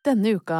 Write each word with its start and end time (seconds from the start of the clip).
Denne 0.00 0.30
uka, 0.38 0.56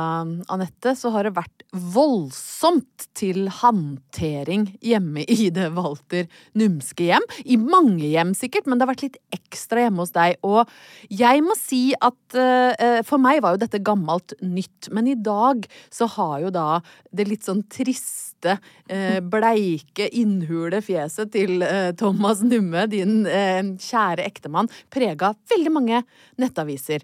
Anette, 0.53 0.93
så 1.01 1.09
har 1.15 1.25
det 1.25 1.31
vært 1.33 1.63
voldsomt 1.73 3.07
til 3.17 3.47
hantering 3.61 4.67
hjemme 4.85 5.23
i 5.33 5.47
det 5.55 5.71
Walter 5.73 6.27
Numske 6.61 7.07
hjem. 7.07 7.25
I 7.49 7.57
mange 7.57 8.05
hjem 8.05 8.35
sikkert, 8.37 8.69
men 8.69 8.77
det 8.77 8.85
har 8.85 8.91
vært 8.91 9.05
litt 9.07 9.17
ekstra 9.33 9.87
hjemme 9.87 10.05
hos 10.05 10.13
deg. 10.13 10.37
Og 10.45 10.69
jeg 11.09 11.41
må 11.47 11.57
si 11.57 11.95
at 11.97 12.37
uh, 12.37 13.01
for 13.09 13.23
meg 13.23 13.41
var 13.41 13.57
jo 13.57 13.63
dette 13.63 13.81
gammelt 13.87 14.35
nytt, 14.45 14.91
men 14.93 15.09
i 15.09 15.17
dag 15.17 15.65
så 15.89 16.11
har 16.19 16.37
jo 16.45 16.53
da 16.53 16.83
det 17.09 17.31
litt 17.31 17.49
sånn 17.49 17.65
triste, 17.73 18.59
uh, 18.93 19.19
bleike, 19.25 20.11
innhule 20.21 20.83
fjeset 20.85 21.33
til 21.33 21.65
Thomas 21.97 22.45
Numme, 22.45 22.85
din 22.93 23.25
kjære 23.25 24.29
ektemann, 24.29 24.69
prega 24.93 25.33
veldig 25.49 25.73
mange 25.73 26.05
nettaviser. 26.41 27.01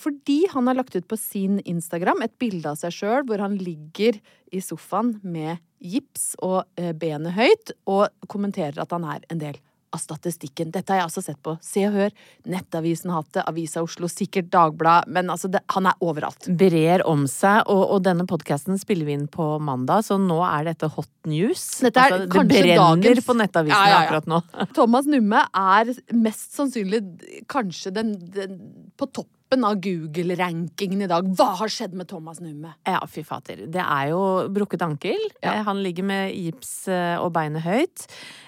fordi 0.00 0.38
han 0.52 0.68
har 0.68 0.76
lagt 0.78 0.96
ut 0.96 1.06
på 1.08 1.16
sin 1.20 1.58
Instagram 1.68 2.24
et 2.24 2.34
bilde 2.40 2.70
av 2.70 2.78
seg 2.80 2.94
sjøl 2.94 3.26
hvor 3.28 3.42
han 3.42 3.56
ligger 3.60 4.18
i 4.54 4.62
sofaen 4.62 5.16
med 5.22 5.62
gips 5.82 6.34
og 6.44 6.62
eh, 6.80 6.92
benet 6.96 7.36
høyt, 7.36 7.74
og 7.84 8.08
kommenterer 8.32 8.78
at 8.82 8.94
han 8.94 9.06
er 9.08 9.26
en 9.32 9.42
del 9.42 9.58
av 9.94 10.00
statistikken. 10.02 10.70
Dette 10.74 10.92
har 10.92 11.00
jeg 11.02 11.06
altså 11.08 11.22
sett 11.24 11.38
på 11.46 11.54
Se 11.64 11.84
og 11.88 11.94
Hør, 11.96 12.14
Nettavisen 12.52 13.12
har 13.12 13.22
hatt 13.22 13.36
det, 13.38 13.44
Avisa 13.48 13.82
Oslo, 13.84 14.08
sikkert 14.10 14.50
Dagbladet, 14.52 15.10
men 15.14 15.30
altså, 15.32 15.50
det, 15.52 15.62
han 15.74 15.86
er 15.90 16.00
overalt. 16.04 16.48
Brer 16.58 17.04
om 17.08 17.26
seg, 17.30 17.62
og, 17.72 17.84
og 17.96 18.02
denne 18.06 18.26
podkasten 18.28 18.78
spiller 18.82 19.08
vi 19.08 19.16
inn 19.16 19.28
på 19.32 19.46
mandag, 19.62 20.04
så 20.08 20.18
nå 20.20 20.40
er 20.48 20.68
dette 20.72 20.90
hot 20.96 21.10
news. 21.30 21.64
Dette 21.84 22.02
er 22.02 22.16
altså, 22.18 22.42
det 22.42 22.50
brenner 22.52 22.82
dagens- 22.82 23.26
på 23.26 23.38
Nettavisen 23.38 23.76
Ja, 23.76 23.86
ja, 23.86 23.94
ja. 23.96 24.02
akkurat 24.04 24.28
nå. 24.30 24.42
Thomas 24.78 25.08
Numme 25.10 25.46
er 25.56 25.94
mest 26.16 26.56
sannsynlig 26.58 27.02
kanskje 27.50 27.94
den, 27.96 28.14
den 28.34 28.58
på 28.98 29.08
toppen 29.12 29.64
av 29.66 29.76
Google-rankingen 29.82 31.04
i 31.04 31.08
dag. 31.10 31.26
Hva 31.38 31.52
har 31.60 31.70
skjedd 31.70 31.94
med 31.96 32.08
Thomas 32.10 32.40
Numme? 32.42 32.72
Ja, 32.86 32.98
fy 33.10 33.22
fater. 33.26 33.62
Det 33.70 33.82
er 33.82 34.10
jo 34.10 34.20
brukket 34.52 34.82
ankel. 34.86 35.20
Ja. 35.42 35.52
Eh, 35.58 35.62
Han 35.68 35.82
ligger 35.84 36.06
med 36.08 36.34
gips 36.34 36.88
eh, 36.90 37.14
og 37.22 37.30
beinet 37.36 37.62
høyt. 37.66 38.06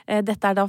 Eh, 0.09 0.22
Dette 0.27 0.50
er 0.50 0.59
da 0.59 0.66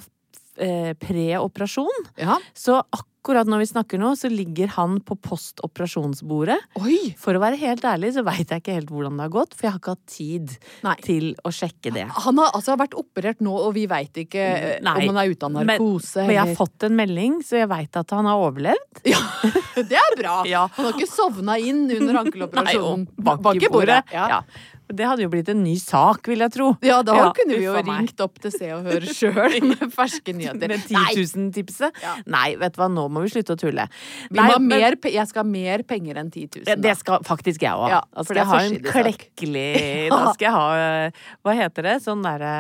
eh, 0.59 0.91
pre-operasjon. 0.99 2.09
Ja. 2.19 2.37
Så 2.53 2.79
akkurat 3.19 3.49
når 3.49 3.63
vi 3.63 3.67
snakker 3.69 3.99
nå, 3.99 4.13
så 4.15 4.29
ligger 4.31 4.71
han 4.77 4.99
på 5.05 5.17
postoperasjonsbordet. 5.19 6.57
Oi! 6.79 7.11
For 7.19 7.35
å 7.35 7.41
være 7.43 7.59
helt 7.59 7.83
ærlig 7.87 8.13
så 8.15 8.23
veit 8.27 8.47
jeg 8.47 8.63
ikke 8.63 8.77
helt 8.77 8.93
hvordan 8.93 9.19
det 9.19 9.25
har 9.27 9.33
gått, 9.33 9.55
for 9.57 9.67
jeg 9.67 9.73
har 9.75 9.81
ikke 9.81 9.95
hatt 9.95 10.13
tid 10.13 10.55
Nei. 10.85 10.95
til 11.05 11.27
å 11.43 11.51
sjekke 11.53 11.93
det. 11.95 12.07
Han 12.25 12.39
har 12.41 12.55
altså 12.57 12.77
vært 12.79 12.95
operert 12.99 13.43
nå, 13.43 13.53
og 13.53 13.75
vi 13.75 13.85
veit 13.91 14.23
ikke 14.23 14.47
eh, 14.55 14.79
Nei. 14.85 14.95
om 15.03 15.11
han 15.11 15.21
er 15.23 15.35
ute 15.35 15.49
av 15.49 15.55
narkose. 15.57 16.23
Men, 16.23 16.31
men 16.31 16.37
jeg 16.37 16.43
har 16.45 16.57
fått 16.61 16.87
en 16.87 16.97
melding, 16.99 17.37
så 17.45 17.61
jeg 17.61 17.71
veit 17.71 18.01
at 18.03 18.15
han 18.17 18.31
har 18.31 18.47
overlevd. 18.47 19.03
Ja, 19.09 19.21
det 19.91 19.99
er 19.99 20.19
bra! 20.19 20.41
Ja. 20.49 20.65
Han 20.79 20.89
har 20.89 20.99
ikke 20.99 21.11
sovna 21.11 21.59
inn 21.59 21.85
under 21.99 22.19
ankeloperasjonen. 22.23 23.07
Nei, 23.09 23.31
og 23.35 23.47
bank 23.49 23.63
i 23.67 23.71
bordet. 23.73 24.03
Ja. 24.15 24.43
Det 24.89 25.05
hadde 25.05 25.21
jo 25.21 25.29
blitt 25.29 25.49
en 25.53 25.59
ny 25.61 25.75
sak, 25.77 26.25
vil 26.31 26.41
jeg 26.41 26.51
tro. 26.55 26.71
Ja, 26.81 27.01
da 27.05 27.13
Ja, 27.15 27.25
kunne 27.37 27.57
vi 27.59 27.65
jo 27.67 27.73
meg. 27.77 27.85
ringt 27.85 28.21
opp 28.25 28.39
til 28.41 28.53
Se 28.55 28.71
og 28.73 28.87
Hør 28.87 29.05
sjøl 29.05 29.57
med 29.69 29.83
ferske 29.93 30.33
nyheter. 30.33 30.71
Med 30.71 30.81
10 30.87 30.95
000-tipset? 31.19 31.99
Ja. 32.01 32.15
Nei, 32.25 32.55
vet 32.57 32.73
du 32.73 32.79
hva, 32.81 32.87
nå 32.89 33.03
må 33.13 33.21
vi 33.21 33.29
slutte 33.35 33.53
å 33.53 33.59
tulle. 33.59 33.85
Vi 34.31 34.39
Nei, 34.39 34.47
mer, 34.65 34.97
jeg 35.05 35.27
skal 35.29 35.43
ha 35.43 35.49
mer 35.51 35.83
penger 35.85 36.17
enn 36.23 36.31
10 36.33 36.47
000. 36.63 36.65
Da. 36.71 36.77
Det 36.87 36.95
skal 37.03 37.21
faktisk 37.27 37.67
jeg 37.67 37.77
òg. 37.77 37.93
Ja, 37.93 38.01
er 38.23 38.41
jeg 38.41 38.49
ha 38.49 38.59
en 38.65 38.79
klekkelig 38.89 39.67
Da 40.15 40.33
skal 40.33 40.47
jeg 40.47 40.55
ha 40.57 40.65
eh, 40.81 41.21
Hva 41.45 41.55
heter 41.61 41.89
det? 41.91 41.95
Sånn 42.07 42.25
derre 42.25 42.55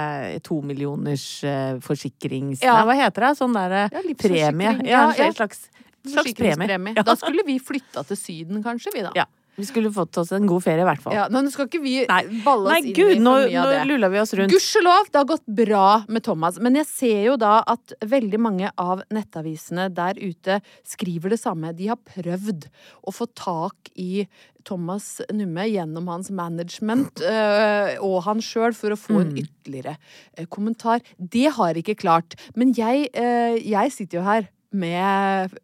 to 0.45 0.59
millioners 0.61 1.25
eh, 1.47 1.79
forsikrings... 1.81 2.61
Ja. 2.61 2.77
Nei, 2.77 2.85
hva 2.91 2.99
heter 3.01 3.25
det? 3.29 3.33
Sånn 3.41 3.57
derre 3.57 3.87
premie. 4.21 4.77
Ja, 4.85 5.07
en 5.17 5.33
slags, 5.33 5.65
slags 6.05 6.37
premie. 6.37 6.93
Da 7.01 7.17
skulle 7.17 7.47
vi 7.47 7.57
flytta 7.57 8.05
til 8.05 8.21
Syden, 8.21 8.61
kanskje, 8.65 8.93
vi 8.93 9.05
da. 9.09 9.15
ja. 9.17 9.25
Vi 9.59 9.67
skulle 9.67 9.91
fått 9.93 10.17
oss 10.21 10.31
en 10.35 10.47
god 10.49 10.63
ferie, 10.63 10.83
i 10.85 10.87
hvert 10.87 11.03
fall. 11.03 11.15
Ja, 11.17 11.27
nå 11.31 11.43
skal 11.51 11.67
ikke 11.67 11.81
vi 11.83 11.95
Nei, 12.09 12.21
balle 12.45 12.69
oss 12.69 12.75
Nei 12.77 12.81
inn 12.85 12.95
gud, 12.95 13.11
i 13.11 13.17
for 13.17 13.23
mye 13.25 13.49
nå 13.51 13.63
av 13.63 13.71
det. 13.73 13.81
lulla 13.89 14.09
vi 14.13 14.21
oss 14.21 14.33
rundt. 14.39 14.53
Gudskjelov, 14.53 15.09
det 15.11 15.19
har 15.19 15.27
gått 15.29 15.49
bra 15.59 15.87
med 16.07 16.25
Thomas. 16.25 16.59
Men 16.63 16.79
jeg 16.79 16.87
ser 16.89 17.19
jo 17.27 17.35
da 17.41 17.57
at 17.67 17.95
veldig 18.07 18.39
mange 18.41 18.71
av 18.79 19.03
nettavisene 19.13 19.89
der 19.91 20.19
ute 20.21 20.61
skriver 20.87 21.35
det 21.35 21.41
samme. 21.41 21.73
De 21.75 21.91
har 21.91 21.99
prøvd 21.99 22.69
å 23.03 23.13
få 23.15 23.27
tak 23.35 23.91
i 23.99 24.25
Thomas 24.67 25.17
Numme 25.33 25.65
gjennom 25.69 26.07
hans 26.11 26.29
management 26.35 27.23
øh, 27.23 27.95
og 28.07 28.21
han 28.27 28.43
sjøl 28.43 28.75
for 28.77 28.93
å 28.93 28.99
få 28.99 29.21
en 29.23 29.35
ytterligere 29.39 29.95
øh, 30.37 30.47
kommentar. 30.51 31.03
Det 31.17 31.47
har 31.57 31.79
ikke 31.79 31.97
klart. 31.99 32.37
Men 32.55 32.73
jeg, 32.77 33.09
øh, 33.11 33.59
jeg 33.59 33.95
sitter 33.95 34.21
jo 34.21 34.27
her 34.27 34.49
med 34.69 35.55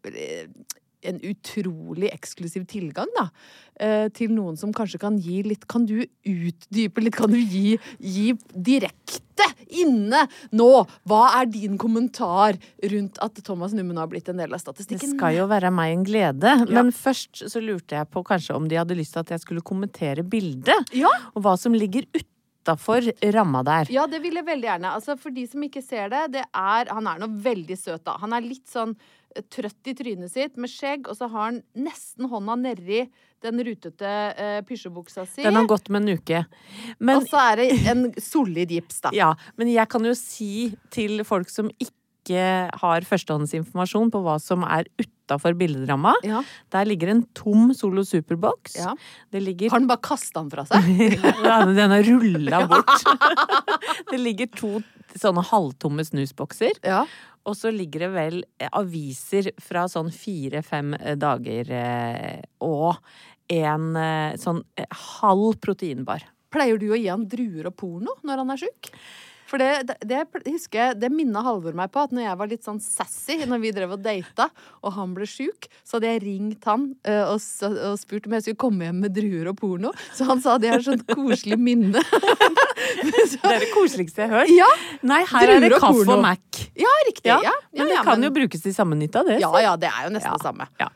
en 1.10 1.20
utrolig 1.22 2.10
eksklusiv 2.14 2.66
tilgang, 2.72 3.10
da. 3.18 3.30
eh, 3.80 4.08
Til 4.16 4.32
noen 4.36 4.58
som 4.58 4.74
kanskje 4.74 5.00
kan 5.02 5.18
gi 5.22 5.42
litt 5.44 5.68
Kan 5.72 5.86
du 5.86 6.00
utdype 6.26 7.04
litt? 7.04 7.16
Kan 7.16 7.32
du 7.34 7.40
gi, 7.40 7.78
gi 8.00 8.34
direkte 8.56 9.48
inne 9.82 10.26
nå? 10.56 10.70
Hva 11.08 11.24
er 11.42 11.50
din 11.52 11.78
kommentar 11.82 12.58
rundt 12.92 13.18
at 13.24 13.42
Thomas 13.46 13.74
Nummen 13.76 13.98
har 14.00 14.08
blitt 14.12 14.30
en 14.32 14.38
del 14.42 14.54
av 14.56 14.62
statistikken? 14.64 15.16
Det 15.16 15.18
skal 15.20 15.36
jo 15.40 15.48
være 15.52 15.72
meg 15.76 15.96
en 15.96 16.06
glede. 16.08 16.54
Men 16.72 16.92
først 16.96 17.46
så 17.52 17.62
lurte 17.64 17.98
jeg 18.00 18.10
på 18.14 18.24
kanskje 18.28 18.56
om 18.56 18.70
de 18.72 18.80
hadde 18.80 18.96
lyst 18.98 19.14
til 19.18 19.26
at 19.26 19.36
jeg 19.36 19.44
skulle 19.44 19.66
kommentere 19.66 20.24
bildet. 20.24 20.96
Ja. 20.96 21.12
Og 21.36 21.44
hva 21.46 21.58
som 21.60 21.76
ligger 21.76 22.08
utafor 22.66 23.06
ramma 23.36 23.62
der. 23.68 23.92
Ja, 23.94 24.08
det 24.10 24.22
vil 24.24 24.40
jeg 24.40 24.48
veldig 24.48 24.70
gjerne. 24.72 24.94
Altså, 24.98 25.18
for 25.22 25.36
de 25.36 25.44
som 25.52 25.62
ikke 25.68 25.84
ser 25.86 26.10
det, 26.10 26.24
det 26.40 26.46
er 26.56 26.90
Han 26.96 27.06
er 27.12 27.20
nå 27.22 27.28
veldig 27.44 27.78
søt, 27.78 28.04
da. 28.08 28.16
Han 28.24 28.34
er 28.34 28.42
litt 28.48 28.66
sånn 28.72 28.96
trøtt 29.52 29.90
i 29.92 29.94
trynet 29.98 30.32
sitt, 30.32 30.56
med 30.62 30.72
skjegg, 30.72 31.10
og 31.12 31.18
så 31.18 31.28
har 31.32 31.50
han 31.50 31.62
nesten 31.78 32.30
hånda 32.32 32.56
nedi 32.60 33.06
den 33.46 33.60
rutete 33.68 34.14
uh, 34.38 34.62
pysjebuksa 34.66 35.26
si. 35.30 35.44
Den 35.46 35.58
har 35.60 35.68
gått 35.70 35.92
med 35.94 36.06
en 36.06 36.18
uke. 36.18 36.46
Men, 36.98 37.20
Og 37.20 37.28
så 37.30 37.42
er 37.52 37.62
det 37.62 37.68
en 37.92 38.08
solid 38.22 38.72
gips, 38.74 39.04
da. 39.06 39.12
ja, 39.14 39.34
men 39.60 39.70
jeg 39.74 39.92
kan 39.92 40.08
jo 40.08 40.16
si 40.18 40.72
til 40.94 41.22
folk 41.28 41.52
som 41.54 41.70
ikke 41.78 41.92
har 42.82 43.06
førstehåndsinformasjon 43.06 44.10
på 44.10 44.22
hva 44.26 44.40
som 44.42 44.64
er 44.66 44.88
utafor 44.98 45.54
bilderamma. 45.60 46.16
Ja. 46.26 46.40
Der 46.74 46.88
ligger 46.90 47.12
en 47.14 47.22
tom 47.38 47.70
Solo 47.78 48.02
Superbox. 48.08 48.80
Ja. 48.80 48.96
Det 49.30 49.44
ligger 49.46 49.70
Har 49.70 49.78
han 49.78 49.92
bare 49.92 50.02
kasta 50.02 50.42
den 50.42 50.50
fra 50.50 50.66
seg? 50.66 50.90
Den 51.78 51.94
har 51.94 52.10
rulla 52.10 52.64
bort. 52.72 53.06
det 54.10 54.18
ligger 54.24 54.50
to 54.58 54.80
sånne 55.16 55.46
halvtomme 55.46 56.02
snusbokser. 56.08 56.82
Ja. 56.82 57.06
Og 57.46 57.58
så 57.58 57.72
ligger 57.74 58.08
det 58.08 58.12
vel 58.16 58.40
aviser 58.74 59.52
fra 59.62 59.86
sånn 59.92 60.12
fire-fem 60.14 60.96
eh, 60.98 61.14
dager 61.20 61.70
eh, 61.78 62.42
og 62.66 62.98
en 63.54 63.92
eh, 64.00 64.40
sånn 64.42 64.64
halv 65.20 65.60
proteinbar. 65.62 66.26
Pleier 66.54 66.82
du 66.82 66.90
å 66.92 66.98
gi 66.98 67.12
han 67.12 67.28
druer 67.30 67.70
og 67.70 67.78
porno 67.78 68.18
når 68.26 68.42
han 68.42 68.56
er 68.56 68.66
sjuk? 68.66 68.92
For 69.46 69.62
det, 69.62 69.94
det, 70.02 70.24
husker 70.48 70.80
jeg, 70.80 70.96
det 71.04 71.12
minna 71.14 71.44
Halvor 71.46 71.76
meg 71.78 71.92
på 71.94 72.02
at 72.02 72.14
når 72.16 72.24
jeg 72.26 72.38
var 72.40 72.50
litt 72.50 72.66
sånn 72.66 72.80
sassy 72.82 73.38
når 73.46 73.62
vi 73.62 73.74
drev 73.76 73.94
og 73.94 74.02
data, 74.02 74.48
og 74.82 74.96
han 74.96 75.14
ble 75.14 75.28
sjuk, 75.30 75.68
så 75.86 76.00
hadde 76.00 76.16
jeg 76.16 76.24
ringt 76.24 76.66
han 76.66 76.88
og, 77.06 77.36
og 77.62 78.00
spurt 78.02 78.26
om 78.26 78.34
jeg 78.40 78.48
skulle 78.48 78.64
komme 78.66 78.90
hjem 78.90 79.06
med 79.06 79.14
druer 79.14 79.52
og 79.54 79.60
porno. 79.62 79.94
Så 80.18 80.26
han 80.26 80.42
sa 80.42 80.58
det 80.58 80.74
er 80.74 80.80
et 80.82 80.90
sånt 80.90 81.06
koselig 81.14 81.62
minne. 81.62 82.02
Det 83.46 83.52
er 83.52 83.64
det 83.64 83.70
koseligste 83.74 84.24
jeg 84.24 84.32
har 84.32 84.44
hørt. 84.44 84.52
Ja, 84.56 84.68
Nei, 85.06 85.22
her 85.30 85.54
er 85.56 85.64
det 85.64 85.72
Druer 85.72 85.78
og 85.78 85.84
kaffe 85.84 86.16
og 86.16 86.22
Mac. 86.24 86.62
ja 86.80 86.94
riktig. 87.08 87.30
Ja, 87.30 87.40
Ja, 87.46 87.56
men 87.78 87.92
det 87.92 88.04
kan 88.08 88.24
jo 88.24 88.32
brukes 88.36 88.64
til 88.64 88.76
samme 88.76 88.98
nytta, 89.00 89.24
det. 89.28 89.40
Ja 89.44 89.52
ja, 89.62 89.74
det 89.80 89.90
er 89.92 90.08
jo 90.08 90.14
nesten 90.16 90.38
det 90.38 90.46
samme. 90.46 90.68
Ja. 90.82 90.90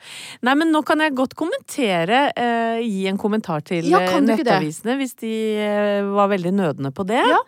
Nei, 0.48 0.56
men 0.62 0.72
nå 0.76 0.84
kan 0.88 1.04
jeg 1.04 1.16
godt 1.18 1.36
kommentere, 1.40 2.22
uh, 2.34 2.80
gi 2.84 3.08
en 3.12 3.20
kommentar 3.22 3.66
til 3.68 3.90
eh, 3.94 4.16
nettavisene, 4.24 4.96
hvis 5.00 5.18
de 5.22 5.34
uh, 5.60 6.14
var 6.16 6.32
veldig 6.32 6.56
nødende 6.56 6.94
på 6.96 7.06
det. 7.10 7.22
Ja. 7.28 7.42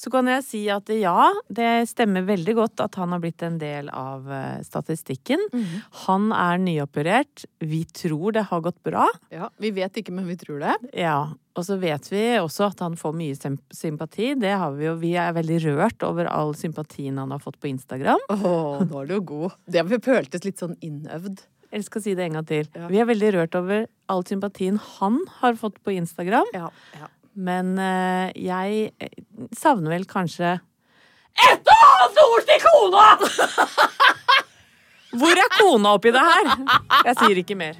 Så 0.00 0.08
kan 0.12 0.28
jeg 0.30 0.44
si 0.46 0.60
at 0.72 0.88
ja, 0.96 1.28
det 1.52 1.68
stemmer 1.90 2.24
veldig 2.24 2.54
godt 2.56 2.80
at 2.80 2.96
han 2.96 3.12
har 3.12 3.20
blitt 3.20 3.42
en 3.44 3.58
del 3.60 3.90
av 3.92 4.24
statistikken. 4.64 4.70
statistikken. 4.70 5.38
-hmm. 5.52 5.82
Han 6.06 6.32
er 6.32 6.58
nyoperert. 6.58 7.44
Vi 7.58 7.84
tror 7.84 8.32
det 8.32 8.42
har 8.48 8.60
gått 8.60 8.82
bra. 8.82 9.06
Ja, 9.30 9.50
Vi 9.58 9.70
vet 9.70 9.96
ikke, 9.96 10.12
men 10.12 10.26
vi 10.26 10.36
tror 10.36 10.58
det. 10.60 10.76
Ja, 10.92 11.34
og 11.54 11.64
så 11.64 11.76
vet 11.76 12.12
vi 12.12 12.38
også 12.38 12.70
at 12.70 12.80
han 12.80 12.96
får 12.96 13.12
mye 13.12 13.58
sympati. 13.70 14.34
Det 14.34 14.52
har 14.56 14.72
vi 14.72 14.86
jo. 14.86 14.94
Vi 14.94 15.14
er 15.16 15.32
veldig 15.32 15.60
rørt 15.66 16.02
over 16.02 16.26
all 16.26 16.54
sympatien 16.54 17.18
han 17.18 17.30
har 17.30 17.38
fått 17.38 17.60
på 17.60 17.68
Instagram. 17.68 18.18
Åh, 18.30 18.80
nå 18.88 19.02
er 19.02 19.06
du 19.06 19.20
god. 19.20 19.52
Det 19.66 19.84
føltes 20.02 20.44
litt 20.44 20.58
sånn 20.58 20.76
innøvd. 20.80 21.42
Jeg 21.70 21.84
skal 21.84 22.02
si 22.02 22.14
det 22.14 22.24
en 22.24 22.32
gang 22.32 22.46
til. 22.46 22.66
Ja. 22.74 22.88
Vi 22.88 22.98
er 22.98 23.06
veldig 23.06 23.32
rørt 23.36 23.54
over 23.54 23.86
all 24.08 24.24
sympatien 24.26 24.80
han 24.98 25.20
har 25.40 25.54
fått 25.54 25.78
på 25.84 25.92
Instagram. 25.94 26.46
Ja, 26.54 26.70
ja. 26.98 27.06
Men 27.40 27.76
eh, 27.80 28.32
jeg 28.36 28.90
eh, 29.00 29.12
savner 29.56 29.94
vel 29.94 30.04
kanskje 30.08 30.58
Et 31.40 31.70
annet 31.72 32.18
ord 32.26 32.48
til 32.48 32.64
kona! 32.66 33.06
Hvor 35.20 35.40
er 35.42 35.54
kona 35.56 35.94
oppi 35.96 36.12
det 36.14 36.22
her? 36.22 36.50
Jeg 37.08 37.16
sier 37.18 37.40
ikke 37.40 37.56
mer. 37.58 37.78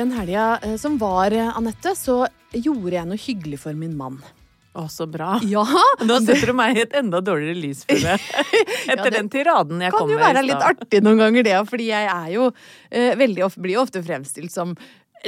Den 0.00 0.12
helga 0.16 0.58
eh, 0.62 0.76
som 0.80 0.98
var, 0.98 1.32
eh, 1.32 1.56
Anette, 1.56 1.92
så 1.96 2.22
gjorde 2.56 2.94
jeg 2.94 3.08
noe 3.08 3.20
hyggelig 3.20 3.58
for 3.66 3.76
min 3.76 3.92
mann. 3.98 4.16
Å, 4.72 4.86
så 4.88 5.04
bra. 5.10 5.34
Ja! 5.44 5.64
Nå 6.08 6.16
setter 6.24 6.52
du 6.52 6.56
meg 6.56 6.78
i 6.78 6.84
et 6.86 6.96
enda 6.96 7.20
dårligere 7.24 7.58
lys 7.58 7.82
for 7.84 8.00
det. 8.00 8.14
Etter 8.94 9.10
det 9.10 9.18
den 9.18 9.28
tiraden 9.32 9.82
jeg 9.84 9.92
kan 9.92 10.08
jo 10.08 10.16
være 10.22 10.44
litt 10.46 10.64
artig 10.64 11.02
noen 11.04 11.20
ganger, 11.20 11.44
det, 11.44 11.58
fordi 11.68 11.90
jeg 11.90 12.08
er 12.14 12.32
jo 12.32 12.48
eh, 12.48 13.12
veldig 13.20 13.44
ofte, 13.44 13.64
blir 13.66 13.76
jo 13.76 13.84
ofte 13.84 14.04
fremstilt 14.06 14.54
som 14.54 14.72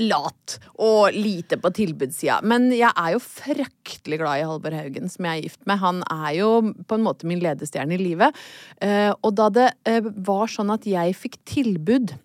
lat 0.00 0.56
og 0.80 1.12
lite 1.12 1.60
på 1.60 1.74
tilbudssida. 1.76 2.40
Men 2.48 2.70
jeg 2.72 2.88
er 2.88 3.12
jo 3.12 3.20
fryktelig 3.20 4.22
glad 4.22 4.40
i 4.40 4.48
Halvor 4.48 4.78
Haugen, 4.78 5.12
som 5.12 5.28
jeg 5.28 5.36
er 5.36 5.50
gift 5.50 5.66
med. 5.68 5.82
Han 5.84 6.00
er 6.08 6.30
jo 6.38 6.50
på 6.88 6.96
en 6.96 7.04
måte 7.04 7.28
min 7.28 7.44
ledestjerne 7.44 7.98
i 7.98 8.00
livet. 8.00 8.44
Eh, 8.80 9.10
og 9.12 9.36
da 9.36 9.52
det 9.52 9.70
var 10.16 10.48
sånn 10.48 10.72
at 10.72 10.88
jeg 10.88 11.18
fikk 11.18 11.42
tilbud 11.58 12.16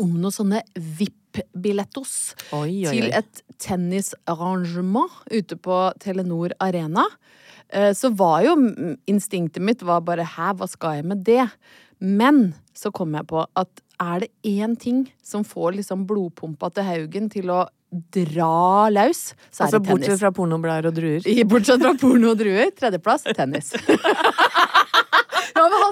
om 0.00 0.16
noen 0.16 0.34
sånne 0.34 0.62
VIP-billettos 1.36 2.34
til 2.50 3.08
et 3.14 3.42
tennisarrangement 3.62 5.12
ute 5.32 5.56
på 5.56 5.80
Telenor 6.02 6.54
Arena, 6.60 7.06
eh, 7.68 7.92
så 7.92 8.12
var 8.16 8.44
jo 8.46 8.56
instinktet 9.06 9.62
mitt 9.62 9.82
var 9.82 10.04
bare 10.06 10.26
hæ, 10.36 10.52
hva 10.56 10.68
skal 10.68 11.00
jeg 11.00 11.08
med 11.12 11.24
det? 11.26 11.46
Men 12.00 12.54
så 12.76 12.92
kom 12.92 13.14
jeg 13.16 13.28
på 13.30 13.46
at 13.56 13.82
er 14.00 14.26
det 14.26 14.30
én 14.44 14.76
ting 14.76 15.06
som 15.24 15.44
får 15.44 15.78
liksom 15.78 16.04
blodpumpa 16.06 16.68
til 16.74 16.84
Haugen 16.84 17.30
til 17.32 17.48
å 17.48 17.64
dra 18.12 18.90
løs, 18.92 19.32
så 19.50 19.62
er 19.62 19.66
Altså 19.66 19.78
det 19.78 19.88
bortsett 19.88 20.20
fra 20.20 20.32
pornoblader 20.34 20.90
og 20.90 20.98
druer. 20.98 21.44
Bortsett 21.48 21.80
fra 21.80 21.94
porno 21.96 22.34
og 22.34 22.40
druer. 22.42 22.72
Tredjeplass 22.76 23.24
tennis. 23.38 23.72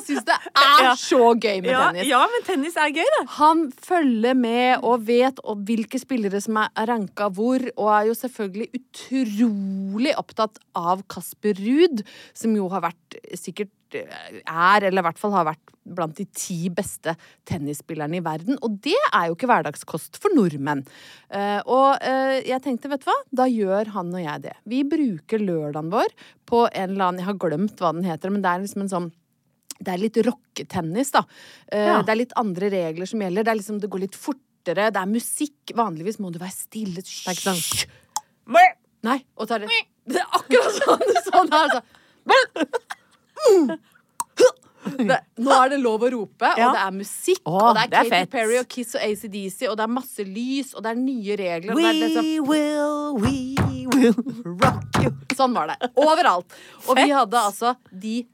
syns 0.07 0.27
det 0.29 0.37
er 0.61 0.91
så 1.01 1.21
gøy 1.33 1.61
med 1.65 1.71
Ja, 1.73 1.85
tennis. 1.89 2.09
ja, 2.11 2.23
men 2.33 2.47
tennis 2.47 2.79
er 2.81 2.95
gøy, 2.95 3.05
det. 3.19 3.23
Han 3.39 3.65
følger 3.85 4.39
med 4.39 4.85
og 4.85 5.07
vet 5.09 5.41
og 5.45 5.65
hvilke 5.69 6.01
spillere 6.01 6.41
som 6.45 6.61
er 6.63 6.91
ranka 6.91 7.31
hvor, 7.35 7.65
og 7.77 7.93
er 7.99 8.11
jo 8.11 8.19
selvfølgelig 8.19 8.81
utrolig 8.81 10.17
opptatt 10.21 10.61
av 10.79 11.05
Kasper 11.11 11.59
Ruud, 11.61 12.05
som 12.37 12.57
jo 12.57 12.69
har 12.73 12.85
vært 12.91 13.19
sikkert 13.39 13.73
er, 13.95 14.89
eller 14.89 15.03
i 15.03 15.07
hvert 15.07 15.21
fall 15.21 15.35
har 15.37 15.47
vært 15.47 15.73
blant 15.85 16.17
de 16.17 16.25
ti 16.35 16.71
beste 16.73 17.13
tennisspillerne 17.49 18.19
i 18.19 18.25
verden. 18.25 18.59
Og 18.65 18.79
det 18.85 18.97
er 19.11 19.29
jo 19.29 19.37
ikke 19.37 19.51
hverdagskost 19.51 20.19
for 20.23 20.35
nordmenn. 20.37 20.85
Uh, 21.29 21.61
og 21.63 22.01
uh, 22.01 22.39
jeg 22.41 22.63
tenkte, 22.65 22.91
vet 22.93 23.05
du 23.05 23.11
hva, 23.11 23.19
da 23.43 23.49
gjør 23.51 23.93
han 23.97 24.15
og 24.15 24.25
jeg 24.25 24.47
det. 24.47 24.55
Vi 24.71 24.81
bruker 24.89 25.45
lørdagen 25.45 25.93
vår 25.93 26.17
på 26.49 26.65
en 26.71 26.95
eller 26.95 27.11
annen, 27.11 27.23
jeg 27.23 27.31
har 27.31 27.43
glemt 27.45 27.85
hva 27.85 27.93
den 27.97 28.09
heter, 28.09 28.33
men 28.33 28.45
det 28.45 28.51
er 28.51 28.65
liksom 28.65 28.87
en 28.87 28.95
sånn 28.97 29.13
det 29.81 29.93
er 29.95 29.99
litt 30.01 30.17
rocketennis, 30.27 31.11
da. 31.17 31.25
Eh, 31.73 31.87
Ja. 31.89 32.03
Det 32.03 32.13
er 32.15 32.21
litt 32.23 32.33
andre 32.37 32.71
regler 32.71 33.07
som 33.11 33.21
gjelder. 33.21 33.45
Det, 33.45 33.55
liksom, 33.61 33.81
det 33.81 33.91
går 33.91 34.01
litt 34.07 34.15
fortere, 34.17 34.91
det 34.95 35.01
er 35.03 35.07
musikk. 35.11 35.75
Vanligvis 35.75 36.19
må 36.23 36.31
du 36.33 36.39
være 36.39 36.53
stille. 36.55 37.03
Hysj! 37.03 37.87
Nei, 39.05 39.19
og 39.37 39.49
tar 39.51 39.59
det 39.61 39.69
Det 40.09 40.17
er 40.21 40.29
akkurat 40.33 40.73
sånn! 40.79 41.03
sånn 41.33 41.51
her, 41.53 41.69
altså. 41.69 41.83
Det, 44.85 45.17
nå 45.41 45.53
er 45.57 45.71
det 45.73 45.79
lov 45.81 46.03
å 46.05 46.09
rope, 46.13 46.49
Ja. 46.59 46.67
og 46.69 46.75
det 46.77 46.81
er 46.85 46.91
musikk, 46.93 47.41
Åh, 47.49 47.55
og 47.57 47.75
det 47.77 47.83
er 47.85 47.89
det 47.89 47.99
er 47.99 48.03
Katy 48.05 48.11
fett. 48.15 48.31
Perry 48.35 48.59
og 48.61 48.67
Kiss 48.69 48.95
og 48.95 49.01
ACDC, 49.07 49.63
og 49.71 49.79
det 49.81 49.85
er 49.87 49.93
masse 49.95 50.27
lys, 50.29 50.75
og 50.77 50.85
det 50.85 50.91
er 50.93 50.99
nye 51.01 51.37
regler. 51.41 51.75
Det 51.81 51.87
er 51.89 51.97
liksom, 52.03 52.29
will, 52.51 53.17
we 53.17 53.35
will 53.97 54.13
rock 54.61 55.01
you. 55.03 55.11
Sånn 55.35 55.57
var 55.57 55.73
det. 55.73 55.79
Overalt. 55.97 56.53
Og 56.87 57.01
vi 57.01 57.09
hadde 57.17 57.41
altså 57.41 57.73
de 57.91 58.27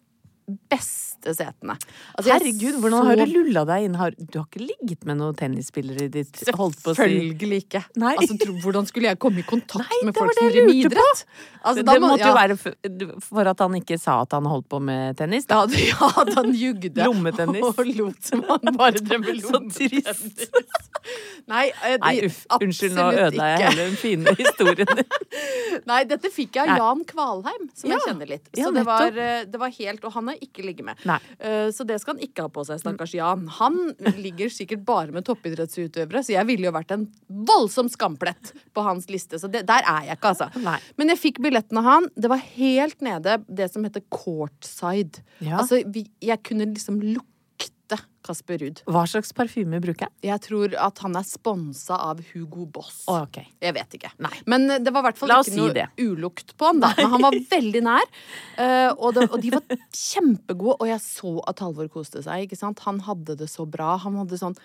beste 0.71 1.35
setene. 1.37 1.77
Altså, 2.17 2.31
Herregud, 2.33 2.79
hvordan 2.81 3.07
har 3.11 3.21
du 3.21 3.25
lulla 3.29 3.65
deg 3.69 3.87
inn? 3.89 3.97
Har, 4.01 4.15
du 4.17 4.39
har 4.39 4.47
ikke 4.49 4.63
ligget 4.65 5.05
med 5.09 5.21
noen 5.21 5.37
tennisspillere 5.39 6.07
i 6.09 6.13
ditt 6.13 6.41
å 6.41 6.69
si 6.71 6.81
Selvfølgelig 6.91 7.61
ikke. 7.67 7.83
Altså, 8.01 8.39
tro, 8.41 8.55
hvordan 8.65 8.89
skulle 8.89 9.11
jeg 9.13 9.21
komme 9.23 9.43
i 9.43 9.47
kontakt 9.47 9.85
Nei, 9.85 10.01
med 10.09 10.17
folk 10.17 10.33
som 10.37 10.49
jeg 10.49 10.57
driver 10.57 10.71
med 10.71 10.81
idrett? 10.85 11.25
Altså, 11.61 11.83
det, 11.83 11.87
Det 11.91 12.01
må- 12.01 12.13
måtte 12.15 12.25
ja. 12.25 12.31
jo 12.31 12.39
være 12.41 12.57
for, 12.57 13.21
for 13.29 13.53
at 13.53 13.65
han 13.67 13.77
ikke 13.81 13.99
sa 14.01 14.21
at 14.25 14.33
han 14.39 14.49
holdt 14.49 14.69
på 14.73 14.81
med 14.83 15.17
tennis. 15.21 15.47
Da. 15.51 15.65
Ja, 15.71 15.91
ja, 15.91 16.11
at 16.25 16.35
han 16.39 16.53
jugde. 16.57 16.95
Lommetennis. 17.05 17.65
Og 17.71 17.85
lot 17.97 18.23
som 18.25 18.45
han 18.49 18.77
bare 18.77 19.01
drev 19.03 19.21
med 19.27 19.43
Så 19.51 19.61
trist. 19.73 20.47
Nei, 21.51 21.67
eh, 21.85 21.97
Nei, 22.03 22.15
uff. 22.29 22.43
Unnskyld, 22.61 22.95
nå 22.97 23.07
ødela 23.13 23.47
jeg 23.55 23.63
hele 23.65 23.87
den 23.89 23.97
fine 24.01 24.35
historien 24.39 24.91
din. 25.01 25.17
Nei, 25.91 26.01
dette 26.11 26.31
fikk 26.33 26.59
jeg 26.59 26.69
av 26.71 26.81
Jan 26.83 27.05
Kvalheim, 27.09 27.69
som 27.77 27.93
jeg 27.93 28.05
kjenner 28.07 28.31
litt. 28.35 28.51
Ja, 28.57 28.67
Så 28.69 28.75
det 28.77 28.85
var, 28.89 29.09
eh, 29.15 29.45
det 29.49 29.61
var 29.61 29.73
helt 29.75 30.05
Og 30.05 30.15
han 30.17 30.31
har 30.33 30.40
ikke 30.45 30.65
ligge 30.67 30.85
med. 30.87 30.99
Eh, 31.39 31.71
Så 31.71 31.85
det 31.87 32.01
skal 32.03 32.17
han 32.17 32.23
ikke 32.27 32.43
ha 32.47 32.49
på 32.53 32.65
seg, 32.67 32.81
stakkars 32.83 33.15
Jan. 33.15 33.47
Han 33.61 33.79
ligger 34.19 34.51
sikkert 34.53 34.85
bare 34.85 35.13
med 35.15 35.25
toppidrettsutøvere, 35.29 36.23
så 36.25 36.35
jeg 36.37 36.47
ville 36.51 36.67
jo 36.69 36.73
vært 36.75 36.91
en 36.97 37.07
voldsom 37.29 37.89
skamplett 37.93 38.53
på 38.75 38.83
hans 38.87 39.09
liste. 39.13 39.39
Så 39.41 39.51
det, 39.51 39.65
der 39.71 39.83
er 39.87 40.11
jeg 40.11 40.19
ikke, 40.19 40.35
altså. 40.35 40.51
Nei. 40.65 40.79
Men 40.99 41.13
jeg 41.15 41.19
fikk 41.23 41.41
billetten 41.45 41.79
av 41.79 41.85
han. 41.85 42.09
Det 42.17 42.31
var 42.33 42.43
helt 42.57 43.01
nede 43.01 43.39
det 43.49 43.71
som 43.73 43.85
heter 43.87 44.03
courtside. 44.11 45.23
Ja. 45.41 45.59
Altså, 45.61 45.83
vi, 45.87 46.07
jeg 46.25 46.43
kunne 46.47 46.71
liksom 46.75 47.01
lukte 47.03 47.27
Kasper 48.27 48.61
Ruud. 48.61 48.83
Hva 48.91 49.05
slags 49.09 49.33
parfyme 49.37 49.81
bruker 49.83 50.07
jeg? 50.07 50.15
Jeg 50.29 50.43
tror 50.45 50.75
at 50.89 51.01
han 51.05 51.17
er 51.19 51.27
sponsa 51.27 51.97
av 52.11 52.21
Hugo 52.33 52.67
Boss. 52.69 53.03
Oh, 53.09 53.23
okay. 53.25 53.49
Jeg 53.63 53.77
vet 53.77 53.97
ikke. 53.97 54.13
Nei. 54.23 54.33
Men 54.51 54.69
eh, 54.69 54.83
det 54.83 54.93
var 54.93 55.05
i 55.05 55.09
hvert 55.09 55.21
fall 55.21 55.33
ikke 55.35 55.49
si 55.49 55.57
noe 55.59 55.75
det. 55.77 55.87
ulukt 56.03 56.55
på 56.61 56.69
han, 56.69 56.83
da. 56.85 56.93
Men 56.99 57.15
han 57.15 57.25
var 57.25 57.39
veldig 57.55 57.83
nær. 57.87 58.13
Uh, 58.59 58.91
og, 59.03 59.09
det, 59.17 59.27
og 59.31 59.41
de 59.43 59.55
var 59.57 59.65
kjempegode. 59.97 60.77
Og 60.79 60.93
jeg 60.93 61.03
så 61.07 61.35
at 61.51 61.65
Halvor 61.65 61.91
koste 61.93 62.25
seg. 62.27 62.47
ikke 62.47 62.61
sant? 62.61 62.85
Han 62.87 63.03
hadde 63.09 63.39
det 63.41 63.51
så 63.53 63.67
bra. 63.69 63.97
Han 64.05 64.21
hadde 64.21 64.41
sånn 64.41 64.59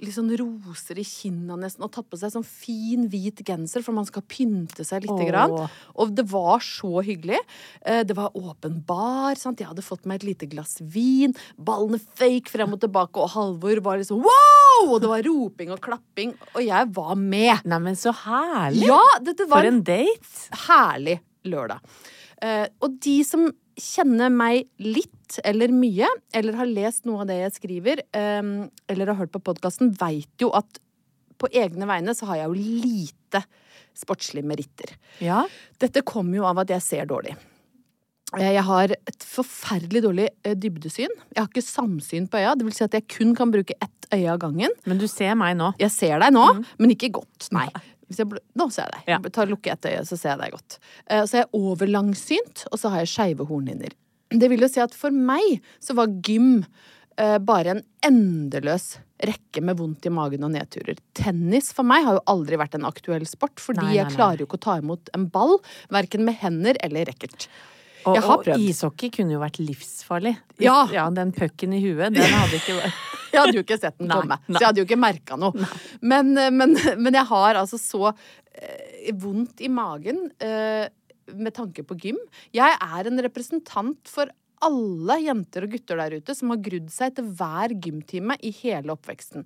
litt 0.00 0.14
sånn 0.14 0.30
roser 0.38 0.98
i 1.00 1.04
kinna 1.04 1.56
nesten, 1.58 1.82
og 1.82 1.90
tatt 1.92 2.06
på 2.10 2.18
seg 2.20 2.30
sånn 2.30 2.44
fin, 2.46 3.08
hvit 3.10 3.42
genser, 3.44 3.82
for 3.82 3.92
man 3.96 4.06
skal 4.06 4.22
pynte 4.22 4.84
seg 4.86 5.02
lite 5.06 5.16
Åh. 5.16 5.26
grann. 5.28 5.54
Og 5.98 6.12
det 6.14 6.24
var 6.30 6.58
så 6.62 7.02
hyggelig. 7.02 7.40
Eh, 7.82 8.04
Det 8.04 8.14
var 8.16 8.30
åpen 8.34 8.84
bar. 8.86 9.34
sant? 9.34 9.58
Jeg 9.58 9.66
hadde 9.68 9.82
fått 9.82 10.06
meg 10.06 10.22
et 10.22 10.28
lite 10.28 10.46
glass 10.48 10.78
vin. 10.80 11.34
Ballene 11.58 11.98
fake 11.98 12.48
frem 12.48 12.72
og 12.72 12.80
tilbake, 12.80 13.16
og 13.18 13.30
Halvor 13.30 13.80
var 13.82 13.98
liksom 13.98 14.22
wow! 14.22 14.92
Og 14.94 15.00
det 15.02 15.08
var 15.10 15.22
roping 15.26 15.70
og 15.74 15.80
klapping, 15.80 16.34
og 16.54 16.62
jeg 16.62 16.92
var 16.94 17.14
med. 17.16 17.64
Neimen, 17.64 17.96
så 17.98 18.12
herlig! 18.14 18.86
Ja, 18.86 19.00
dette 19.20 19.48
var 19.48 19.62
For 19.62 19.66
en 19.72 19.82
date! 19.82 20.48
herlig 20.68 21.20
lørdag. 21.44 21.80
Eh, 22.40 22.68
og 22.80 23.00
de 23.02 23.24
som 23.24 23.50
kjenner 23.80 24.30
meg 24.32 24.66
litt 24.82 25.38
eller 25.44 25.72
mye, 25.74 26.08
eller 26.34 26.56
har 26.58 26.68
lest 26.70 27.04
noe 27.08 27.22
av 27.22 27.28
det 27.30 27.38
jeg 27.42 27.56
skriver, 27.58 28.02
eh, 28.16 28.52
eller 28.88 29.12
har 29.12 29.20
hørt 29.22 29.32
på 29.34 29.42
podkasten, 29.44 29.92
veit 30.00 30.30
jo 30.42 30.50
at 30.56 30.80
på 31.38 31.50
egne 31.54 31.86
vegne 31.86 32.14
så 32.18 32.26
har 32.30 32.40
jeg 32.40 32.48
jo 32.50 32.56
lite 32.58 33.44
sportslige 33.98 34.46
meritter. 34.46 34.90
Ja. 35.22 35.44
Dette 35.78 36.02
kommer 36.06 36.40
jo 36.40 36.46
av 36.48 36.58
at 36.64 36.72
jeg 36.74 36.82
ser 36.82 37.06
dårlig. 37.10 37.36
Eh, 38.36 38.52
Jeg 38.52 38.64
har 38.66 38.92
et 38.92 39.24
forferdelig 39.24 40.02
dårlig 40.04 40.28
eh, 40.44 40.54
dybdesyn. 40.54 41.14
Jeg 41.34 41.40
har 41.40 41.48
ikke 41.48 41.64
samsyn 41.64 42.26
på 42.28 42.40
øya. 42.40 42.56
Det 42.58 42.66
vil 42.66 42.74
si 42.76 42.84
at 42.84 42.96
jeg 42.98 43.06
kun 43.08 43.34
kan 43.38 43.52
bruke 43.54 43.76
ett 43.80 44.08
øye 44.12 44.28
av 44.32 44.40
gangen. 44.42 44.74
Men 44.86 44.98
du 45.00 45.06
ser 45.08 45.34
meg 45.38 45.56
nå. 45.56 45.70
Jeg 45.80 45.90
ser 45.94 46.18
deg 46.20 46.34
nå, 46.34 46.44
men 46.78 46.92
ikke 46.94 47.10
godt. 47.20 47.48
Nei. 47.56 47.68
Hvis 48.08 48.18
jeg, 48.22 48.28
bl- 48.30 48.42
nå 48.56 48.66
ser 48.72 48.86
jeg 48.88 48.94
deg. 48.96 49.08
Ja. 49.14 49.18
Jeg 49.24 49.32
tar 49.36 49.50
lukke 49.50 49.72
et 49.74 49.88
øye, 49.90 50.04
så 50.08 50.16
ser 50.16 50.32
jeg 50.34 50.40
deg 50.42 50.54
godt. 50.56 50.78
Uh, 51.10 51.24
Så 51.28 51.36
er 51.38 51.42
jeg 51.44 51.50
overlangsynt, 51.58 52.66
og 52.72 52.78
så 52.80 52.88
har 52.92 53.02
jeg 53.04 53.12
skeive 53.14 53.46
hornhinner. 53.48 53.92
Det 54.32 54.48
vil 54.52 54.60
jo 54.64 54.68
si 54.68 54.80
at 54.80 54.94
for 54.96 55.10
meg 55.14 55.60
så 55.80 55.94
var 55.96 56.10
gym 56.24 56.64
uh, 57.20 57.38
bare 57.38 57.76
en 57.76 57.82
endeløs 58.04 58.98
rekke 59.24 59.60
med 59.64 59.76
vondt 59.80 60.06
i 60.06 60.12
magen 60.14 60.44
og 60.46 60.52
nedturer. 60.54 60.98
Tennis 61.18 61.72
for 61.74 61.82
meg 61.88 62.04
har 62.06 62.18
jo 62.20 62.26
aldri 62.30 62.58
vært 62.60 62.76
en 62.78 62.84
aktuell 62.86 63.24
sport, 63.26 63.58
fordi 63.58 63.82
Nei, 63.82 63.88
nei, 63.90 63.96
jeg 64.02 64.12
klarer 64.14 64.38
jo 64.44 64.46
ikke 64.46 64.60
å 64.60 64.66
ta 64.68 64.76
imot 64.78 65.10
en 65.16 65.24
ball, 65.34 65.56
verken 65.90 66.22
med 66.28 66.38
hender 66.38 66.78
eller 66.86 67.08
racket. 67.10 67.48
Og, 68.06 68.14
Jeg 68.14 68.24
har 68.24 68.42
og 68.54 68.62
ishockey 68.62 69.10
kunne 69.14 69.34
jo 69.34 69.42
vært 69.42 69.60
livsfarlig. 69.62 70.34
Ja. 70.62 70.84
ja 70.92 71.08
den 71.14 71.32
pucken 71.34 71.74
i 71.76 71.80
huet, 71.82 72.14
den 72.14 72.22
hadde 72.22 72.60
ikke 72.60 72.78
vært 72.78 73.06
Jeg 73.28 73.42
hadde 73.42 73.58
jo 73.58 73.64
ikke 73.64 73.76
sett 73.80 73.98
den 74.00 74.08
komme, 74.08 74.38
så 74.46 74.56
jeg 74.56 74.66
hadde 74.70 74.80
jo 74.80 74.86
ikke 74.88 75.00
merka 75.00 75.36
noe. 75.36 75.68
Men, 76.00 76.32
eh, 76.40 76.52
men, 76.54 76.76
men 77.04 77.18
jeg 77.18 77.28
har 77.28 77.60
altså 77.60 77.80
så 77.80 78.12
eh, 78.12 79.10
vondt 79.20 79.60
i 79.64 79.68
magen 79.72 80.30
eh, 80.40 80.86
med 81.36 81.54
tanke 81.56 81.84
på 81.84 81.96
gym. 82.00 82.20
Jeg 82.56 82.78
er 82.78 83.10
en 83.10 83.24
representant 83.26 84.08
for 84.08 84.32
alle 84.64 85.18
jenter 85.22 85.66
og 85.66 85.74
gutter 85.76 86.00
der 86.00 86.16
ute 86.18 86.34
som 86.34 86.50
har 86.54 86.62
grudd 86.64 86.88
seg 86.90 87.14
til 87.18 87.28
hver 87.38 87.74
gymtime 87.78 88.38
i 88.42 88.50
hele 88.62 88.94
oppveksten. 88.96 89.44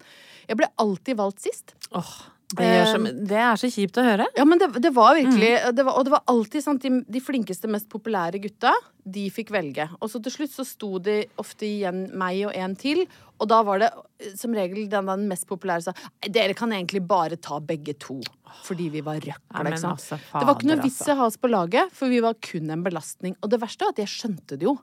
Jeg 0.49 0.61
ble 0.61 0.71
alltid 0.81 1.19
valgt 1.19 1.43
sist. 1.45 1.75
Åh, 1.91 2.15
det, 2.59 2.71
så, 2.91 2.99
det 3.33 3.39
er 3.41 3.61
så 3.61 3.71
kjipt 3.73 3.99
å 4.01 4.05
høre. 4.07 4.27
Ja, 4.37 4.45
men 4.49 4.61
det, 4.61 4.69
det 4.85 4.93
var 4.95 5.17
virkelig 5.19 5.53
det 5.73 5.85
var, 5.87 5.99
Og 5.99 6.07
det 6.07 6.13
var 6.15 6.23
alltid 6.31 6.65
sånn 6.65 6.79
at 6.81 6.87
de, 6.87 7.01
de 7.17 7.23
flinkeste, 7.25 7.71
mest 7.73 7.89
populære 7.93 8.41
gutta, 8.43 8.73
de 9.03 9.27
fikk 9.35 9.51
velge. 9.55 9.89
Og 10.01 10.13
så 10.13 10.21
til 10.23 10.35
slutt 10.37 10.55
så 10.55 10.67
sto 10.67 10.99
de 11.03 11.23
ofte 11.41 11.67
igjen 11.67 12.05
meg 12.19 12.45
og 12.49 12.57
en 12.59 12.77
til, 12.79 13.05
og 13.43 13.49
da 13.51 13.59
var 13.67 13.83
det 13.83 13.89
eh, 14.23 14.35
som 14.39 14.55
regel 14.55 14.87
den, 14.91 15.09
den 15.11 15.27
mest 15.31 15.49
populære 15.51 15.89
sa 15.89 15.95
dere 16.31 16.55
kan 16.59 16.71
egentlig 16.75 17.03
bare 17.09 17.39
ta 17.43 17.59
begge 17.59 17.97
to. 17.99 18.21
Fordi 18.63 18.91
vi 18.93 19.01
var 19.03 19.19
Ja, 19.25 19.35
røkla, 19.41 19.65
liksom. 19.71 19.97
altså, 19.97 20.19
det 20.21 20.47
var 20.47 20.57
ikke 20.59 20.69
noe 20.71 20.83
vits 20.85 21.03
i 21.09 21.13
å 21.15 21.19
ha 21.23 21.27
oss 21.31 21.41
på 21.41 21.51
laget, 21.51 21.93
for 21.97 22.13
vi 22.13 22.21
var 22.23 22.37
kun 22.45 22.71
en 22.71 22.85
belastning. 22.85 23.35
Og 23.43 23.51
det 23.51 23.63
verste 23.63 23.87
var 23.89 23.97
at 23.97 24.03
jeg 24.05 24.13
skjønte 24.13 24.59
det 24.61 24.69
jo. 24.69 24.77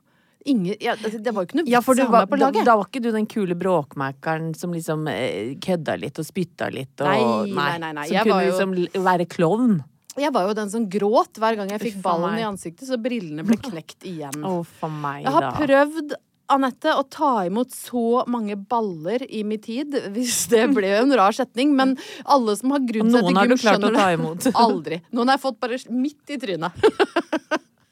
Ingen, 0.48 0.74
ja, 0.80 0.94
det 0.96 1.18
det 1.22 1.34
var 1.36 1.44
jo 1.44 1.50
ikke 1.50 1.58
noe 1.60 1.68
Ja, 1.68 1.80
for 1.84 1.94
du 1.98 2.04
var, 2.08 2.24
på 2.30 2.38
da, 2.40 2.46
laget. 2.48 2.64
da 2.64 2.76
var 2.80 2.86
ikke 2.88 3.02
du 3.04 3.10
den 3.12 3.26
kule 3.28 3.54
bråkmakeren 3.60 4.54
som 4.56 4.72
liksom 4.72 5.04
eh, 5.12 5.52
kødda 5.60 5.98
litt 6.00 6.16
og 6.22 6.24
spytta 6.24 6.70
litt 6.72 7.02
og 7.04 7.10
Nei, 7.10 7.52
nei, 7.52 7.74
nei, 7.82 7.92
nei. 7.98 8.06
Som 8.08 8.22
kunne 8.24 8.34
var 8.38 8.46
jo- 8.46 8.54
liksom 8.54 9.04
være 9.10 9.26
klovn. 9.28 9.76
Jeg 10.20 10.32
var 10.34 10.48
jo 10.48 10.54
den 10.58 10.70
som 10.72 10.88
gråt 10.90 11.38
hver 11.38 11.56
gang 11.60 11.68
jeg 11.70 11.80
fikk 11.84 12.00
ballen 12.02 12.34
i 12.40 12.42
ansiktet, 12.48 12.88
så 12.88 12.96
brillene 13.00 13.44
ble 13.46 13.56
knekt 13.68 14.02
igjen. 14.08 14.40
Å, 14.42 14.56
for 14.80 14.90
meg, 14.90 15.22
Jeg 15.28 15.32
har 15.36 15.46
da. 15.50 15.52
prøvd 15.60 16.16
Anette, 16.50 16.90
å 16.98 17.04
ta 17.06 17.44
imot 17.46 17.70
så 17.70 18.24
mange 18.26 18.56
baller 18.58 19.22
i 19.30 19.44
min 19.46 19.60
tid, 19.62 19.92
hvis 20.16 20.48
det 20.50 20.64
ble 20.74 20.88
en 20.98 21.12
rar 21.14 21.30
setning, 21.36 21.76
men 21.78 21.92
alle 22.26 22.56
som 22.58 22.72
har 22.74 22.80
grudd 22.88 23.06
seg 23.12 23.20
til 23.22 23.28
noen 23.28 23.38
har 23.38 23.46
du 23.52 23.54
klart 23.60 23.86
å 23.86 23.92
ta 23.94 24.08
imot. 24.16 24.48
Aldri. 24.66 24.98
Noen 25.14 25.30
har 25.30 25.38
jeg 25.38 25.44
fått 25.44 25.60
bare 25.62 25.78
midt 25.94 26.32
i 26.34 26.40
trynet. 26.42 26.72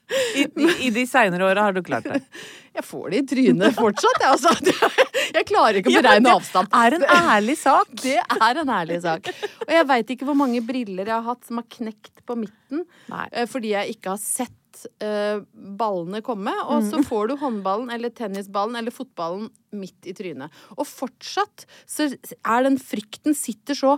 I, 0.09 0.45
i, 0.47 0.69
I 0.87 0.91
de 0.95 1.05
seinere 1.07 1.45
åra 1.51 1.67
har 1.69 1.75
du 1.77 1.83
klart 1.85 2.05
det. 2.09 2.23
Jeg 2.79 2.85
får 2.87 3.11
det 3.11 3.19
i 3.19 3.27
trynet 3.33 3.75
fortsatt, 3.75 4.21
jeg, 4.23 4.31
altså. 4.31 4.53
Jeg 5.39 5.47
klarer 5.49 5.81
ikke 5.81 5.91
å 5.91 5.97
beregne 5.99 6.35
avstand. 6.39 6.69
det 6.71 6.79
er 6.79 6.95
en 6.95 7.07
ærlig 7.35 7.57
sak. 7.59 7.89
Det 8.05 8.15
er 8.39 8.61
en 8.63 8.71
ærlig 8.71 9.01
sak. 9.03 9.27
Og 9.67 9.73
jeg 9.75 9.87
veit 9.91 10.13
ikke 10.15 10.29
hvor 10.29 10.37
mange 10.39 10.61
briller 10.65 11.09
jeg 11.11 11.17
har 11.17 11.27
hatt 11.27 11.43
som 11.49 11.59
har 11.59 11.67
knekt 11.75 12.23
på 12.29 12.37
midten 12.39 12.85
Nei. 13.11 13.25
eh, 13.33 13.49
fordi 13.51 13.73
jeg 13.75 13.97
ikke 13.97 14.13
har 14.15 14.21
sett 14.23 14.85
eh, 15.03 15.41
ballene 15.81 16.23
komme. 16.23 16.55
Og 16.69 16.85
Mm. 16.85 16.91
så 16.93 17.03
får 17.09 17.33
du 17.33 17.37
håndballen 17.43 17.91
eller 17.97 18.15
tennisballen 18.15 18.79
eller 18.79 18.95
fotballen 18.95 19.49
midt 19.75 20.07
i 20.07 20.15
trynet. 20.15 20.55
Og 20.79 20.87
fortsatt 20.87 21.67
så 21.89 22.07
er 22.15 22.69
den 22.69 22.79
frykten 22.79 23.35
sitter 23.37 23.75
så 23.75 23.97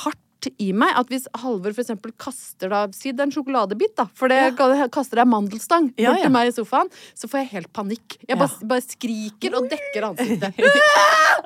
hardt 0.00 0.22
i 0.60 0.72
meg 0.76 0.92
at 1.00 1.08
hvis 1.10 1.24
Halvor 1.42 1.72
eksempel 1.72 2.12
kaster 2.20 2.68
da 2.70 2.84
Si 2.94 3.10
det 3.10 3.20
er 3.20 3.26
en 3.26 3.32
sjokoladebit, 3.34 3.94
da. 3.98 4.04
For 4.14 4.28
det 4.28 4.56
kaster 4.94 5.18
jeg 5.22 5.26
mandelstang 5.30 5.88
Ja, 5.96 6.12
bort 6.12 6.20
ja. 6.20 6.26
til 6.28 6.34
meg 6.36 6.50
i 6.50 6.54
sofaen. 6.54 6.90
Så 7.16 7.28
får 7.30 7.42
jeg 7.42 7.48
helt 7.54 7.72
panikk. 7.72 8.18
Jeg 8.28 8.38
bare, 8.38 8.52
Ja. 8.60 8.66
bare 8.66 8.84
skriker 8.84 9.56
og 9.58 9.70
dekker 9.72 10.10
ansiktet. 10.10 10.54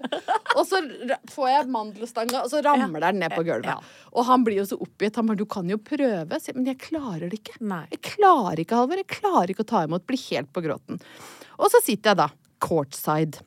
Og 0.59 0.67
så 0.67 0.81
får 1.31 1.49
jeg 1.51 1.69
mandelstanga, 1.71 2.43
og 2.43 2.51
så 2.51 2.61
ramler 2.65 3.05
den 3.07 3.21
ned 3.23 3.31
på 3.33 3.45
gulvet. 3.47 3.71
Ja. 3.71 3.77
Og 4.13 4.27
han 4.27 4.43
blir 4.45 4.59
jo 4.59 4.67
så 4.67 4.79
oppgitt. 4.83 5.17
Han 5.17 5.27
bare 5.31 5.39
'du 5.39 5.47
kan 5.47 5.69
jo 5.71 5.77
prøve'. 5.79 6.55
Men 6.55 6.67
jeg 6.67 6.79
klarer 6.79 7.31
det 7.31 7.39
ikke. 7.39 7.61
Nei. 7.61 7.87
Jeg 7.93 8.03
klarer 8.17 8.59
ikke, 8.59 8.75
Halvor. 8.75 8.97
Jeg 8.97 9.07
klarer 9.07 9.49
ikke 9.51 9.63
å 9.63 9.71
ta 9.71 9.85
imot. 9.87 10.07
Blir 10.07 10.19
helt 10.31 10.53
på 10.53 10.63
gråten. 10.65 11.01
Og 11.59 11.71
så 11.71 11.81
sitter 11.85 12.11
jeg 12.11 12.17
da 12.17 12.29
courtside 12.61 13.41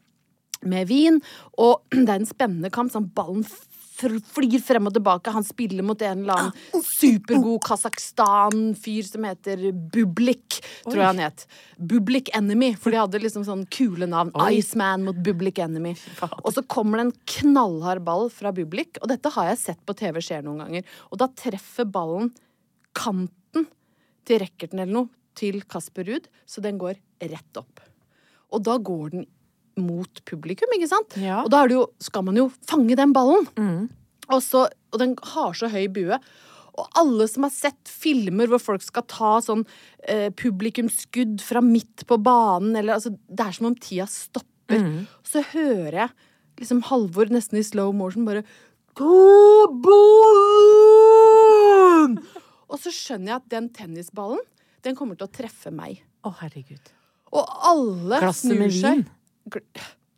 med 0.64 0.88
vin, 0.88 1.22
og 1.58 1.82
det 1.92 2.10
er 2.10 2.20
en 2.22 2.26
spennende 2.26 2.72
kamp. 2.72 2.92
Sånn 2.92 3.12
ballen 3.14 3.44
flyr 4.34 4.62
frem 4.64 4.90
og 4.90 4.96
tilbake. 4.96 5.34
Han 5.36 5.46
spiller 5.48 5.86
mot 5.86 6.02
en 6.04 6.24
eller 6.24 6.40
annen 6.40 6.86
supergod 6.88 7.62
Kasakhstan-fyr 7.66 9.08
som 9.08 9.28
heter 9.28 9.66
Bublik, 9.72 10.60
tror 10.86 11.00
jeg 11.00 11.10
han 11.10 11.24
het. 11.24 11.46
Bublik 11.78 12.32
Enemy, 12.36 12.74
for 12.80 12.94
de 12.94 13.02
hadde 13.02 13.22
liksom 13.24 13.46
sånn 13.48 13.66
kule 13.74 14.08
navn. 14.10 14.34
Iceman 14.52 15.06
mot 15.08 15.20
Bublik 15.26 15.62
Enemy. 15.64 15.96
Og 16.44 16.52
så 16.56 16.66
kommer 16.68 17.00
det 17.00 17.08
en 17.08 17.16
knallhard 17.38 18.04
ball 18.06 18.30
fra 18.34 18.54
Bublik, 18.56 19.00
og 19.02 19.12
dette 19.12 19.32
har 19.36 19.52
jeg 19.52 19.62
sett 19.64 19.84
på 19.88 19.98
TV 19.98 20.22
skjer 20.24 20.46
noen 20.46 20.66
ganger. 20.66 20.98
Og 21.12 21.22
da 21.22 21.30
treffer 21.44 21.88
ballen 21.90 22.34
kanten 22.98 23.68
til 24.28 24.44
racketen 24.44 24.80
eller 24.80 24.94
noe 25.02 25.12
til 25.38 25.64
Kasper 25.70 26.06
Ruud, 26.08 26.28
så 26.46 26.62
den 26.64 26.78
går 26.82 27.00
rett 27.24 27.60
opp. 27.60 27.82
Og 28.54 28.62
da 28.66 28.78
går 28.78 29.16
den 29.16 29.26
mot 29.80 30.22
publikum, 30.30 30.72
ikke 30.78 30.90
sant? 30.92 31.18
Ja. 31.20 31.42
Og 31.44 31.52
da 31.54 31.64
jo, 31.72 31.88
skal 32.04 32.26
man 32.28 32.38
jo 32.40 32.50
fange 32.70 32.98
den 33.00 33.14
ballen. 33.16 33.48
Og, 34.30 34.40
så, 34.44 34.68
og 34.94 35.00
den 35.02 35.16
har 35.34 35.54
så 35.58 35.70
høy 35.72 35.88
bue. 35.94 36.20
Og 36.74 36.86
alle 36.98 37.28
som 37.30 37.46
har 37.46 37.54
sett 37.54 37.90
filmer 37.90 38.50
hvor 38.50 38.62
folk 38.62 38.84
skal 38.86 39.06
ta 39.10 39.34
sånn 39.46 39.66
eh, 40.10 40.30
publikumsskudd 40.34 41.42
fra 41.46 41.62
midt 41.66 42.06
på 42.10 42.18
banen, 42.24 42.76
eller 42.80 42.94
altså 42.98 43.12
Det 43.14 43.44
er 43.46 43.54
som 43.58 43.70
om 43.70 43.78
tida 43.78 44.08
stopper. 44.10 44.80
Så 45.28 45.44
hører 45.54 45.98
jeg 46.06 46.10
liksom 46.62 46.82
Halvor 46.90 47.28
nesten 47.34 47.60
i 47.60 47.66
slow 47.66 47.94
motion 47.96 48.26
bare 48.28 48.44
Ta 48.94 49.10
ballen! 49.86 50.94
Og 52.70 52.78
så 52.82 52.90
skjønner 52.94 53.30
jeg 53.32 53.38
at 53.40 53.50
den 53.54 53.70
tennisballen, 53.74 54.42
den 54.86 54.96
kommer 54.98 55.16
til 55.18 55.26
å 55.26 55.34
treffe 55.34 55.72
meg. 55.74 56.02
Å, 56.26 56.30
herregud. 56.42 56.92
Og 57.34 57.44
alle 57.70 58.20
Klasse 58.22 58.50
snur 58.50 58.70
seg. 58.74 59.06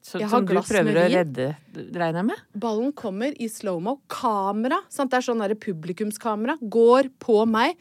Så, 0.06 0.20
Jeg 0.22 0.30
har 0.30 0.38
som 0.38 0.46
du 0.46 0.52
glass 0.54 0.70
prøver 0.70 1.00
å 1.02 1.08
redde, 1.10 1.48
regner 1.74 2.20
jeg 2.22 2.28
med? 2.28 2.42
Ballen 2.62 2.92
kommer 2.94 3.34
i 3.42 3.48
slow-mo. 3.50 3.98
Kamera, 4.12 4.78
sant? 4.94 5.10
det 5.10 5.18
er 5.18 5.26
sånn 5.26 5.42
publikumskamera, 5.64 6.60
går 6.62 7.10
på 7.24 7.40
meg. 7.50 7.74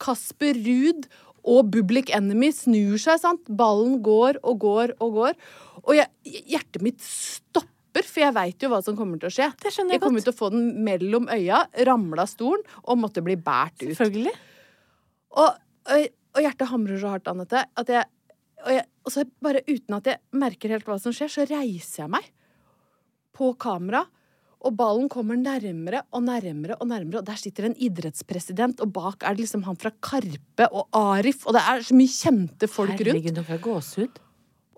Kasper 0.00 0.60
Ruud 0.60 1.08
og 1.48 1.70
Public 1.72 2.12
Enemy 2.12 2.50
snur 2.52 3.00
seg, 3.00 3.22
sant. 3.22 3.48
Ballen 3.48 3.98
går 4.04 4.42
og 4.44 4.60
går 4.60 4.94
og 5.00 5.16
går. 5.16 5.40
Og 5.86 5.96
jeg, 5.96 6.10
hjertet 6.52 6.84
mitt 6.84 7.00
stopper, 7.00 8.04
for 8.04 8.26
jeg 8.26 8.36
veit 8.36 8.60
jo 8.60 8.70
hva 8.74 8.82
som 8.84 8.98
kommer 8.98 9.20
til 9.20 9.30
å 9.30 9.34
skje. 9.38 9.48
Det 9.64 9.72
skjønner 9.72 9.96
jeg 9.96 10.04
kommer 10.04 10.20
godt. 10.20 10.28
til 10.28 10.36
å 10.36 10.40
få 10.42 10.52
den 10.52 10.70
mellom 10.84 11.32
øya, 11.32 11.64
ramla 11.88 12.28
stolen 12.28 12.64
og 12.84 13.00
måtte 13.00 13.24
bli 13.24 13.40
båret 13.40 13.80
ut. 13.86 13.96
Selvfølgelig. 13.96 14.36
Og, 15.40 15.60
og, 15.96 16.08
og 16.36 16.44
hjertet 16.44 16.74
hamrer 16.74 17.00
så 17.00 17.16
hardt, 17.16 17.32
Anette, 17.32 17.64
at 17.64 17.96
jeg 17.96 18.04
og, 18.64 18.70
jeg, 18.74 18.86
og 19.06 19.14
så 19.14 19.24
bare 19.42 19.64
uten 19.68 19.96
at 19.96 20.08
jeg 20.10 20.40
merker 20.40 20.74
helt 20.74 20.88
hva 20.88 20.98
som 21.02 21.14
skjer, 21.14 21.32
så 21.32 21.46
reiser 21.48 22.04
jeg 22.04 22.12
meg 22.12 22.30
på 23.36 23.52
kamera. 23.60 24.04
Og 24.60 24.74
ballen 24.76 25.06
kommer 25.08 25.38
nærmere 25.40 26.02
og 26.12 26.26
nærmere, 26.26 26.76
og 26.76 26.90
nærmere, 26.90 27.22
og 27.22 27.28
der 27.30 27.38
sitter 27.40 27.70
en 27.70 27.76
idrettspresident, 27.80 28.82
og 28.84 28.90
bak 28.92 29.24
er 29.24 29.36
det 29.36 29.46
liksom 29.46 29.64
han 29.64 29.78
fra 29.80 29.92
Karpe 30.04 30.66
og 30.68 30.90
Arif, 30.96 31.46
og 31.48 31.56
det 31.56 31.62
er 31.64 31.86
så 31.86 31.96
mye 31.96 32.12
kjente 32.12 32.68
folk 32.68 32.92
rundt. 32.92 33.08
Herregud, 33.08 33.40
jeg 33.40 33.62
gåsehud. 33.64 34.20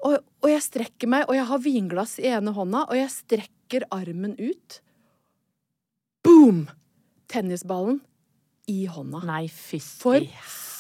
Og, 0.03 0.15
og 0.43 0.49
jeg 0.51 0.63
strekker 0.69 1.11
meg, 1.11 1.27
og 1.27 1.35
jeg 1.39 1.49
har 1.51 1.63
vinglass 1.63 2.15
i 2.23 2.31
ene 2.31 2.55
hånda, 2.55 2.87
og 2.91 2.99
jeg 2.99 3.11
strekker 3.15 3.89
armen 3.95 4.37
ut. 4.39 4.79
Boom! 6.23 6.65
Tennisballen 7.33 7.99
i 8.71 8.85
hånda. 8.87 9.23
Nei, 9.27 9.47
fytti 9.51 10.03
For 10.03 10.27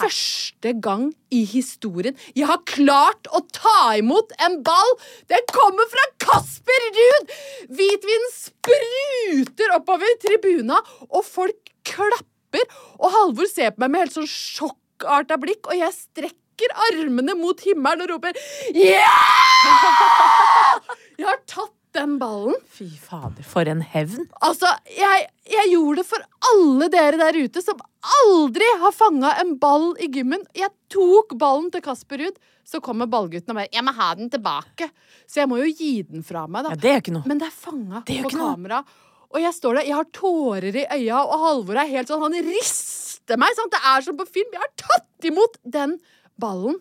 første 0.02 0.72
gang 0.84 1.08
i 1.32 1.42
historien 1.48 2.16
jeg 2.36 2.48
har 2.50 2.62
klart 2.68 3.28
å 3.30 3.42
ta 3.54 3.94
imot 3.98 4.34
en 4.42 4.60
ball! 4.66 4.94
Den 5.30 5.46
kommer 5.52 5.88
fra 5.92 6.04
Kasper 6.22 6.86
Ruud! 6.98 7.32
Hvitvin 7.72 8.28
spruter 8.34 9.74
oppover 9.78 10.18
tribuna, 10.22 10.80
og 11.10 11.24
folk 11.26 11.72
klapper. 11.88 12.66
Og 13.00 13.12
Halvor 13.14 13.50
ser 13.50 13.74
på 13.74 13.84
meg 13.84 13.92
med 13.92 14.04
helt 14.04 14.16
sånn 14.16 14.30
sjokkarta 14.30 15.38
blikk, 15.42 15.66
og 15.68 15.78
jeg 15.78 15.94
strekker 15.96 16.74
armene 16.90 17.36
mot 17.38 17.62
himmelen 17.64 18.04
og 18.06 18.16
roper 18.16 18.38
Ja! 18.76 19.14
Jeg 21.18 21.28
har 21.28 21.38
tatt 21.46 21.74
den 21.96 22.18
ballen. 22.20 22.56
Fy 22.72 22.88
fader, 23.00 23.44
for 23.46 23.68
en 23.68 23.82
hevn. 23.84 24.26
Altså, 24.44 24.70
jeg, 24.90 25.26
jeg 25.50 25.72
gjorde 25.72 26.02
det 26.02 26.08
for 26.08 26.24
alle 26.52 26.88
dere 26.92 27.20
der 27.20 27.38
ute 27.44 27.62
som 27.64 27.80
aldri 28.24 28.66
har 28.82 28.94
fanga 28.96 29.34
en 29.42 29.54
ball 29.62 29.92
i 30.02 30.08
gymmen. 30.12 30.42
Jeg 30.58 30.72
tok 30.92 31.36
ballen 31.40 31.70
til 31.74 31.84
Kasper 31.84 32.22
Ruud. 32.22 32.40
Så 32.64 32.78
kommer 32.82 33.08
ballgutten 33.10 33.50
og 33.50 33.58
bare 33.58 33.72
'Jeg 33.72 33.84
må 33.84 33.92
ha 33.92 34.14
den 34.14 34.30
tilbake'. 34.30 34.90
Så 35.26 35.42
jeg 35.42 35.48
må 35.50 35.58
jo 35.58 35.66
gi 35.66 36.02
den 36.02 36.22
fra 36.22 36.46
meg, 36.46 36.64
da. 36.64 36.70
Ja, 36.70 36.76
det 36.76 36.90
er 36.90 37.00
ikke 37.02 37.16
noe. 37.16 37.26
Men 37.26 37.38
det 37.38 37.48
er 37.48 37.56
fanga 37.56 38.02
på 38.06 38.30
kamera. 38.30 38.84
Og 39.32 39.40
jeg 39.40 39.54
står 39.56 39.74
der, 39.74 39.88
jeg 39.88 39.96
har 39.96 40.08
tårer 40.12 40.76
i 40.76 40.86
øya, 40.86 41.22
og 41.24 41.40
Halvor 41.40 41.80
er 41.80 41.88
helt 41.88 42.08
sånn 42.08 42.20
Han 42.20 42.36
rister 42.36 43.40
meg! 43.40 43.54
Sant? 43.56 43.72
Det 43.72 43.80
er 43.80 44.04
som 44.04 44.16
på 44.16 44.28
film. 44.28 44.50
Jeg 44.52 44.60
har 44.60 44.74
tatt 44.76 45.28
imot 45.28 45.56
den 45.64 45.98
ballen. 46.40 46.78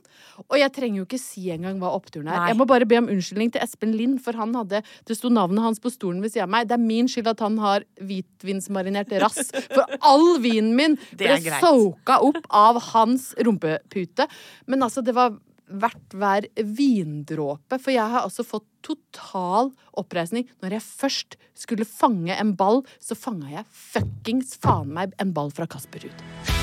Og 0.48 0.58
jeg 0.60 0.74
trenger 0.76 1.02
jo 1.02 1.08
ikke 1.08 1.22
si 1.22 1.50
engang 1.54 1.80
hva 1.82 1.92
oppturen 1.96 2.30
er. 2.30 2.40
Nei. 2.40 2.50
Jeg 2.52 2.60
må 2.60 2.68
bare 2.70 2.88
be 2.90 3.00
om 3.02 3.10
unnskyldning 3.12 3.52
til 3.54 3.64
Espen 3.64 3.94
Lind, 3.98 4.22
for 4.24 4.38
han 4.40 4.56
hadde 4.58 4.82
Det 5.08 5.18
sto 5.18 5.32
navnet 5.34 5.64
hans 5.66 5.82
på 5.84 5.92
stolen 5.94 6.22
ved 6.24 6.34
siden 6.34 6.48
av 6.48 6.56
meg. 6.56 6.70
Det 6.70 6.78
er 6.78 6.84
min 6.84 7.10
skyld 7.12 7.32
at 7.34 7.44
han 7.44 7.60
har 7.62 7.86
hvitvinsmarinert 8.00 9.14
rass. 9.24 9.52
For 9.74 9.86
all 10.00 10.42
vinen 10.44 10.74
min 10.78 10.98
ble 11.20 11.38
soaka 11.62 12.22
opp 12.26 12.44
av 12.48 12.82
hans 12.92 13.32
rumpepute. 13.40 14.28
Men 14.72 14.88
altså, 14.88 15.04
det 15.06 15.16
var 15.18 15.36
verdt 15.72 16.16
hver 16.18 16.48
vindråpe. 16.58 17.80
For 17.80 17.94
jeg 17.94 18.08
har 18.14 18.26
altså 18.26 18.46
fått 18.48 18.68
total 18.86 19.72
oppreisning. 19.98 20.48
Når 20.64 20.78
jeg 20.78 20.88
først 20.88 21.38
skulle 21.58 21.88
fange 21.88 22.36
en 22.36 22.56
ball, 22.58 22.84
så 23.04 23.18
fanga 23.18 23.52
jeg 23.54 23.70
fuckings 23.70 24.58
faen 24.62 24.92
meg 24.98 25.16
en 25.22 25.36
ball 25.38 25.54
fra 25.56 25.70
Kasper 25.70 26.08
Ruud. 26.08 26.61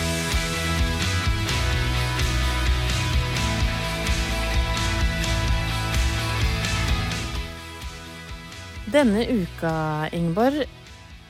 Denne 8.88 9.20
uka, 9.28 10.08
Ingeborg, 10.16 10.62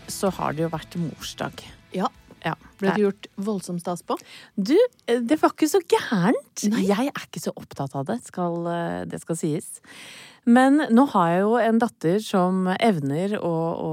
så 0.06 0.28
har 0.36 0.54
det 0.54 0.62
jo 0.62 0.68
vært 0.70 0.94
morsdag. 1.00 1.64
Ja. 1.90 2.06
Ja. 2.46 2.52
Ble 2.78 2.92
det 2.94 3.02
gjort 3.02 3.26
voldsomt 3.48 3.82
stas 3.82 4.04
på? 4.06 4.14
Du, 4.54 4.76
eh, 5.10 5.18
det 5.18 5.40
var 5.40 5.50
ikke 5.50 5.66
så 5.66 5.80
gærent. 5.82 6.62
Nei. 6.70 6.84
Jeg 6.86 7.10
er 7.10 7.24
ikke 7.24 7.42
så 7.42 7.50
opptatt 7.58 7.96
av 7.98 8.06
det, 8.06 8.20
skal, 8.28 8.60
eh, 8.70 9.00
det 9.10 9.18
skal 9.24 9.40
sies. 9.40 9.80
Men 10.46 10.84
nå 10.94 11.08
har 11.16 11.32
jeg 11.32 11.42
jo 11.42 11.56
en 11.58 11.82
datter 11.82 12.22
som 12.22 12.70
evner 12.78 13.34
å, 13.42 13.54
å 13.74 13.92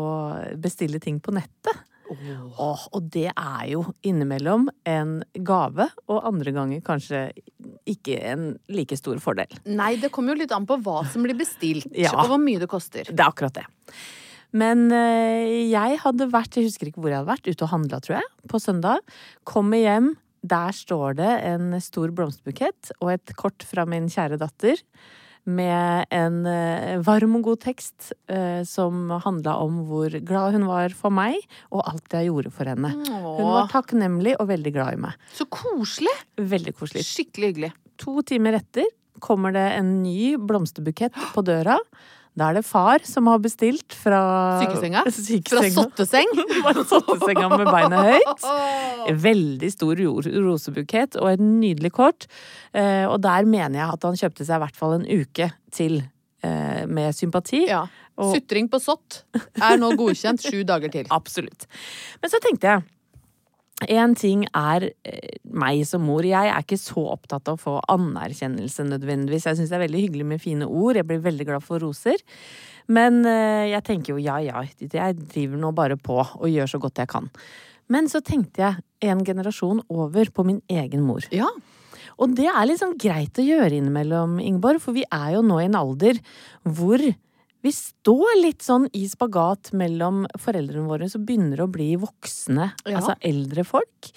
bestille 0.61 1.01
ting 1.01 1.17
på 1.19 1.33
nettet. 1.33 1.81
Åh, 2.05 2.83
og 2.93 3.07
det 3.13 3.27
er 3.31 3.63
jo 3.71 3.81
innimellom 4.05 4.67
en 4.87 5.15
gave, 5.45 5.87
og 6.11 6.27
andre 6.29 6.53
ganger 6.55 6.83
kanskje 6.85 7.23
ikke 7.89 8.19
en 8.31 8.43
like 8.69 8.97
stor 8.99 9.17
fordel. 9.23 9.49
Nei, 9.65 9.95
det 10.01 10.11
kommer 10.13 10.35
jo 10.35 10.43
litt 10.43 10.53
an 10.55 10.67
på 10.69 10.77
hva 10.85 11.01
som 11.09 11.25
blir 11.25 11.37
bestilt, 11.39 11.87
Ja. 11.97 12.11
og 12.21 12.29
hvor 12.29 12.41
mye 12.41 12.61
det 12.61 12.69
koster. 12.71 13.03
Det 13.09 13.19
er 13.19 13.31
akkurat 13.31 13.57
det. 13.57 13.65
Men 14.55 14.85
eh, 14.95 15.65
jeg 15.71 15.97
hadde 16.05 16.29
vært, 16.31 16.55
jeg 16.55 16.69
husker 16.69 16.87
ikke 16.91 17.01
hvor 17.03 17.11
jeg 17.11 17.19
hadde 17.23 17.33
vært, 17.33 17.49
ute 17.49 17.65
og 17.65 17.73
handla, 17.73 17.99
tror 18.05 18.19
jeg, 18.21 18.29
på 18.47 18.61
søndag. 18.63 19.01
Kommer 19.43 19.81
hjem, 19.81 20.13
der 20.45 20.71
står 20.77 21.17
det 21.17 21.31
en 21.49 21.73
stor 21.81 22.13
blomsterbukett 22.15 22.93
og 23.01 23.15
et 23.17 23.33
kort 23.35 23.65
fra 23.65 23.83
min 23.89 24.05
kjære 24.13 24.37
datter. 24.39 24.79
Med 25.45 26.07
en 26.15 26.39
eh, 26.49 26.95
varm 27.05 27.35
og 27.37 27.43
god 27.51 27.61
tekst 27.67 28.11
eh, 28.31 28.63
som 28.65 29.11
handla 29.21 29.59
om 29.61 29.83
hvor 29.85 30.09
glad 30.25 30.57
hun 30.57 30.65
var 30.65 30.95
for 30.97 31.13
meg, 31.13 31.37
og 31.69 31.83
alt 31.85 32.15
jeg 32.17 32.31
gjorde 32.31 32.49
for 32.55 32.71
henne. 32.71 32.95
Hun 32.97 33.45
var 33.51 33.69
takknemlig 33.69 34.33
og 34.39 34.49
veldig 34.49 34.73
glad 34.73 34.97
i 34.97 35.01
meg. 35.05 35.25
så 35.37 35.45
koselig! 35.45 36.13
Veldig 36.41 36.73
koselig. 36.79 37.05
Skikkelig 37.05 37.51
hyggelig. 37.53 37.71
To 38.01 38.21
timer 38.25 38.57
etter 38.57 38.89
kommer 39.23 39.53
det 39.55 39.67
en 39.77 39.99
ny 40.01 40.35
blomsterbukett 40.41 41.15
på 41.35 41.45
døra. 41.45 41.77
Da 42.35 42.49
er 42.51 42.57
det 42.57 42.65
far 42.67 42.99
som 43.07 43.29
har 43.31 43.39
bestilt 43.39 43.95
fra 43.95 44.17
Sykesenga? 44.59 45.05
Fra 45.51 45.61
sotteseng? 45.71 46.31
Sottesenga 46.91 47.47
med 47.53 47.69
beina 47.69 48.01
høyt. 48.09 48.47
Veldig 49.27 49.69
stor 49.71 49.95
ro- 50.01 50.19
rosebukett 50.49 51.15
og 51.21 51.29
et 51.31 51.43
nydelig 51.43 51.93
kort. 51.95 52.27
Eh, 52.75 53.05
og 53.07 53.21
der 53.23 53.47
mener 53.47 53.79
jeg 53.79 53.87
at 53.95 54.07
han 54.09 54.19
kjøpte 54.19 54.47
seg 54.49 54.59
i 54.59 54.63
hvert 54.65 54.79
fall 54.81 54.97
en 54.97 55.07
uke 55.07 55.47
til 55.75 56.01
eh, 56.43 56.83
med 56.91 57.15
sympati. 57.15 57.63
Ja. 57.71 57.85
Og- 58.19 58.31
Sutring 58.35 58.67
på 58.71 58.79
sott 58.83 59.21
er 59.59 59.79
nå 59.79 59.93
godkjent 59.99 60.43
sju 60.43 60.61
dager 60.67 60.91
til. 60.91 61.07
Absolutt. 61.15 61.65
Men 62.21 62.31
så 62.31 62.39
tenkte 62.43 62.73
jeg 62.75 62.85
en 63.83 64.13
ting 64.15 64.45
er 64.55 64.87
eh, 65.03 65.35
meg 65.51 65.81
som 65.87 66.05
mor. 66.07 66.23
Jeg 66.23 66.47
er 66.47 66.63
ikke 66.63 66.79
så 66.79 67.03
opptatt 67.11 67.49
av 67.51 67.57
å 67.57 67.61
få 67.61 67.73
anerkjennelse 67.91 68.85
nødvendigvis. 68.87 69.49
Jeg 69.49 69.59
syns 69.59 69.73
det 69.73 69.75
er 69.79 69.83
veldig 69.83 70.03
hyggelig 70.05 70.27
med 70.29 70.43
fine 70.43 70.67
ord. 70.67 70.95
Jeg 70.95 71.07
blir 71.09 71.23
veldig 71.25 71.47
glad 71.49 71.65
for 71.65 71.83
roser. 71.83 72.23
Men 72.87 73.25
eh, 73.27 73.73
jeg 73.73 73.83
tenker 73.87 74.15
jo 74.15 74.23
ja 74.23 74.39
ja, 74.39 74.63
jeg 74.79 75.19
driver 75.19 75.59
nå 75.59 75.73
bare 75.75 75.99
på 75.99 76.21
og 76.23 76.47
gjør 76.47 76.71
så 76.71 76.79
godt 76.79 77.03
jeg 77.03 77.11
kan. 77.11 77.27
Men 77.91 78.07
så 78.09 78.23
tenkte 78.25 78.63
jeg 78.63 79.11
en 79.11 79.25
generasjon 79.27 79.83
over 79.91 80.31
på 80.33 80.47
min 80.47 80.61
egen 80.71 81.03
mor. 81.05 81.27
Ja. 81.35 81.49
Og 82.15 82.31
det 82.37 82.47
er 82.47 82.63
liksom 82.69 82.95
greit 83.01 83.35
å 83.37 83.43
gjøre 83.43 83.75
innimellom, 83.75 84.39
Ingeborg, 84.39 84.79
for 84.81 84.95
vi 84.95 85.03
er 85.11 85.35
jo 85.35 85.43
nå 85.43 85.59
i 85.59 85.67
en 85.67 85.75
alder 85.75 86.21
hvor 86.63 87.03
vi 87.65 87.73
står 87.73 88.37
litt 88.43 88.65
sånn 88.65 88.87
i 88.95 89.05
spagat 89.09 89.71
mellom 89.77 90.23
foreldrene 90.41 90.87
våre 90.89 91.09
som 91.11 91.25
begynner 91.25 91.63
å 91.65 91.69
bli 91.71 91.93
voksne, 92.01 92.71
Ja. 92.85 92.99
altså 92.99 93.15
eldre 93.25 93.65
folk. 93.67 94.11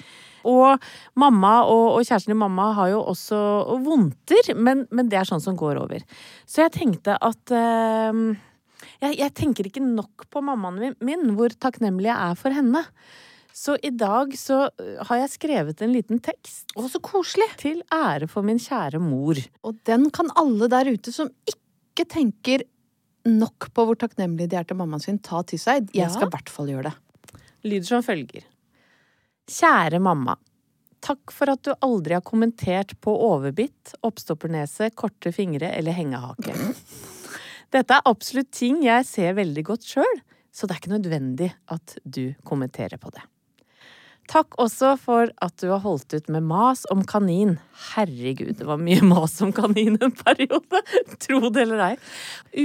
Og 0.49 0.85
mamma 1.19 1.55
og, 1.67 1.99
og 1.99 2.05
kjæresten 2.07 2.33
til 2.33 2.39
mamma 2.41 2.71
har 2.77 2.93
jo 2.93 3.01
også 3.11 3.39
vondter, 3.85 4.53
men, 4.57 4.85
men 4.95 5.09
det 5.11 5.19
er 5.21 5.29
sånn 5.29 5.43
som 5.45 5.57
går 5.59 5.81
over. 5.83 6.05
Så 6.47 6.63
jeg 6.63 6.77
tenkte 6.77 7.17
at 7.19 7.53
eh, 7.53 8.21
jeg, 9.03 9.19
jeg 9.19 9.35
tenker 9.37 9.69
ikke 9.69 9.83
nok 9.85 10.29
på 10.31 10.43
mammaen 10.45 10.95
min, 11.05 11.33
hvor 11.37 11.53
takknemlig 11.59 12.13
jeg 12.13 12.31
er 12.31 12.39
for 12.39 12.55
henne. 12.55 12.85
Så 13.59 13.75
i 13.83 13.91
dag 13.91 14.35
så 14.39 14.69
øh, 14.71 14.99
har 15.09 15.25
jeg 15.25 15.33
skrevet 15.35 15.81
en 15.83 15.91
liten 15.91 16.21
tekst 16.23 16.71
Å, 16.79 16.85
så 16.87 17.01
koselig! 17.03 17.49
til 17.59 17.81
ære 17.91 18.29
for 18.31 18.47
min 18.47 18.61
kjære 18.63 19.01
mor. 19.03 19.41
Og 19.67 19.81
den 19.89 20.07
kan 20.15 20.31
alle 20.39 20.69
der 20.71 20.93
ute 20.95 21.11
som 21.15 21.33
ikke 21.51 22.07
tenker 22.07 22.63
nok 23.29 23.69
på 23.75 23.85
hvor 23.87 23.99
takknemlige 24.01 24.53
de 24.53 24.59
er 24.61 24.69
til 24.69 24.79
mammaen 24.79 25.03
sin, 25.03 25.21
ta 25.23 25.43
til 25.47 25.61
seg. 25.61 25.91
Jeg 25.97 26.11
skal 26.15 26.29
i 26.29 26.35
hvert 26.35 26.53
fall 26.53 26.71
gjøre 26.73 26.91
det. 26.91 27.43
Lyder 27.69 27.89
som 27.89 28.05
følger. 28.07 28.47
Kjære 29.49 30.01
mamma. 30.03 30.37
Takk 31.05 31.33
for 31.33 31.53
at 31.53 31.63
du 31.63 31.73
aldri 31.85 32.17
har 32.17 32.25
kommentert 32.27 32.97
på 33.05 33.13
overbitt, 33.29 33.95
oppstoppernese, 34.05 34.91
korte 34.99 35.33
fingre 35.35 35.71
eller 35.79 35.95
hengehake. 35.95 36.57
Dette 37.73 37.99
er 37.99 38.09
absolutt 38.09 38.51
ting 38.57 38.83
jeg 38.87 39.07
ser 39.07 39.37
veldig 39.39 39.65
godt 39.71 39.87
sjøl, 39.87 40.23
så 40.51 40.67
det 40.67 40.75
er 40.75 40.83
ikke 40.83 40.97
nødvendig 40.97 41.51
at 41.71 41.99
du 42.03 42.33
kommenterer 42.49 42.99
på 43.01 43.13
det. 43.15 43.23
Takk 44.29 44.59
også 44.61 44.91
for 45.01 45.31
at 45.41 45.55
du 45.63 45.71
har 45.71 45.81
holdt 45.81 46.13
ut 46.13 46.27
med 46.29 46.45
mas 46.45 46.83
om 46.93 47.01
kanin. 47.09 47.55
Herregud, 47.95 48.59
det 48.59 48.67
var 48.69 48.81
mye 48.81 49.01
mas 49.07 49.39
om 49.45 49.55
kanin 49.57 49.97
en 50.05 50.13
periode. 50.13 50.83
Tro 51.25 51.49
det 51.49 51.63
eller 51.65 51.85
ei. 51.87 51.95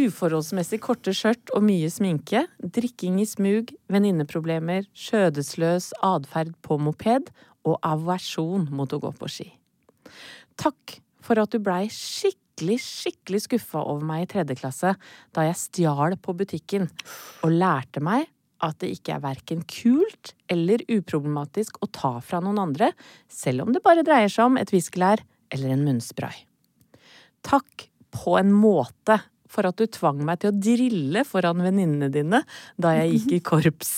Uforholdsmessig 0.04 0.82
korte 0.84 1.13
skjørt 1.15 1.54
og 1.56 1.63
mye 1.63 1.88
sminke. 1.93 2.43
Drikking 2.60 3.21
i 3.23 3.28
smug, 3.30 3.71
venninneproblemer, 3.88 4.89
skjødesløs 4.91 5.93
atferd 6.04 6.52
på 6.67 6.82
moped 6.84 7.32
og 7.63 7.80
aversjon 7.88 8.67
mot 8.76 8.91
å 8.91 8.99
gå 8.99 9.13
på 9.15 9.32
ski. 9.32 9.47
Takk 10.60 10.99
for 11.23 11.39
at 11.39 11.56
du 11.56 11.63
blei 11.63 11.86
skikkelig, 11.88 12.82
skikkelig 12.84 13.45
skuffa 13.47 13.88
over 13.88 14.04
meg 14.04 14.26
i 14.26 14.32
tredje 14.36 14.60
klasse 14.60 14.97
da 15.32 15.47
jeg 15.47 15.62
stjal 15.63 16.19
på 16.19 16.36
butikken 16.43 16.91
og 17.47 17.56
lærte 17.56 18.04
meg 18.04 18.28
at 18.63 18.80
det 18.82 18.93
ikke 18.95 19.17
er 19.17 19.23
verken 19.23 19.63
kult 19.67 20.34
eller 20.52 20.84
uproblematisk 20.88 21.82
å 21.84 21.89
ta 21.91 22.15
fra 22.23 22.39
noen 22.43 22.62
andre, 22.63 22.93
selv 23.28 23.65
om 23.65 23.76
det 23.76 23.84
bare 23.84 24.06
dreier 24.06 24.32
seg 24.32 24.52
om 24.52 24.60
et 24.62 24.71
viskelær 24.73 25.23
eller 25.54 25.76
en 25.76 25.86
munnspray. 25.86 26.45
Takk 27.43 27.89
på 28.13 28.38
en 28.39 28.54
måte 28.56 29.19
for 29.54 29.67
at 29.69 29.78
du 29.78 29.86
tvang 29.91 30.23
meg 30.26 30.41
til 30.41 30.54
å 30.54 30.58
drille 30.58 31.23
foran 31.28 31.62
venninnene 31.62 32.10
dine 32.13 32.41
da 32.82 32.95
jeg 32.97 33.17
gikk 33.17 33.38
i 33.38 33.43
korps. 33.52 33.93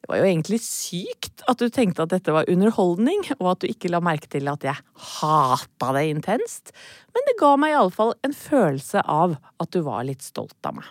Det 0.00 0.08
var 0.08 0.22
jo 0.22 0.28
egentlig 0.30 0.60
sykt 0.64 1.42
at 1.50 1.60
du 1.60 1.68
tenkte 1.72 2.06
at 2.06 2.12
dette 2.14 2.32
var 2.34 2.48
underholdning, 2.50 3.20
og 3.38 3.50
at 3.52 3.62
du 3.62 3.68
ikke 3.68 3.90
la 3.92 4.00
merke 4.04 4.30
til 4.32 4.48
at 4.50 4.64
jeg 4.64 4.80
hata 5.20 5.90
det 5.96 6.06
intenst, 6.14 6.72
men 7.14 7.28
det 7.28 7.36
ga 7.40 7.52
meg 7.60 7.76
iallfall 7.76 8.14
en 8.26 8.36
følelse 8.36 9.04
av 9.04 9.36
at 9.60 9.74
du 9.74 9.82
var 9.86 10.06
litt 10.08 10.24
stolt 10.24 10.56
av 10.66 10.80
meg. 10.80 10.88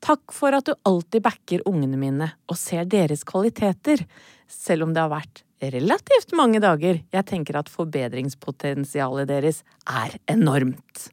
Takk 0.00 0.32
for 0.32 0.56
at 0.56 0.64
du 0.64 0.74
alltid 0.88 1.22
backer 1.24 1.62
ungene 1.68 1.98
mine 2.00 2.30
og 2.48 2.56
ser 2.58 2.88
deres 2.88 3.24
kvaliteter, 3.28 4.06
selv 4.48 4.86
om 4.86 4.94
det 4.96 5.02
har 5.04 5.12
vært 5.12 5.44
relativt 5.60 6.32
mange 6.36 6.60
dager 6.62 7.02
jeg 7.12 7.26
tenker 7.28 7.58
at 7.60 7.68
forbedringspotensialet 7.68 9.28
deres 9.28 9.60
er 9.84 10.16
enormt. 10.32 11.10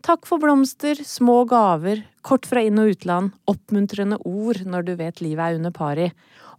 Takk 0.00 0.24
for 0.26 0.40
blomster, 0.40 0.96
små 1.04 1.42
gaver, 1.44 2.00
kort 2.24 2.48
fra 2.48 2.62
inn- 2.64 2.80
og 2.80 2.94
utland, 2.94 3.34
oppmuntrende 3.50 4.16
ord 4.24 4.62
når 4.64 4.86
du 4.88 4.94
vet 4.96 5.20
livet 5.20 5.44
er 5.44 5.58
under 5.60 5.74
pari, 5.76 6.08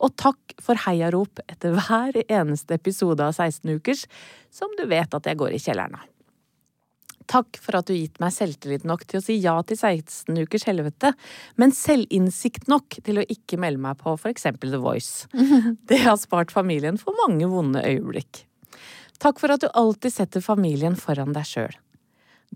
og 0.01 0.13
takk 0.21 0.55
for 0.61 0.77
heiarop 0.85 1.41
etter 1.49 1.73
hver 1.73 2.21
eneste 2.27 2.77
episode 2.77 3.25
av 3.25 3.33
16 3.33 3.81
ukers, 3.81 4.05
som 4.53 4.69
du 4.77 4.85
vet 4.89 5.17
at 5.17 5.27
jeg 5.27 5.41
går 5.41 5.57
i 5.57 5.61
kjelleren 5.61 5.97
av. 5.97 6.05
Takk 7.31 7.59
for 7.63 7.77
at 7.79 7.87
du 7.87 7.95
gitt 7.95 8.19
meg 8.19 8.33
selvtillit 8.35 8.83
nok 8.87 9.05
til 9.07 9.21
å 9.21 9.23
si 9.23 9.37
ja 9.39 9.53
til 9.63 9.77
16 9.79 10.35
ukers 10.43 10.65
helvete, 10.67 11.13
men 11.61 11.71
selvinnsikt 11.75 12.67
nok 12.71 12.97
til 13.05 13.21
å 13.21 13.27
ikke 13.31 13.59
melde 13.61 13.83
meg 13.85 14.01
på 14.01 14.17
for 14.19 14.31
eksempel 14.33 14.73
The 14.73 14.81
Voice. 14.83 15.29
Det 15.89 16.01
har 16.03 16.19
spart 16.19 16.51
familien 16.51 16.99
for 16.99 17.15
mange 17.23 17.47
vonde 17.51 17.83
øyeblikk. 17.87 18.43
Takk 19.21 19.39
for 19.39 19.53
at 19.53 19.63
du 19.63 19.69
alltid 19.77 20.15
setter 20.15 20.43
familien 20.43 20.97
foran 20.99 21.31
deg 21.35 21.47
sjøl. 21.47 21.77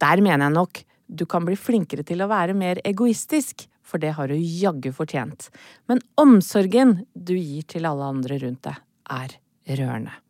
Der 0.01 0.19
mener 0.19 0.49
jeg 0.49 0.57
nok 0.57 0.83
du 1.05 1.23
kan 1.29 1.45
bli 1.45 1.55
flinkere 1.55 2.03
til 2.03 2.23
å 2.25 2.29
være 2.31 2.57
mer 2.57 2.81
egoistisk, 2.83 3.67
for 3.85 4.01
det 4.01 4.15
har 4.17 4.31
du 4.31 4.35
jaggu 4.35 4.89
fortjent. 4.97 5.51
Men 5.87 6.01
omsorgen 6.19 7.03
du 7.13 7.35
gir 7.37 7.67
til 7.69 7.85
alle 7.85 8.09
andre 8.17 8.41
rundt 8.41 8.65
deg, 8.65 8.81
er 9.13 9.37
rørende. 9.77 10.24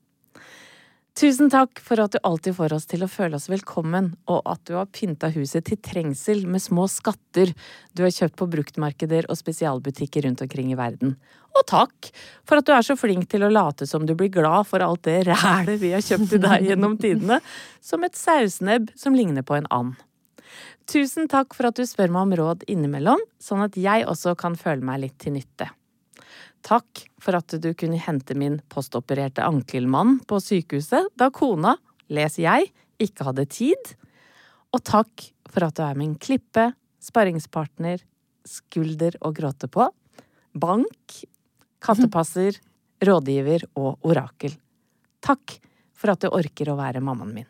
Tusen 1.15 1.47
takk 1.47 1.79
for 1.79 1.95
at 2.03 2.11
du 2.11 2.17
alltid 2.27 2.57
får 2.57 2.73
oss 2.75 2.85
til 2.91 3.05
å 3.05 3.07
føle 3.07 3.37
oss 3.37 3.45
velkommen, 3.47 4.09
og 4.27 4.41
at 4.51 4.59
du 4.67 4.73
har 4.75 4.89
pynta 4.91 5.29
huset 5.31 5.63
til 5.69 5.79
trengsel 5.79 6.41
med 6.43 6.59
små 6.59 6.89
skatter 6.91 7.53
du 7.95 8.01
har 8.03 8.11
kjøpt 8.11 8.35
på 8.41 8.47
bruktmarkeder 8.51 9.29
og 9.31 9.39
spesialbutikker 9.39 10.27
rundt 10.27 10.43
omkring 10.43 10.73
i 10.73 10.75
verden. 10.75 11.13
Og 11.55 11.63
takk 11.71 12.09
for 12.43 12.59
at 12.59 12.67
du 12.67 12.73
er 12.75 12.83
så 12.83 12.97
flink 12.99 13.29
til 13.31 13.47
å 13.47 13.51
late 13.53 13.87
som 13.87 14.03
du 14.03 14.11
blir 14.11 14.33
glad 14.33 14.67
for 14.67 14.83
alt 14.83 15.05
det 15.07 15.21
rælet 15.29 15.79
vi 15.79 15.93
har 15.95 16.03
kjøpt 16.03 16.33
til 16.33 16.43
deg 16.43 16.67
gjennom 16.67 16.99
tidene, 16.99 17.39
som 17.79 18.03
et 18.03 18.19
sausnebb 18.19 18.91
som 18.99 19.15
ligner 19.15 19.47
på 19.47 19.55
en 19.55 19.71
and. 19.71 19.95
Tusen 20.91 21.31
takk 21.31 21.55
for 21.55 21.71
at 21.71 21.79
du 21.79 21.87
spør 21.87 22.11
meg 22.11 22.27
om 22.27 22.35
råd 22.41 22.67
innimellom, 22.67 23.23
sånn 23.39 23.63
at 23.63 23.79
jeg 23.79 24.03
også 24.03 24.35
kan 24.35 24.59
føle 24.59 24.83
meg 24.83 25.05
litt 25.07 25.15
til 25.23 25.39
nytte. 25.39 25.71
Takk 26.65 27.03
for 27.21 27.37
at 27.37 27.53
du 27.61 27.69
kunne 27.77 27.99
hente 28.01 28.33
min 28.37 28.57
postopererte 28.73 29.45
ankelmann 29.45 30.17
på 30.25 30.39
sykehuset 30.41 31.11
da 31.19 31.29
kona, 31.33 31.75
les 32.09 32.39
jeg, 32.41 32.71
ikke 33.01 33.27
hadde 33.27 33.45
tid. 33.53 33.93
Og 34.73 34.81
takk 34.85 35.27
for 35.51 35.67
at 35.67 35.77
du 35.77 35.83
er 35.85 35.99
min 35.99 36.15
klippe, 36.17 36.71
sparringspartner, 37.05 38.01
skulder 38.45 39.17
å 39.25 39.31
gråte 39.35 39.69
på, 39.69 39.87
bank, 40.57 41.19
kattepasser, 41.85 42.57
rådgiver 43.05 43.67
og 43.77 44.05
orakel. 44.07 44.55
Takk 45.25 45.59
for 45.95 46.13
at 46.13 46.25
du 46.25 46.31
orker 46.33 46.71
å 46.71 46.79
være 46.79 47.03
mammaen 47.03 47.33
min. 47.35 47.49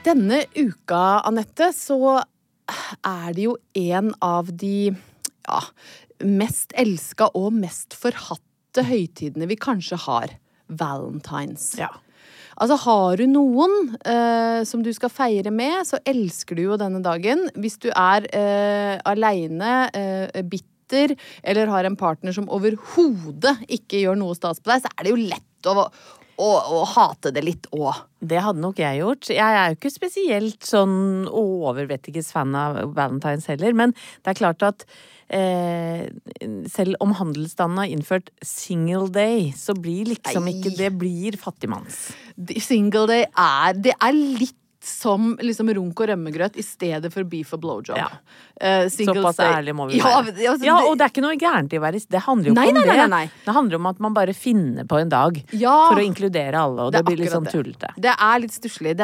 Denne 0.00 0.44
uka, 0.56 1.20
Anette, 1.28 1.70
så 1.76 2.20
er 3.04 3.32
det 3.36 3.44
jo 3.44 3.56
en 3.76 4.14
av 4.24 4.48
de 4.56 4.92
ja, 4.94 5.58
mest 6.24 6.72
elska 6.78 7.28
og 7.36 7.52
mest 7.58 7.96
forhatte 7.98 8.86
høytidene 8.86 9.48
vi 9.50 9.58
kanskje 9.60 9.98
har. 10.06 10.32
Valentines. 10.70 11.72
Ja. 11.80 11.90
Altså, 12.60 12.76
har 12.84 13.20
du 13.20 13.26
noen 13.28 13.96
eh, 14.06 14.62
som 14.68 14.84
du 14.86 14.92
skal 14.94 15.12
feire 15.12 15.52
med, 15.52 15.82
så 15.88 16.00
elsker 16.08 16.56
du 16.56 16.64
jo 16.68 16.78
denne 16.80 17.02
dagen. 17.04 17.48
Hvis 17.58 17.76
du 17.82 17.90
er 17.90 18.28
eh, 18.36 18.96
aleine, 19.08 19.74
eh, 19.96 20.40
bitter, 20.46 21.16
eller 21.42 21.72
har 21.72 21.88
en 21.88 21.98
partner 21.98 22.36
som 22.36 22.48
overhodet 22.52 23.58
ikke 23.68 24.04
gjør 24.04 24.20
noe 24.22 24.38
stas 24.38 24.62
på 24.62 24.72
deg, 24.72 24.84
så 24.84 24.94
er 24.94 25.06
det 25.06 25.14
jo 25.14 25.22
lett 25.34 25.70
å, 25.70 25.90
å, 26.40 26.50
og 26.80 26.88
hate 26.94 27.32
det 27.36 27.44
litt 27.46 27.68
òg. 27.76 28.02
Det 28.20 28.40
hadde 28.42 28.62
nok 28.62 28.80
jeg 28.80 29.00
gjort. 29.00 29.30
Jeg 29.32 29.60
er 29.60 29.70
jo 29.70 29.78
ikke 29.78 29.92
spesielt 29.92 30.66
sånn 30.66 31.28
overvettiges 31.28 32.32
fan 32.34 32.56
av 32.58 32.82
Valentines 32.96 33.48
heller, 33.52 33.76
men 33.76 33.94
det 33.94 34.34
er 34.34 34.40
klart 34.40 34.64
at 34.66 34.84
eh, 35.32 36.08
selv 36.70 36.98
om 37.04 37.14
handelsstanden 37.18 37.82
har 37.82 37.92
innført 37.92 38.32
single 38.44 39.08
day, 39.14 39.50
så 39.56 39.76
blir 39.78 40.10
liksom 40.12 40.48
Ei. 40.48 40.56
ikke 40.56 40.74
det 40.78 40.92
blir 41.00 41.38
fattigmanns. 41.40 42.10
Single 42.60 43.06
day 43.10 43.26
er 43.36 43.76
Det 43.76 43.94
er 43.96 44.16
litt 44.16 44.59
som 44.80 45.34
liksom 45.44 45.68
runk 45.76 46.00
og 46.00 46.08
rømmegrøt 46.08 46.54
i 46.56 46.62
stedet 46.64 47.10
for 47.12 47.26
beef 47.28 47.50
og 47.52 47.60
blowjob. 47.60 47.98
Ja. 48.00 48.06
Uh, 48.56 48.86
Såpass 48.88 49.40
ærlig 49.44 49.74
må 49.76 49.86
vi 49.90 49.98
ja, 50.00 50.08
være. 50.08 50.32
altså, 50.48 50.64
Ja, 50.64 50.76
og 50.88 50.96
det 50.96 51.04
er 51.04 51.12
ikke 51.12 51.24
noe 51.24 51.36
gærent 51.40 51.74
i 51.76 51.80
å 51.80 51.82
være 51.84 52.00
Det 52.00 52.22
handler 52.24 52.48
jo 52.48 52.54
ikke 52.54 52.64
om 52.64 52.78
nei, 52.78 52.86
nei, 52.86 52.96
det. 53.02 53.08
nei. 53.12 53.22
Det 53.44 53.56
handler 53.56 53.80
om 53.80 53.90
at 53.92 54.00
man 54.00 54.16
bare 54.16 54.34
finner 54.36 54.88
på 54.88 55.00
en 55.02 55.12
dag 55.12 55.42
Ja. 55.52 55.74
for 55.90 56.00
å 56.00 56.06
inkludere 56.06 56.56
alle, 56.64 56.88
og 56.88 56.92
det, 56.94 57.02
det 57.04 57.10
blir 57.10 57.22
litt 57.24 57.34
sånn 57.34 57.44
det. 57.44 57.52
tullete. 57.52 57.92
Det 58.00 58.14
er 58.16 58.40
litt 58.40 58.56
stusslig. 58.56 58.96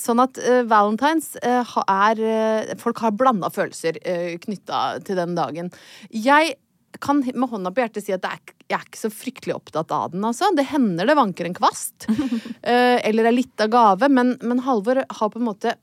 Sånn 0.00 0.24
at 0.24 0.40
uh, 0.40 0.62
valentines 0.70 1.34
uh, 1.44 1.76
er 1.84 2.74
Folk 2.80 3.04
har 3.04 3.12
blanda 3.12 3.52
følelser 3.52 4.00
uh, 4.00 4.34
knytta 4.40 5.00
til 5.04 5.20
den 5.20 5.36
dagen. 5.36 5.70
Jeg 6.10 6.56
kan 6.98 7.22
med 7.22 7.48
hånda 7.50 7.70
på 7.70 7.84
hjertet 7.84 8.06
si 8.06 8.14
at 8.14 8.24
det 8.24 8.32
er, 8.34 8.54
jeg 8.70 8.78
er 8.78 8.86
ikke 8.88 9.02
så 9.02 9.10
fryktelig 9.14 9.54
opptatt 9.56 9.92
av 9.94 10.14
den, 10.14 10.24
altså. 10.26 10.50
Det 10.56 10.66
hender 10.72 11.06
det 11.06 11.18
vanker 11.18 11.46
en 11.46 11.56
kvast. 11.56 12.08
eh, 12.62 12.98
eller 13.06 13.30
ei 13.30 13.36
lita 13.36 13.68
gave. 13.70 14.10
Men, 14.10 14.34
men 14.42 14.64
Halvor 14.66 15.04
har 15.06 15.30
på 15.30 15.40
en 15.40 15.48
måte 15.48 15.76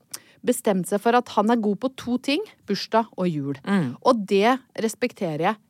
bestemt 0.48 0.89
seg 0.89 1.02
for 1.04 1.17
at 1.17 1.32
han 1.36 1.52
er 1.52 1.62
god 1.63 1.80
på 1.84 1.93
to 2.00 2.17
ting. 2.24 2.43
Bursdag 2.67 3.08
og 3.15 3.32
jul. 3.32 3.56
Mm. 3.63 3.96
Og 4.04 4.28
det 4.30 4.58
respekterer 4.84 5.50
jeg 5.50 5.62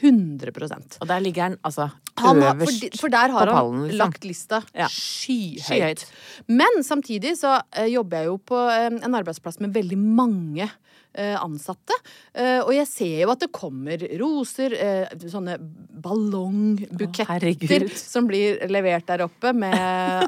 100% 0.00 0.98
Og 1.00 1.08
der 1.10 1.22
ligger 1.24 1.48
han 1.48 1.56
altså 1.66 1.88
han 2.18 2.40
har, 2.42 2.56
øverst 2.56 2.80
for, 2.82 2.98
for 3.04 3.14
der 3.14 3.30
har 3.30 3.46
på 3.46 3.54
han 3.54 3.58
pallen. 3.62 3.82
Liksom. 3.86 3.98
lagt 3.98 4.24
lista 4.26 4.62
Ja. 4.74 4.88
skyhøyt. 4.90 5.62
Skyhøyt. 5.64 6.04
Men 6.48 6.82
samtidig 6.82 7.36
så 7.38 7.60
eh, 7.76 7.86
jobber 7.92 8.18
jeg 8.18 8.26
jo 8.26 8.38
på 8.38 8.58
eh, 8.74 8.88
en 8.90 9.14
arbeidsplass 9.14 9.60
med 9.60 9.74
veldig 9.74 9.98
mange 9.98 10.66
ansatte. 11.16 11.94
Eh, 12.34 12.60
og 12.62 12.72
jeg 12.74 12.86
ser 12.86 13.22
jo 13.24 13.30
at 13.32 13.40
det 13.40 13.48
kommer 13.52 13.98
roser, 14.20 14.72
eh, 14.76 15.14
sånne 15.28 15.56
ballongbuketter 15.98 17.88
som 17.98 18.26
blir 18.28 18.60
levert 18.70 19.06
der 19.08 19.24
oppe 19.26 19.52
med 19.56 19.74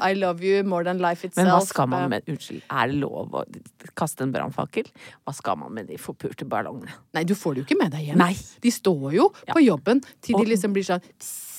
I 0.09 0.13
love 0.17 0.43
you 0.43 0.63
more 0.67 0.83
than 0.83 0.99
life 1.03 1.25
itself. 1.27 1.45
Men 1.45 1.53
hva 1.53 1.61
skal 1.65 1.87
man 1.91 2.01
Eh, 2.01 2.07
med 2.09 2.23
Unnskyld, 2.31 2.63
er 2.71 2.87
det 2.89 2.97
lov 3.01 3.35
å 3.37 3.43
kaste 3.97 4.25
en 4.25 4.31
brannfakkel? 4.33 4.87
Hva 5.27 5.33
skal 5.37 5.59
man 5.61 5.73
med 5.75 5.87
de 5.91 5.99
forpurte 6.01 6.47
ballongene? 6.49 6.91
Nei, 7.13 7.23
du 7.29 7.35
får 7.37 7.53
det 7.55 7.61
jo 7.63 7.67
ikke 7.69 7.79
med 7.83 7.91
deg 7.93 8.07
hjem. 8.09 8.17
Nei. 8.21 8.33
De 8.63 8.71
står 8.73 9.13
jo 9.15 9.29
Ja. 9.47 9.53
på 9.53 9.61
jobben 9.63 10.01
til 10.21 10.35
de 10.41 10.45
liksom 10.55 10.73
blir 10.73 10.83
sånn 10.87 11.01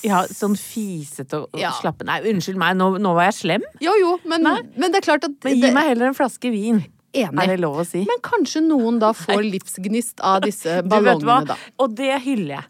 Ja, 0.03 0.25
sånn 0.27 0.57
fisete 0.59 1.37
og, 1.39 1.49
og 1.53 1.59
Ja. 1.61 1.71
slappe 1.71 2.03
Nei, 2.05 2.19
unnskyld 2.27 2.57
meg, 2.59 2.75
nå, 2.75 2.97
nå 2.99 3.13
var 3.15 3.29
jeg 3.31 3.37
slem. 3.39 3.63
Jo 3.81 3.93
jo, 3.99 4.17
men, 4.27 4.43
men 4.43 4.91
det 4.91 4.99
er 4.99 5.07
klart 5.07 5.23
at 5.23 5.31
Men 5.43 5.55
gi 5.55 5.61
det- 5.61 5.73
meg 5.73 5.87
heller 5.93 6.07
en 6.11 6.13
flaske 6.17 6.51
vin. 6.51 6.83
Enig. 7.13 7.43
Er 7.43 7.53
det 7.53 7.59
lov 7.61 7.83
å 7.83 7.85
si? 7.87 8.03
Men 8.09 8.21
kanskje 8.25 8.63
noen 8.65 8.97
da 9.01 9.11
får 9.17 9.43
livsgnist 9.45 10.23
av 10.25 10.41
disse 10.47 10.81
ballongene, 10.89 11.53
da. 11.53 11.57
Og 11.83 11.93
det 11.97 12.15
hyller 12.25 12.57
jeg. 12.57 12.69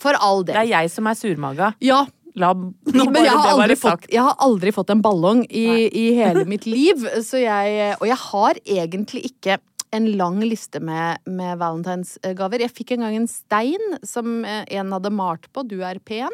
For 0.00 0.16
all 0.22 0.44
Det 0.46 0.54
er 0.56 0.68
jeg 0.70 0.90
som 0.92 1.08
er 1.10 1.18
surmaga. 1.18 1.74
Ja, 1.82 2.04
La 2.38 2.52
men 2.54 3.16
jeg 3.18 3.34
har, 3.34 3.72
fått, 3.74 4.04
jeg 4.06 4.22
har 4.22 4.36
aldri 4.38 4.70
fått 4.70 4.92
en 4.94 5.00
ballong 5.02 5.42
i, 5.50 5.88
i 5.90 6.04
hele 6.14 6.44
mitt 6.46 6.62
liv, 6.76 7.02
så 7.26 7.40
jeg 7.42 7.96
Og 7.98 8.06
jeg 8.06 8.18
har 8.22 8.60
egentlig 8.62 9.24
ikke 9.32 9.58
en 9.90 10.06
lang 10.14 10.38
liste 10.44 10.78
med, 10.78 11.18
med 11.26 11.58
valentinsgaver. 11.58 12.62
Jeg 12.62 12.70
fikk 12.70 12.92
en 12.94 13.02
gang 13.02 13.16
en 13.18 13.26
stein 13.26 13.96
som 14.06 14.44
eh, 14.46 14.62
en 14.78 14.92
hadde 14.94 15.10
malt 15.10 15.48
på. 15.50 15.64
Du 15.66 15.80
er 15.82 15.98
pen. 15.98 16.30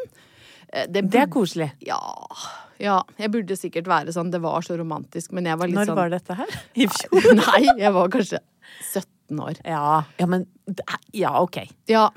Eh, 0.72 0.86
Det 0.90 1.14
er 1.14 1.26
koselig. 1.32 1.70
Ja. 1.86 2.00
Ja, 2.82 2.98
jeg 3.16 3.32
burde 3.32 3.56
sikkert 3.56 3.86
være 3.88 4.12
sånn. 4.12 4.30
Det 4.30 4.40
var 4.44 4.60
så 4.66 4.76
romantisk, 4.76 5.32
men 5.32 5.46
jeg 5.48 5.56
var 5.58 5.70
litt 5.70 5.78
Når 5.78 5.90
sånn 5.90 5.96
var 5.96 6.12
dette 6.12 6.36
her? 6.36 6.56
I 6.82 6.88
fjor? 6.92 7.28
Nei, 7.38 7.62
jeg 7.80 7.92
var 7.96 8.10
kanskje 8.12 8.40
17 8.92 9.40
år. 9.40 9.60
Ja, 9.64 10.02
ja 10.20 10.26
men 10.30 10.46
Ja, 11.16 11.32
ok. 11.40 11.62
Ja. 11.88 12.10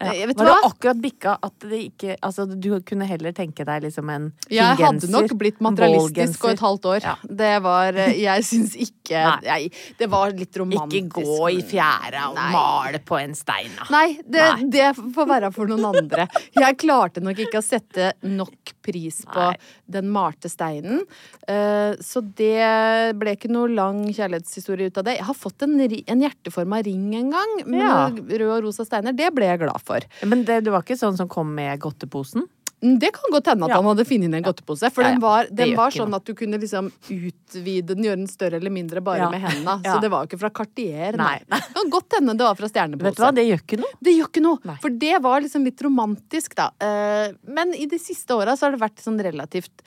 Ja. 0.00 0.12
Eh, 0.12 0.26
vet 0.28 0.36
Var 0.38 0.48
det 0.50 0.56
akkurat 0.66 0.98
bikka 1.00 1.36
at 1.42 1.58
det 1.70 1.78
ikke 1.90 2.16
Altså, 2.22 2.44
du 2.48 2.80
kunne 2.84 3.06
heller 3.08 3.32
tenke 3.32 3.64
deg 3.64 3.82
liksom 3.86 4.10
en 4.12 4.26
Jeg 4.50 4.76
hadde 4.80 5.08
nok 5.12 5.32
blitt 5.40 5.60
materialistisk 5.64 6.44
og 6.44 6.50
et 6.52 6.60
halvt 6.64 6.88
år. 6.92 7.00
Ja. 7.06 7.14
Det 7.42 7.52
var 7.64 7.96
eh, 8.02 8.12
Jeg 8.26 8.44
syns 8.44 8.74
ikke 8.76 9.22
jeg, 9.46 9.70
Det 9.98 10.08
var 10.12 10.34
litt 10.36 10.56
romantisk. 10.60 11.06
Ikke 11.16 11.24
gå 11.24 11.48
i 11.54 11.62
fjæra 11.64 12.26
og 12.32 12.36
Nei. 12.38 12.50
male 12.52 13.00
på 13.06 13.18
en 13.20 13.34
stein, 13.38 13.70
da. 13.78 13.86
Nei, 13.94 14.18
det, 14.26 14.42
Nei. 14.42 14.68
det 14.74 14.90
får 15.16 15.28
være 15.30 15.52
for 15.54 15.70
noen 15.70 15.86
andre. 15.94 16.26
Jeg 16.56 16.76
klarte 16.82 17.22
nok 17.24 17.38
ikke 17.46 17.60
å 17.62 17.64
sette 17.64 18.10
nok 18.26 18.74
pris 18.84 19.22
på 19.26 19.38
Nei. 19.48 19.56
den 19.96 20.10
malte 20.12 20.50
steinen. 20.52 21.04
Eh, 21.48 21.94
Så 22.02 22.20
det 22.36 23.14
ble 23.18 23.36
ikke 23.36 23.50
noe 23.52 23.70
lang 23.72 24.02
kjærlighetshistorie 24.10 24.90
ut 24.90 24.98
av 25.00 25.06
det. 25.08 25.16
Jeg 25.20 25.26
har 25.28 25.38
fått 25.38 25.62
en, 25.66 25.76
en 25.80 26.24
hjerteforma 26.26 26.82
ring 26.86 27.08
en 27.18 27.30
gang 27.34 27.54
med 27.66 27.80
Ja. 27.80 28.08
rød 28.10 28.50
og 28.58 28.64
rosa 28.68 28.84
steiner. 28.86 29.14
Det 29.16 29.30
ble 29.34 29.46
jeg 29.48 29.60
glad 29.62 29.75
for. 29.82 30.00
Men 30.24 30.44
det, 30.44 30.62
det 30.64 30.70
var 30.74 30.82
ikke 30.86 30.98
sånn 31.00 31.16
som 31.18 31.28
kom 31.28 31.54
med 31.54 31.80
godteposen? 31.80 32.46
Mm, 32.84 32.98
Det 33.00 33.08
kan 33.16 33.32
godt 33.32 33.46
hende 33.48 33.64
at 33.64 33.70
Ja. 33.72 33.76
han 33.80 33.86
hadde 33.88 34.04
funnet 34.04 34.34
en 34.36 34.44
godtepose. 34.44 34.90
For 34.92 35.00
Ja, 35.02 35.08
ja. 35.08 35.14
den 35.14 35.20
var, 35.22 35.46
den 35.50 35.70
var 35.78 35.90
sånn 35.94 36.12
at 36.14 36.26
du 36.28 36.34
kunne 36.36 36.58
liksom 36.60 36.90
utvide 37.08 37.94
den, 37.94 38.04
gjøre 38.04 38.18
den 38.20 38.28
større 38.28 38.58
eller 38.60 38.70
mindre 38.74 39.00
bare 39.00 39.30
med 39.32 39.40
hendene. 39.40 39.78
Så 39.88 39.96
det 40.02 40.10
var 40.12 40.24
jo 40.24 40.28
ikke 40.28 40.40
fra 40.42 40.50
Cartier. 40.50 41.16
Nei. 41.16 41.38
Nei. 41.48 41.60
Det 41.64 41.72
kan 41.78 41.90
godt 41.94 42.18
hende 42.18 42.34
det 42.36 42.44
var 42.44 42.58
fra 42.60 42.68
Stjernepose. 42.68 43.08
Vet 43.08 43.16
du 43.16 43.22
hva, 43.24 43.32
det 43.38 43.46
gjør 43.48 43.62
ikke 43.64 43.80
noe. 43.80 43.96
Det 44.04 44.14
gjør 44.18 44.28
ikke 44.28 44.44
noe, 44.44 44.60
Nei. 44.68 44.76
for 44.84 44.90
det 45.06 45.14
var 45.24 45.40
liksom 45.46 45.64
litt 45.64 45.80
romantisk, 45.88 46.54
da. 46.60 46.68
Eh, 46.84 47.32
Men 47.48 47.72
i 47.74 47.86
de 47.88 47.98
siste 47.98 48.36
åra 48.36 48.56
så 48.60 48.68
har 48.68 48.76
det 48.76 48.82
vært 48.84 49.00
sånn 49.00 49.18
relativt 49.24 49.80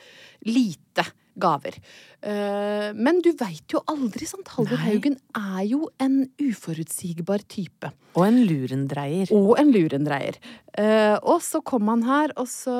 lite 0.49 1.05
gaver. 1.41 1.77
Eh, 2.21 2.89
Men 2.95 3.21
du 3.25 3.31
veit 3.39 3.65
jo 3.73 3.81
aldri, 3.87 4.27
sant. 4.29 4.47
Halvor. 4.55 4.81
Haugen 4.83 5.17
er 5.37 5.63
jo 5.69 5.89
en 5.99 6.21
uforutsigbar 6.41 7.45
type. 7.47 7.91
Og 8.15 8.25
en 8.27 8.41
lurendreier. 8.49 9.31
Og 9.35 9.55
en 9.61 9.71
lurendreier. 9.73 10.37
Eh, 10.77 11.17
og 11.23 11.41
så 11.45 11.61
kom 11.63 11.87
han 11.91 12.03
her, 12.07 12.33
og 12.37 12.47
så, 12.51 12.77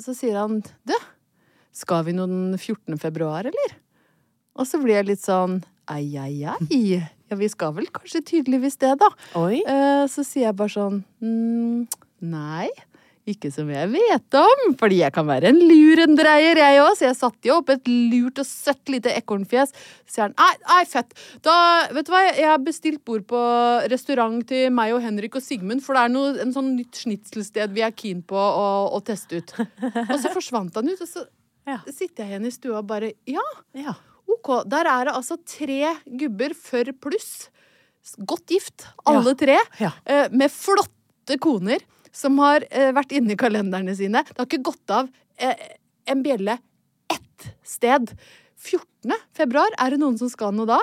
så 0.00 0.14
sier 0.16 0.38
han 0.42 0.60
Du, 0.88 0.94
skal 1.72 2.04
vi 2.04 2.12
nå 2.16 2.26
den 2.28 2.52
14. 2.58 2.98
februar, 3.00 3.48
eller? 3.48 3.76
Og 4.58 4.68
så 4.68 4.80
blir 4.82 4.98
jeg 5.00 5.08
litt 5.14 5.24
sånn 5.24 5.62
ai, 5.90 6.04
ai, 6.20 6.44
ai. 6.44 7.02
Ja, 7.32 7.36
vi 7.40 7.48
skal 7.48 7.72
vel 7.72 7.86
kanskje 7.88 8.20
tydeligvis 8.28 8.76
det, 8.82 8.92
da. 9.00 9.08
Oi. 9.40 9.62
Eh, 9.64 10.04
så 10.12 10.20
sier 10.26 10.50
jeg 10.50 10.56
bare 10.58 10.74
sånn 10.74 10.98
mm, 11.24 11.86
Nei, 12.28 12.68
ikke 13.28 13.52
som 13.54 13.68
jeg 13.70 13.88
vet 13.92 14.34
om. 14.38 14.62
Fordi 14.80 14.96
jeg 15.02 15.12
kan 15.14 15.26
være 15.28 15.50
en 15.52 15.60
lurendreier, 15.62 16.58
jeg 16.58 16.80
òg. 16.82 16.96
Så 16.98 17.06
jeg 17.06 17.18
satte 17.18 17.48
jo 17.50 17.58
opp 17.60 17.70
et 17.74 17.86
lurt 17.88 18.40
og 18.42 18.48
søtt 18.48 18.90
lite 18.92 19.12
ekornfjes. 19.14 19.70
Så 20.06 20.16
sier 20.16 20.24
han 20.26 20.34
nei, 20.38 20.50
nei, 20.66 20.80
fett. 20.90 21.14
Da, 21.46 21.54
vet 21.94 22.08
du 22.08 22.12
hva, 22.14 22.22
jeg 22.34 22.48
har 22.50 22.62
bestilt 22.66 23.04
bord 23.06 23.26
på 23.30 23.42
restaurant 23.92 24.42
til 24.50 24.72
meg 24.74 24.94
og 24.96 25.02
Henrik 25.04 25.38
og 25.38 25.44
Sigmund, 25.44 25.84
for 25.86 25.94
det 25.98 26.06
er 26.08 26.14
noe, 26.16 26.32
en 26.42 26.54
sånn 26.56 26.72
nytt 26.78 26.98
snitselsted 27.04 27.74
vi 27.76 27.84
er 27.86 27.94
keen 27.94 28.24
på 28.26 28.38
å, 28.38 28.66
å 28.96 29.02
teste 29.06 29.38
ut. 29.42 29.54
Og 30.08 30.16
så 30.22 30.32
forsvant 30.34 30.74
han 30.80 30.90
ut, 30.92 30.98
og 31.00 31.08
så 31.10 31.26
Ja. 31.62 31.76
sitter 31.94 32.24
jeg 32.24 32.32
igjen 32.32 32.46
i 32.48 32.50
stua 32.50 32.80
og 32.80 32.88
bare 32.90 33.12
Ja, 33.30 33.42
Ja. 33.78 33.92
Ok, 34.32 34.48
der 34.66 34.88
er 34.90 35.04
det 35.06 35.12
altså 35.14 35.36
tre 35.46 35.92
gubber 36.18 36.54
før 36.58 36.88
pluss. 36.98 37.50
Godt 38.26 38.50
gift, 38.50 38.88
alle 39.06 39.30
Ja, 39.30 39.36
tre. 39.38 39.56
eh, 40.10 40.26
Med 40.34 40.50
flotte 40.50 41.36
koner 41.38 41.78
som 42.12 42.38
har 42.42 42.66
eh, 42.70 42.92
vært 42.94 43.14
inne 43.16 43.34
i 43.34 43.40
kalenderne 43.40 43.94
sine. 43.96 44.22
Det 44.28 44.38
har 44.38 44.48
ikke 44.48 44.66
gått 44.70 44.94
av 44.94 45.08
eh, 45.40 45.66
en 46.12 46.22
bjelle 46.24 46.58
ett 47.12 47.50
sted. 47.66 48.12
14. 48.62 49.16
februar, 49.34 49.74
er 49.80 49.94
det 49.94 50.00
noen 50.02 50.18
som 50.20 50.30
skal 50.30 50.54
noe 50.54 50.68
da? 50.68 50.78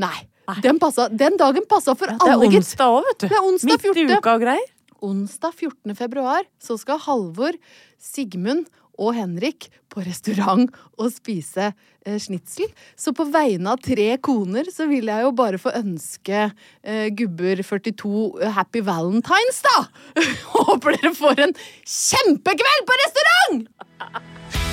Nei. 0.00 0.16
Den, 0.64 0.80
passa, 0.82 1.06
den 1.14 1.36
dagen 1.38 1.62
passa 1.70 1.94
for 1.94 2.10
Det 2.10 2.26
er 2.26 2.42
onsdag 2.42 2.90
òg, 2.90 3.04
vet 3.06 3.20
du. 3.22 3.26
Det 3.30 3.36
er 3.38 3.44
onsdag 3.46 3.70
Midt 3.70 4.00
i 4.02 4.06
uka 4.16 4.32
og 4.34 4.42
greier. 4.42 4.72
Onsdag 5.00 5.54
14. 5.54 5.94
februar 5.96 6.48
så 6.60 6.74
skal 6.80 6.98
Halvor, 7.04 7.54
Sigmund 8.02 8.66
og 9.00 9.16
Henrik 9.16 9.70
på 9.90 10.04
restaurant 10.04 10.70
og 11.00 11.10
spise 11.12 11.70
eh, 11.70 12.18
snitsel. 12.22 12.70
Så 12.98 13.14
på 13.16 13.26
vegne 13.32 13.74
av 13.74 13.82
tre 13.82 14.12
koner 14.22 14.70
så 14.72 14.86
vil 14.90 15.10
jeg 15.10 15.26
jo 15.26 15.34
bare 15.36 15.60
få 15.60 15.74
ønske 15.80 16.46
eh, 16.46 17.08
gubber 17.16 17.64
42 17.66 18.52
happy 18.56 18.84
valentines, 18.86 19.62
da! 19.66 19.78
Håper 20.54 20.98
dere 20.98 21.14
får 21.16 21.46
en 21.48 21.56
kjempekveld 21.84 22.90
på 22.90 23.00
restaurant! 23.04 24.68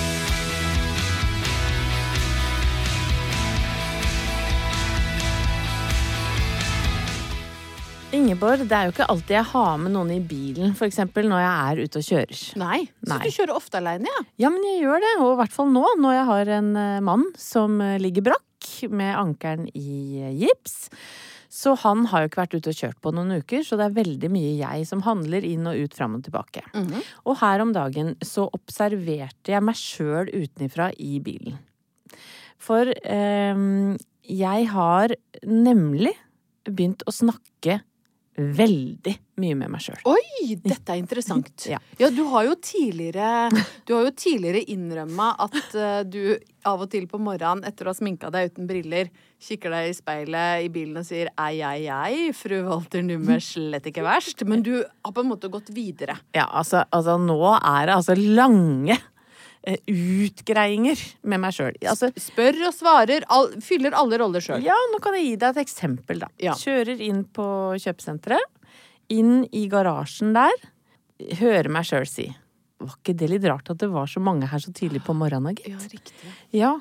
Ingeborg, 8.15 8.61
det 8.63 8.71
er 8.71 8.85
jo 8.87 8.93
ikke 8.93 9.05
alltid 9.11 9.35
jeg 9.35 9.47
har 9.49 9.79
med 9.81 9.91
noen 9.91 10.13
i 10.15 10.21
bilen, 10.23 10.71
for 10.79 10.87
eksempel 10.87 11.25
når 11.27 11.41
jeg 11.43 11.55
er 11.59 11.79
ute 11.83 11.99
og 11.99 12.05
kjører. 12.07 12.41
Nei, 12.61 12.77
så 13.03 13.09
Nei. 13.11 13.17
du 13.19 13.33
kjører 13.35 13.55
ofte 13.57 13.79
aleine, 13.81 14.07
ja? 14.07 14.21
Ja, 14.45 14.51
men 14.53 14.63
jeg 14.63 14.85
gjør 14.85 15.01
det, 15.03 15.09
og 15.19 15.31
i 15.33 15.39
hvert 15.41 15.55
fall 15.57 15.73
nå, 15.73 15.81
når 15.99 16.13
jeg 16.15 16.27
har 16.29 16.51
en 16.55 16.69
eh, 16.79 16.99
mann 17.03 17.25
som 17.35 17.81
eh, 17.83 17.97
ligger 17.99 18.23
brakk 18.29 18.69
med 18.95 19.11
ankelen 19.11 19.65
i 19.75 20.21
eh, 20.21 20.37
gips. 20.39 20.77
Så 21.51 21.73
han 21.81 22.05
har 22.07 22.23
jo 22.23 22.29
ikke 22.29 22.39
vært 22.45 22.55
ute 22.55 22.71
og 22.71 22.79
kjørt 22.79 23.01
på 23.03 23.11
noen 23.17 23.41
uker, 23.41 23.65
så 23.67 23.75
det 23.79 23.89
er 23.89 23.97
veldig 23.97 24.29
mye 24.31 24.53
jeg 24.55 24.87
som 24.87 25.03
handler 25.03 25.43
inn 25.47 25.67
og 25.67 25.83
ut, 25.83 25.97
fram 25.99 26.15
og 26.15 26.23
tilbake. 26.23 26.63
Og 27.27 27.35
her 27.41 27.63
om 27.65 27.75
dagen 27.75 28.13
så 28.23 28.45
observerte 28.55 29.51
jeg 29.51 29.65
meg 29.67 29.79
sjøl 29.79 30.31
utenifra 30.31 30.93
i 30.95 31.19
bilen. 31.23 31.59
For 32.55 32.87
eh, 32.87 33.61
jeg 34.31 34.71
har 34.71 35.17
nemlig 35.43 36.15
begynt 36.67 37.03
å 37.07 37.15
snakke 37.15 37.81
veldig 38.37 39.13
mye 39.41 39.55
med 39.57 39.71
meg 39.73 39.81
sjøl. 39.81 40.01
Oi, 40.09 40.55
dette 40.61 40.93
er 40.93 40.99
interessant. 41.01 41.65
Ja. 41.69 41.79
Ja, 41.97 42.09
du 42.13 42.23
har 42.29 42.45
jo 42.45 42.53
tidligere 42.61 43.49
Du 43.87 43.95
har 43.95 44.05
jo 44.05 44.13
tidligere 44.13 44.61
innrømma 44.69 45.31
at 45.47 45.57
eh, 45.73 46.03
du 46.05 46.37
av 46.67 46.83
og 46.83 46.91
til 46.91 47.07
på 47.09 47.19
morgenen 47.21 47.63
etter 47.67 47.87
å 47.87 47.93
ha 47.93 47.97
sminka 47.97 48.29
deg 48.33 48.51
uten 48.51 48.67
briller, 48.67 49.09
kikker 49.39 49.71
deg 49.71 49.89
i 49.89 49.95
speilet 49.95 50.65
i 50.65 50.71
bilen 50.73 50.99
og 50.99 51.07
sier 51.07 51.29
ei, 51.39 51.61
ei, 51.63 51.87
ei, 51.87 52.31
fru 52.35 52.59
Walter 52.65 53.05
Nummer, 53.05 53.39
slett 53.43 53.87
ikke 53.87 54.03
verst. 54.05 54.43
Men 54.43 54.65
du 54.65 54.73
har 54.81 55.13
på 55.15 55.23
en 55.23 55.31
måte 55.31 55.51
gått 55.53 55.71
videre. 55.73 56.17
Ja, 56.35 56.49
altså, 56.49 56.83
altså 56.91 57.15
nå 57.21 57.39
er 57.55 57.87
det 57.87 57.95
altså 57.95 58.17
lange 58.19 58.99
utgreiinger 59.91 60.99
med 61.27 61.41
meg 61.43 61.55
sjøl. 61.55 61.75
Altså, 61.87 62.09
Spør 62.21 62.59
og 62.69 62.75
svarer, 62.75 63.25
all, 63.33 63.49
fyller 63.63 63.95
alle 63.97 64.19
roller 64.21 64.43
sjøl. 64.43 64.63
ja, 64.65 64.77
nå 64.93 64.99
kan 65.03 65.17
jeg 65.17 65.25
gi 65.27 65.35
deg 65.43 65.55
et 65.57 65.63
eksempel, 65.65 66.21
da. 66.23 66.29
Ja. 66.41 66.55
Kjører 66.57 67.01
inn 67.03 67.23
på 67.35 67.47
kjøpesenteret. 67.83 68.53
Inn 69.13 69.45
i 69.55 69.65
garasjen 69.71 70.33
der. 70.35 70.55
Hører 71.39 71.69
meg 71.73 71.87
sjøl 71.87 72.03
si 72.05 72.27
Var 72.77 72.91
ikke 72.99 73.15
det 73.17 73.29
litt 73.31 73.45
rart 73.49 73.71
at 73.73 73.79
det 73.81 73.87
var 73.89 74.05
så 74.11 74.21
mange 74.21 74.45
her 74.51 74.61
så 74.61 74.69
tidlig 74.75 74.99
på 75.07 75.15
morgenen, 75.17 75.55
gitt? 75.57 75.71
Ja, 75.71 75.79
riktig. 75.89 76.33
Ja. 76.53 76.73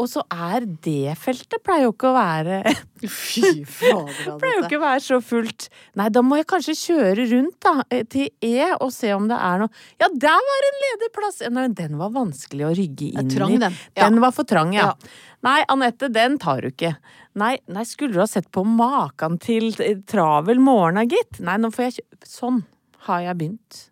Og 0.00 0.08
så 0.10 0.24
er 0.32 0.64
det 0.82 1.14
feltet 1.22 1.62
pleier 1.62 1.86
jo 1.86 1.92
ikke 1.94 2.08
å 2.10 2.14
være 2.16 2.56
Fy 3.04 3.62
fader 3.68 4.34
pleier 4.40 4.58
jo 4.58 4.64
ikke 4.64 4.78
å 4.80 4.82
være 4.82 5.02
så 5.04 5.18
fullt. 5.22 5.68
Nei, 6.00 6.08
da 6.14 6.22
må 6.24 6.40
jeg 6.40 6.48
kanskje 6.50 6.74
kjøre 6.80 7.26
rundt 7.30 7.58
da, 7.62 7.74
eh, 7.94 8.02
til 8.10 8.32
E 8.44 8.72
og 8.74 8.90
se 8.94 9.12
om 9.14 9.28
det 9.30 9.38
er 9.38 9.62
noe 9.62 9.84
Ja, 10.02 10.08
der 10.10 10.48
var 10.50 10.68
en 10.70 10.80
ledig 10.86 11.10
plass! 11.14 11.42
Nei, 11.54 11.68
den 11.78 11.98
var 12.00 12.14
vanskelig 12.16 12.66
å 12.66 12.74
rygge 12.74 13.12
inn 13.12 13.30
trang, 13.32 13.54
i. 13.54 13.60
den. 13.62 13.78
Ja. 13.94 14.08
Den 14.08 14.22
var 14.24 14.34
for 14.34 14.48
trang, 14.48 14.74
ja. 14.74 14.90
Ja. 14.92 15.14
Nei, 15.44 15.58
Anette, 15.70 16.08
den 16.12 16.38
tar 16.40 16.64
du 16.64 16.70
ikke. 16.72 16.94
Nei, 17.38 17.56
nei, 17.68 17.84
skulle 17.88 18.16
du 18.16 18.22
ha 18.22 18.28
sett 18.30 18.50
på 18.54 18.64
maken 18.66 19.38
til 19.42 19.74
travel 20.08 20.62
morgen, 20.64 21.02
gitt. 21.10 21.42
Nei, 21.44 21.58
nå 21.60 21.70
får 21.74 21.90
jeg 21.90 21.98
kjø... 21.98 22.22
Sånn 22.34 22.62
har 23.08 23.26
jeg 23.26 23.36
begynt. 23.42 23.84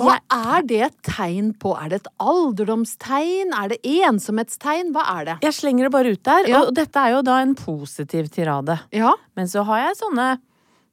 Hva 0.00 0.16
er 0.32 0.62
det 0.66 0.80
et 0.88 0.96
tegn 1.06 1.52
på? 1.60 1.72
Er 1.78 1.88
det 1.92 2.00
et 2.02 2.10
alderdomstegn? 2.20 3.52
Er 3.54 3.68
det 3.74 3.78
ensomhetstegn? 3.84 4.92
Hva 4.94 5.04
er 5.20 5.24
det? 5.30 5.36
jeg 5.46 5.54
slenger 5.60 5.86
det 5.88 5.92
bare 5.94 6.12
ut 6.14 6.22
der, 6.26 6.48
Ja. 6.50 6.62
og 6.64 6.74
dette 6.74 6.96
er 7.00 7.14
jo 7.16 7.22
da 7.22 7.38
en 7.42 7.54
positiv 7.54 8.28
tirade. 8.34 8.80
Ja, 8.92 9.12
Men 9.36 9.46
så 9.46 9.64
har 9.64 9.78
jeg 9.88 9.96
sånne 10.02 10.38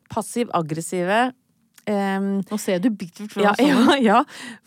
passiv-aggressive 0.10 1.34
Um, 1.90 2.44
nå 2.46 2.60
ser 2.62 2.78
du 2.78 2.92
bittert 2.94 3.32
fra 3.34 3.42
ja, 3.42 3.52
ja, 3.66 3.96
ja, 3.98 4.18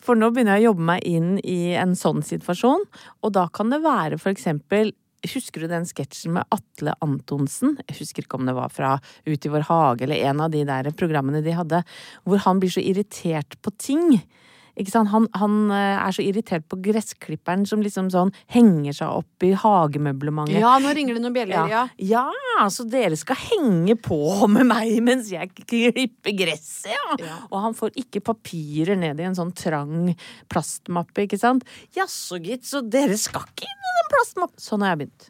for 0.03 0.19
nå 0.19 0.27
begynner 0.35 0.57
jeg 0.59 0.65
å 0.65 0.73
jobbe 0.73 0.83
meg 0.89 1.05
inn 1.07 1.37
i 1.47 1.71
en 1.79 1.93
sånn 1.95 2.19
situasjon. 2.27 2.83
Og 3.23 3.31
da 3.37 3.45
kan 3.55 3.71
det 3.71 3.79
være 3.85 4.19
for 4.19 4.33
eksempel 4.33 4.91
Husker 5.25 5.63
du 5.63 5.69
den 5.71 5.87
sketsjen 5.89 6.35
med 6.35 6.47
Atle 6.53 6.93
Antonsen? 7.03 7.77
Jeg 7.87 7.99
husker 8.01 8.25
ikke 8.25 8.39
om 8.39 8.47
det 8.47 8.55
var 8.57 8.73
fra 8.73 8.95
Ut 9.25 9.45
i 9.45 9.51
vår 9.51 9.67
hage 9.69 10.05
eller 10.05 10.21
en 10.29 10.43
av 10.45 10.53
de 10.53 10.63
der 10.67 10.91
programmene 10.97 11.43
de 11.45 11.55
hadde, 11.57 11.81
hvor 12.23 12.43
han 12.45 12.61
blir 12.61 12.73
så 12.73 12.83
irritert 12.83 13.57
på 13.65 13.73
ting. 13.81 14.19
Han, 14.75 15.27
han 15.39 15.53
eh, 15.71 15.97
er 16.03 16.11
så 16.11 16.23
irritert 16.25 16.65
på 16.67 16.75
gressklipperen 16.83 17.63
som 17.69 17.79
liksom 17.83 18.09
sånn 18.11 18.33
henger 18.51 18.97
seg 18.97 19.21
opp 19.21 19.45
i 19.47 19.53
hagemøblementet. 19.55 20.57
Ja, 20.59 20.73
nå 20.83 20.91
ringer 20.97 21.15
det 21.15 21.21
noen 21.23 21.35
bjeller. 21.35 21.69
Ja. 21.71 21.83
Ja. 21.95 22.23
ja, 22.57 22.65
så 22.73 22.83
dere 22.91 23.15
skal 23.15 23.39
henge 23.39 23.95
på 23.95 24.17
med 24.51 24.67
meg 24.67 24.97
mens 25.05 25.29
jeg 25.31 25.53
klipper 25.63 26.35
gresset, 26.35 26.91
ja. 26.91 27.15
Ja. 27.23 27.37
Og 27.51 27.61
han 27.63 27.77
får 27.77 27.95
ikke 28.03 28.19
papirer 28.27 28.99
ned 28.99 29.21
i 29.23 29.27
en 29.29 29.37
sånn 29.37 29.53
trang 29.55 30.11
plastmappe, 30.51 31.23
ikke 31.23 31.39
sant. 31.39 31.63
Jaså, 31.95 32.41
gitt, 32.43 32.67
så 32.67 32.83
dere 32.83 33.15
skal 33.19 33.47
ikke 33.47 33.69
inn 33.69 33.87
i 33.89 33.93
den 34.01 34.11
plastmappen. 34.11 34.59
Sånn 34.65 34.83
har 34.83 34.95
jeg 34.95 35.05
begynt. 35.05 35.29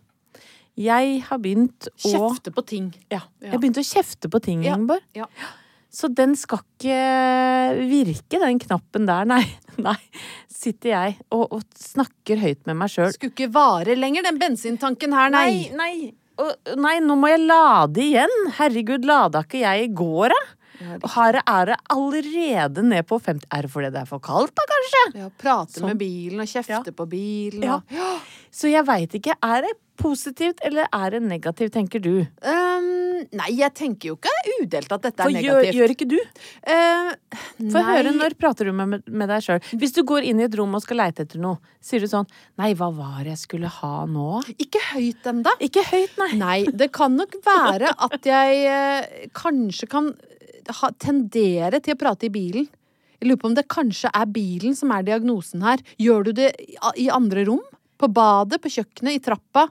Jeg 0.75 1.21
har 1.29 1.39
begynt 1.39 1.87
å 1.87 2.09
Kjefte 2.11 2.51
på 2.51 2.65
ting. 2.67 2.89
ja. 3.13 3.21
Jeg 3.45 3.61
begynt 3.61 3.77
å 3.79 3.85
kjefte 3.85 4.27
på 4.31 4.41
ting, 4.43 4.65
Ja. 4.65 4.75
Ja. 5.15 5.29
Så 5.95 6.09
den 6.11 6.33
skal 6.35 6.59
ikke 6.59 6.97
virke, 7.87 8.39
den 8.41 8.59
knappen 8.59 9.07
der, 9.07 9.27
nei. 9.29 9.43
Nei. 9.85 9.95
Sitter 10.51 10.89
jeg 10.93 11.15
og, 11.35 11.49
og 11.57 11.63
snakker 11.79 12.39
høyt 12.39 12.61
med 12.67 12.77
meg 12.79 12.91
sjøl. 12.93 13.09
Skulle 13.15 13.33
ikke 13.33 13.49
vare 13.55 13.95
lenger, 13.99 14.23
den 14.27 14.37
bensintanken 14.39 15.15
her, 15.15 15.31
nei. 15.33 15.47
Nei, 15.51 15.79
nei. 15.79 16.13
Og- 16.39 16.75
nei, 16.79 16.97
nå 17.03 17.15
må 17.19 17.29
jeg 17.31 17.41
lade 17.47 18.01
igjen. 18.03 18.33
Herregud, 18.57 19.07
lada 19.07 19.41
ikke 19.43 19.61
jeg 19.63 19.85
i 19.89 19.91
går, 19.95 20.31
da? 20.35 20.41
Og 20.99 21.05
her 21.13 21.37
er 21.47 21.69
det 21.71 21.75
allerede 21.95 22.81
ned 22.83 23.05
på 23.07 23.15
50 23.23 23.45
Er 23.55 23.63
det 23.63 23.71
fordi 23.71 23.91
det 23.95 24.01
er 24.01 24.09
for 24.09 24.19
kaldt, 24.23 24.51
da, 24.59 24.65
kanskje? 24.71 25.03
Ja, 25.21 25.29
prate 25.39 25.77
Sånn. 25.79 25.87
med 25.93 25.99
bilen 26.01 26.43
og 26.43 26.49
kjefte 26.51 26.81
Ja. 26.81 26.95
på 26.97 27.05
bilen 27.07 27.63
Ja. 27.63 27.77
og 27.79 28.25
Så 28.55 28.67
jeg 28.71 28.83
veit 28.87 29.15
ikke. 29.15 29.35
Er 29.43 29.63
det 29.63 29.71
positivt 29.99 30.61
eller 30.65 30.89
er 30.93 31.15
det 31.15 31.21
negativt, 31.25 31.73
tenker 31.75 32.03
du? 32.03 32.25
Um, 32.41 32.91
Nei, 33.35 33.49
jeg 33.55 33.71
tenker 33.77 34.11
jo 34.11 34.17
ikke 34.17 34.33
udelt 34.59 34.91
at 34.91 35.07
dette 35.07 35.23
er 35.23 35.29
For 35.29 35.35
gjør, 35.39 35.59
negativt. 35.61 35.77
gjør 35.79 35.93
ikke 35.95 36.07
du? 36.11 36.17
Uh, 36.67 37.71
Få 37.73 37.83
høre 37.87 38.13
når 38.15 38.35
prater 38.39 38.69
du 38.69 38.75
med, 38.75 39.01
med 39.07 39.31
deg 39.31 39.45
sjøl. 39.45 39.63
Hvis 39.79 39.95
du 39.95 40.03
går 40.07 40.27
inn 40.29 40.41
i 40.41 40.47
et 40.47 40.57
rom 40.59 40.75
og 40.77 40.83
skal 40.83 40.99
leite 41.01 41.25
etter 41.25 41.41
noe, 41.41 41.59
sier 41.83 42.03
du 42.03 42.09
sånn 42.11 42.27
Nei, 42.61 42.73
hva 42.77 42.91
var 42.93 43.23
det 43.23 43.33
jeg 43.33 43.43
skulle 43.45 43.71
ha 43.79 43.93
nå? 44.09 44.41
Ikke 44.61 44.81
høyt 44.91 45.27
ennå. 45.31 45.55
Ikke 45.63 45.83
høyt, 45.87 46.15
nei. 46.21 46.31
Nei, 46.39 46.57
det 46.69 46.91
kan 46.95 47.15
nok 47.17 47.37
være 47.45 47.93
at 48.09 48.29
jeg 48.29 48.65
uh, 48.69 49.29
kanskje 49.37 49.89
kan 49.91 50.11
ha, 50.81 50.91
tendere 51.01 51.81
til 51.83 51.95
å 51.95 52.01
prate 52.01 52.29
i 52.29 52.33
bilen. 52.33 52.67
Jeg 53.21 53.29
lurer 53.29 53.41
på 53.41 53.49
om 53.49 53.55
det 53.57 53.67
kanskje 53.71 54.11
er 54.13 54.27
bilen 54.29 54.75
som 54.77 54.91
er 54.93 55.05
diagnosen 55.07 55.63
her. 55.65 55.81
Gjør 56.01 56.27
du 56.27 56.35
det 56.41 56.51
i, 56.61 56.75
i 57.05 57.09
andre 57.13 57.47
rom? 57.47 57.63
På 57.95 58.09
badet, 58.11 58.59
på 58.59 58.73
kjøkkenet, 58.73 59.15
i 59.15 59.23
trappa? 59.23 59.69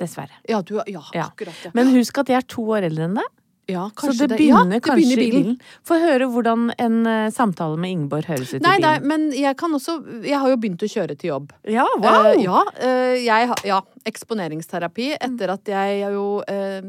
Dessverre. 0.00 0.40
Ja, 0.48 0.60
du, 0.62 0.76
ja, 0.86 1.04
Ja. 1.14 1.28
akkurat. 1.30 1.54
Ja. 1.64 1.70
Men 1.74 1.94
husk 1.94 2.18
at 2.24 2.28
jeg 2.32 2.42
er 2.42 2.46
to 2.48 2.66
år 2.74 2.88
eldre 2.90 3.04
enn 3.10 3.14
deg. 3.20 3.32
ja, 3.72 3.86
Så 3.96 4.12
det 4.12 4.26
ja, 4.44 4.58
begynner 4.58 4.74
det 4.76 4.82
kanskje 4.84 5.16
begynner 5.16 5.22
i 5.22 5.30
bilen. 5.32 5.54
Få 5.88 5.96
høre 6.02 6.26
hvordan 6.28 6.66
en 6.76 6.96
uh, 7.08 7.30
samtale 7.32 7.78
med 7.80 7.94
Ingeborg 7.94 8.26
høres 8.28 8.50
ut 8.52 8.60
Nei, 8.60 8.74
i 8.76 8.82
nei, 8.82 8.98
men 9.00 9.30
jeg 9.32 9.56
kan 9.56 9.72
også 9.72 9.94
Jeg 10.26 10.36
har 10.42 10.50
jo 10.52 10.58
begynt 10.60 10.82
å 10.84 10.88
kjøre 10.92 11.16
til 11.16 11.30
jobb. 11.30 11.54
Ja, 11.64 11.86
wow! 11.96 12.26
Uh, 12.34 12.42
ja, 12.44 12.60
uh, 12.82 13.14
jeg 13.16 13.54
ja, 13.64 13.78
eksponeringsterapi 14.04 15.06
etter 15.16 15.52
at 15.54 15.70
jeg 15.72 16.02
har 16.04 16.12
jo 16.12 16.42
uh, 16.44 16.80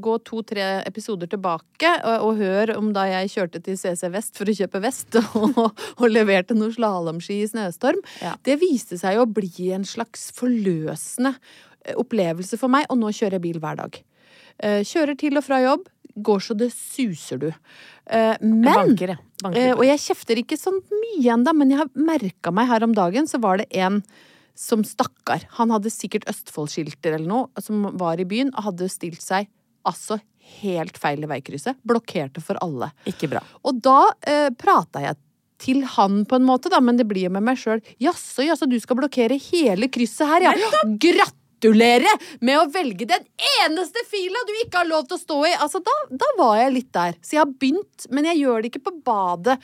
Gå 0.00 0.14
to-tre 0.22 0.68
episoder 0.86 1.26
tilbake 1.32 1.90
og, 2.04 2.28
og 2.28 2.38
hør 2.38 2.76
om 2.76 2.92
da 2.94 3.08
jeg 3.10 3.32
kjørte 3.34 3.62
til 3.66 3.80
CC 3.80 4.12
Vest 4.14 4.38
for 4.38 4.46
å 4.46 4.54
kjøpe 4.54 4.82
vest 4.86 5.18
og, 5.40 5.58
og 5.64 6.06
leverte 6.08 6.54
noen 6.54 6.70
slalåmski 6.76 7.40
i 7.42 7.50
snøstorm. 7.50 7.98
Ja. 8.22 8.36
Det 8.46 8.60
viste 8.62 9.00
seg 9.02 9.18
jo 9.18 9.26
å 9.26 9.32
bli 9.40 9.72
en 9.74 9.82
slags 9.88 10.30
forløsende 10.38 11.34
opplevelse 11.96 12.58
for 12.60 12.72
meg, 12.72 12.86
og 12.90 13.00
nå 13.00 13.12
kjører 13.14 13.38
jeg 13.38 13.46
bil 13.46 13.60
hver 13.62 13.80
dag. 13.80 14.00
Eh, 14.60 14.80
kjører 14.86 15.18
til 15.20 15.40
og 15.40 15.46
fra 15.46 15.60
jobb. 15.62 15.88
Går 16.20 16.42
så 16.42 16.56
det 16.58 16.70
suser, 16.74 17.38
du. 17.40 17.48
Eh, 18.10 18.34
men 18.42 18.66
Banker, 18.66 19.14
ja. 19.14 19.20
Banker 19.44 19.60
Eh, 19.60 19.72
og 19.72 19.84
jeg 19.86 20.02
kjefter 20.02 20.40
ikke 20.42 20.58
sånn 20.60 20.82
mye 20.90 21.36
ennå, 21.36 21.54
men 21.56 21.70
jeg 21.72 21.80
har 21.80 21.92
merka 21.96 22.52
meg 22.52 22.68
her 22.68 22.84
om 22.84 22.92
dagen, 22.96 23.28
så 23.30 23.40
var 23.40 23.62
det 23.62 23.70
en 23.72 24.02
som 24.58 24.82
stakkar. 24.84 25.46
Han 25.56 25.72
hadde 25.72 25.92
sikkert 25.92 26.26
Østfold-skilter 26.28 27.16
eller 27.16 27.30
noe, 27.30 27.62
som 27.62 27.86
var 27.96 28.20
i 28.20 28.28
byen, 28.28 28.52
og 28.52 28.68
hadde 28.68 28.90
stilt 28.92 29.22
seg 29.24 29.48
altså 29.88 30.18
helt 30.60 30.98
feil 31.00 31.24
i 31.24 31.30
veikrysset. 31.30 31.78
Blokkerte 31.86 32.42
for 32.44 32.60
alle. 32.60 32.90
Ikke 33.08 33.30
bra. 33.30 33.40
Og 33.64 33.80
da 33.80 34.10
eh, 34.28 34.50
prata 34.58 35.06
jeg 35.06 35.16
til 35.60 35.82
han 35.96 36.24
på 36.28 36.38
en 36.38 36.46
måte, 36.48 36.72
da, 36.72 36.80
men 36.84 36.96
det 36.96 37.06
blir 37.08 37.28
jo 37.28 37.34
med 37.34 37.44
meg 37.44 37.60
sjøl. 37.60 37.82
Jaså, 38.00 38.44
jaså, 38.46 38.68
du 38.68 38.78
skal 38.80 38.98
blokkere 39.00 39.36
hele 39.50 39.90
krysset 39.92 40.28
her, 40.28 40.48
ja. 40.48 40.54
Gratulerer 40.56 41.36
med 42.40 42.56
å 42.56 42.68
velge 42.72 43.06
den 43.10 43.26
eneste 43.64 44.02
fila 44.08 44.42
du 44.48 44.54
ikke 44.64 44.80
har 44.82 44.88
lov 44.88 45.06
til 45.08 45.18
å 45.18 45.20
stå 45.20 45.38
i! 45.48 45.52
Altså, 45.60 45.82
da, 45.84 45.96
da 46.10 46.32
var 46.38 46.58
jeg 46.62 46.74
litt 46.74 46.92
der. 46.96 47.14
Så 47.20 47.36
jeg 47.36 47.44
har 47.44 47.54
begynt, 47.60 48.08
men 48.10 48.28
jeg 48.30 48.42
gjør 48.42 48.60
det 48.60 48.72
ikke 48.72 48.86
på 48.88 48.96
badet. 49.04 49.58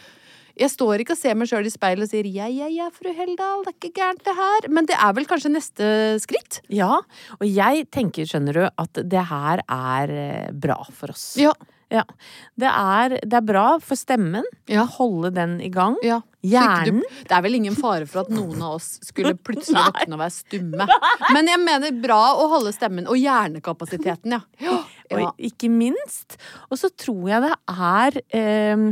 Jeg 0.57 0.73
står 0.73 1.03
ikke 1.03 1.13
og 1.13 1.21
ser 1.21 1.37
meg 1.37 1.51
sjøl 1.51 1.69
i 1.69 1.73
speilet 1.73 2.07
og 2.07 2.09
sier 2.09 2.29
ja, 2.33 2.47
ja, 2.49 2.69
ja, 2.73 2.89
fru 2.95 3.11
Heldal, 3.13 3.65
det 3.67 3.75
er 3.75 3.77
ikke 3.77 3.99
gærent 3.99 4.23
det 4.25 4.37
her. 4.39 4.69
Men 4.73 4.89
det 4.89 4.97
er 4.97 5.17
vel 5.19 5.29
kanskje 5.29 5.53
neste 5.53 5.89
skritt? 6.23 6.63
Ja, 6.73 7.03
og 7.37 7.45
jeg 7.45 7.85
tenker, 7.93 8.29
skjønner 8.29 8.57
du, 8.57 8.63
at 8.69 9.03
det 9.05 9.25
her 9.29 9.61
er 9.67 10.15
eh, 10.17 10.53
bra 10.57 10.79
for 10.97 11.13
oss. 11.13 11.35
Ja. 11.41 11.53
Ja. 11.93 12.03
Det, 12.59 12.67
er, 12.67 13.19
det 13.23 13.37
er 13.39 13.45
bra 13.47 13.67
for 13.83 13.99
stemmen. 13.99 14.47
Ja. 14.71 14.87
Holde 14.97 15.31
den 15.37 15.61
i 15.63 15.71
gang. 15.73 15.99
ja. 16.07 16.23
Hjernen. 16.47 17.01
Du, 17.03 17.15
det 17.27 17.35
er 17.35 17.43
vel 17.43 17.57
ingen 17.59 17.75
fare 17.75 18.07
for 18.07 18.21
at 18.23 18.29
noen 18.31 18.61
av 18.63 18.77
oss 18.77 19.01
skulle 19.03 19.33
plutselig 19.49 19.81
våkne 19.83 20.15
og 20.15 20.21
være 20.21 20.35
stumme. 20.37 20.87
Men 21.35 21.51
jeg 21.51 21.59
mener 21.59 21.97
bra 21.99 22.21
å 22.39 22.45
holde 22.53 22.71
stemmen. 22.77 23.09
Og 23.11 23.19
hjernekapasiteten, 23.19 24.37
ja. 24.63 24.77
Ja. 25.11 25.31
Ikke 25.49 25.69
minst. 25.73 26.37
Og 26.71 26.81
så 26.81 26.91
tror 26.91 27.29
jeg 27.31 27.43
det 27.45 27.53
er 27.73 28.19
eh, 28.39 28.85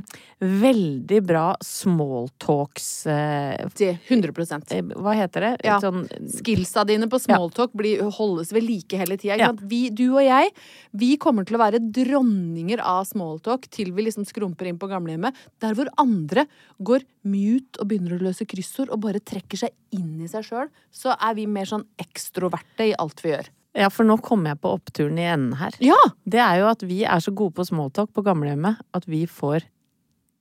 veldig 0.64 1.20
bra 1.27 1.44
smalltalks 1.64 2.88
eh, 3.11 3.64
Det, 3.79 3.90
100 4.09 4.61
eh, 4.74 4.92
Hva 4.94 5.14
heter 5.16 5.48
det? 5.48 5.53
Ja. 5.66 5.79
Sånn, 5.83 6.05
Skillsa 6.37 6.85
dine 6.88 7.09
på 7.11 7.20
smalltalk 7.22 7.74
ja. 7.85 8.09
holdes 8.18 8.53
ved 8.55 8.66
like 8.66 9.00
hele 9.00 9.18
tida. 9.20 9.53
Du 9.55 10.07
og 10.12 10.22
jeg, 10.24 10.53
vi 10.92 11.14
kommer 11.20 11.46
til 11.48 11.59
å 11.59 11.64
være 11.64 11.83
dronninger 11.83 12.83
av 12.85 13.05
smalltalk 13.09 13.68
til 13.72 13.92
vi 13.96 14.07
liksom 14.09 14.27
skrumper 14.29 14.70
inn 14.70 14.81
på 14.81 14.90
gamlehjemmet. 14.90 15.37
Der 15.62 15.77
hvor 15.77 15.90
andre 16.00 16.46
går 16.85 17.07
mute 17.24 17.81
og 17.81 17.88
begynner 17.90 18.16
å 18.16 18.24
løse 18.29 18.46
kryssord 18.48 18.92
og 18.92 19.03
bare 19.07 19.22
trekker 19.24 19.64
seg 19.64 19.74
inn 19.96 20.18
i 20.22 20.31
seg 20.31 20.46
sjøl, 20.46 20.72
så 20.94 21.14
er 21.16 21.37
vi 21.38 21.48
mer 21.50 21.68
sånn 21.70 21.87
ekstroverte 22.03 22.90
i 22.90 22.96
alt 23.00 23.22
vi 23.24 23.35
gjør. 23.35 23.53
Ja, 23.74 23.90
for 23.90 24.06
nå 24.06 24.16
kommer 24.22 24.52
jeg 24.52 24.62
på 24.62 24.72
oppturen 24.76 25.18
i 25.18 25.26
enden 25.26 25.56
her. 25.58 25.74
Ja! 25.82 25.98
Det 26.24 26.40
er 26.40 26.60
jo 26.62 26.70
at 26.70 26.84
vi 26.87 27.02
er 27.02 27.22
så 27.22 27.34
gode 27.34 27.56
på 27.58 27.66
smalltalk 27.66 28.12
på 28.14 28.22
gamlehjemmet 28.26 28.82
at 28.94 29.08
vi 29.10 29.24
får 29.26 29.66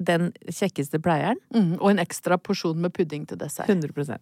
den 0.03 0.31
kjekkeste 0.49 0.99
pleieren. 1.01 1.39
Mm, 1.55 1.75
og 1.79 1.93
en 1.93 2.03
ekstra 2.03 2.37
porsjon 2.37 2.81
med 2.83 2.93
pudding 2.93 3.25
til 3.29 3.39
dessert. 3.41 3.69
100 3.69 4.19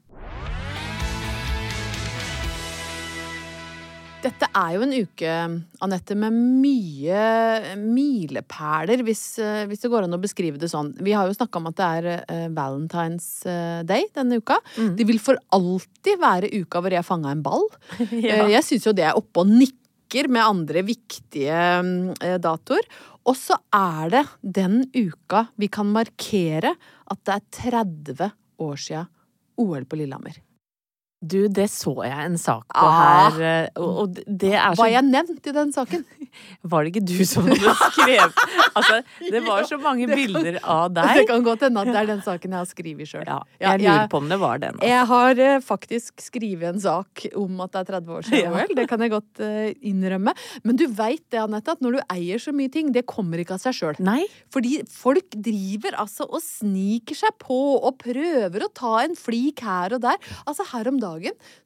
Dette 4.22 4.46
er 4.54 4.74
jo 4.76 4.84
en 4.86 4.92
uke, 4.94 5.36
Anette, 5.82 6.16
med 6.20 6.36
mye 6.62 7.76
milepæler, 7.82 9.02
hvis, 9.08 9.24
eh, 9.42 9.64
hvis 9.70 9.82
det 9.82 9.90
går 9.90 10.06
an 10.06 10.14
å 10.14 10.20
beskrive 10.22 10.62
det 10.62 10.70
sånn. 10.70 10.92
Vi 11.02 11.16
har 11.18 11.26
jo 11.26 11.34
snakka 11.34 11.58
om 11.58 11.70
at 11.72 11.80
det 11.80 11.88
er 11.88 12.10
uh, 12.30 12.44
Valentine's 12.54 13.30
eh, 13.50 13.82
Day 13.88 14.06
denne 14.14 14.38
uka. 14.38 14.60
Det 14.78 15.08
vil 15.10 15.18
for 15.24 15.40
alltid 15.58 16.22
være 16.22 16.52
uka 16.54 16.84
hvor 16.84 16.94
jeg 16.94 17.08
fanga 17.08 17.34
en 17.34 17.46
ball. 17.46 17.66
Ja. 18.12 18.44
Jeg 18.46 18.62
syns 18.68 18.86
jo 18.86 18.94
det 18.94 19.08
er 19.08 19.18
oppe 19.18 19.42
og 19.42 19.50
nikker 19.50 20.30
med 20.30 20.44
andre 20.44 20.84
viktige 20.86 21.58
mm, 21.82 22.22
eh, 22.22 22.38
datoer. 22.44 22.86
Og 23.26 23.38
så 23.38 23.58
er 23.74 24.14
det 24.14 24.24
den 24.60 24.84
uka 24.94 25.48
vi 25.62 25.72
kan 25.74 25.90
markere 25.90 26.76
at 27.10 27.26
det 27.26 27.40
er 27.40 27.50
30 27.74 28.32
år 28.62 28.80
sia 28.86 29.06
OL 29.62 29.90
på 29.90 29.98
Lillehammer. 29.98 30.38
Du, 31.22 31.46
det 31.54 31.68
så 31.70 31.92
jeg 32.02 32.18
en 32.26 32.38
sak 32.42 32.64
på 32.74 32.82
Ah. 32.82 33.30
her, 33.30 33.42
eh, 33.46 33.68
og, 33.78 34.16
det 34.26 34.56
er 34.58 34.74
så 34.74 34.82
Var 34.82 34.88
jeg 34.90 35.06
nevnt 35.06 35.46
i 35.46 35.52
den 35.54 35.70
saken? 35.76 36.02
Var 36.72 36.84
det 36.88 36.92
ikke 36.96 37.04
du 37.06 37.20
som 37.30 37.46
hadde 37.46 37.74
skrevet 37.94 38.40
Altså, 38.72 39.02
det 39.30 39.42
var 39.46 39.62
så 39.70 39.78
mange 39.78 40.08
bilder 40.10 40.58
av 40.64 40.88
deg. 40.96 41.12
Det 41.20 41.26
kan 41.30 41.44
godt 41.46 41.66
hende 41.68 41.84
at 41.84 41.92
det 41.92 42.00
er 42.00 42.10
den 42.10 42.24
saken 42.26 42.56
jeg 42.56 42.58
har 42.64 42.70
skrevet 42.70 43.10
sjøl. 43.12 43.26
Ja, 43.28 43.38
jeg 43.62 43.84
lurer 43.84 44.08
på 44.10 44.22
om 44.24 44.30
det 44.32 44.40
var 44.42 44.62
den. 44.64 44.80
Jeg 44.88 45.04
har 45.12 45.42
eh, 45.46 45.60
faktisk 45.62 46.24
skrevet 46.26 46.72
en 46.72 46.82
sak 46.82 47.26
om 47.38 47.62
at 47.68 47.76
det 47.76 47.84
er 47.84 47.90
30 48.00 48.16
år 48.18 48.26
siden 48.30 48.42
Ja. 48.42 48.54
OL. 48.66 48.74
Det 48.82 48.88
kan 48.90 49.04
jeg 49.06 49.14
godt 49.14 49.44
eh, 49.46 49.76
innrømme. 49.92 50.34
Men 50.66 50.80
du 50.80 50.88
veit 50.88 51.22
det, 51.30 51.42
Anette, 51.44 51.76
at 51.78 51.84
når 51.86 52.00
du 52.00 52.02
eier 52.16 52.42
så 52.42 52.56
mye 52.56 52.72
ting, 52.74 52.90
det 52.96 53.06
kommer 53.12 53.44
ikke 53.44 53.60
av 53.60 53.62
seg 53.68 53.78
sjøl. 53.78 54.02
Fordi 54.56 54.80
folk 54.90 55.36
driver 55.38 56.00
altså 56.02 56.26
og 56.32 56.42
sniker 56.42 57.20
seg 57.26 57.38
på 57.44 57.60
og 57.78 58.00
prøver 58.02 58.66
å 58.66 58.72
ta 58.74 58.96
en 59.04 59.14
flik 59.20 59.62
her 59.68 59.94
og 60.00 60.02
der. 60.08 60.18
Altså 60.48 60.66
Her 60.72 60.90
om 60.90 60.98
dagen 60.98 61.11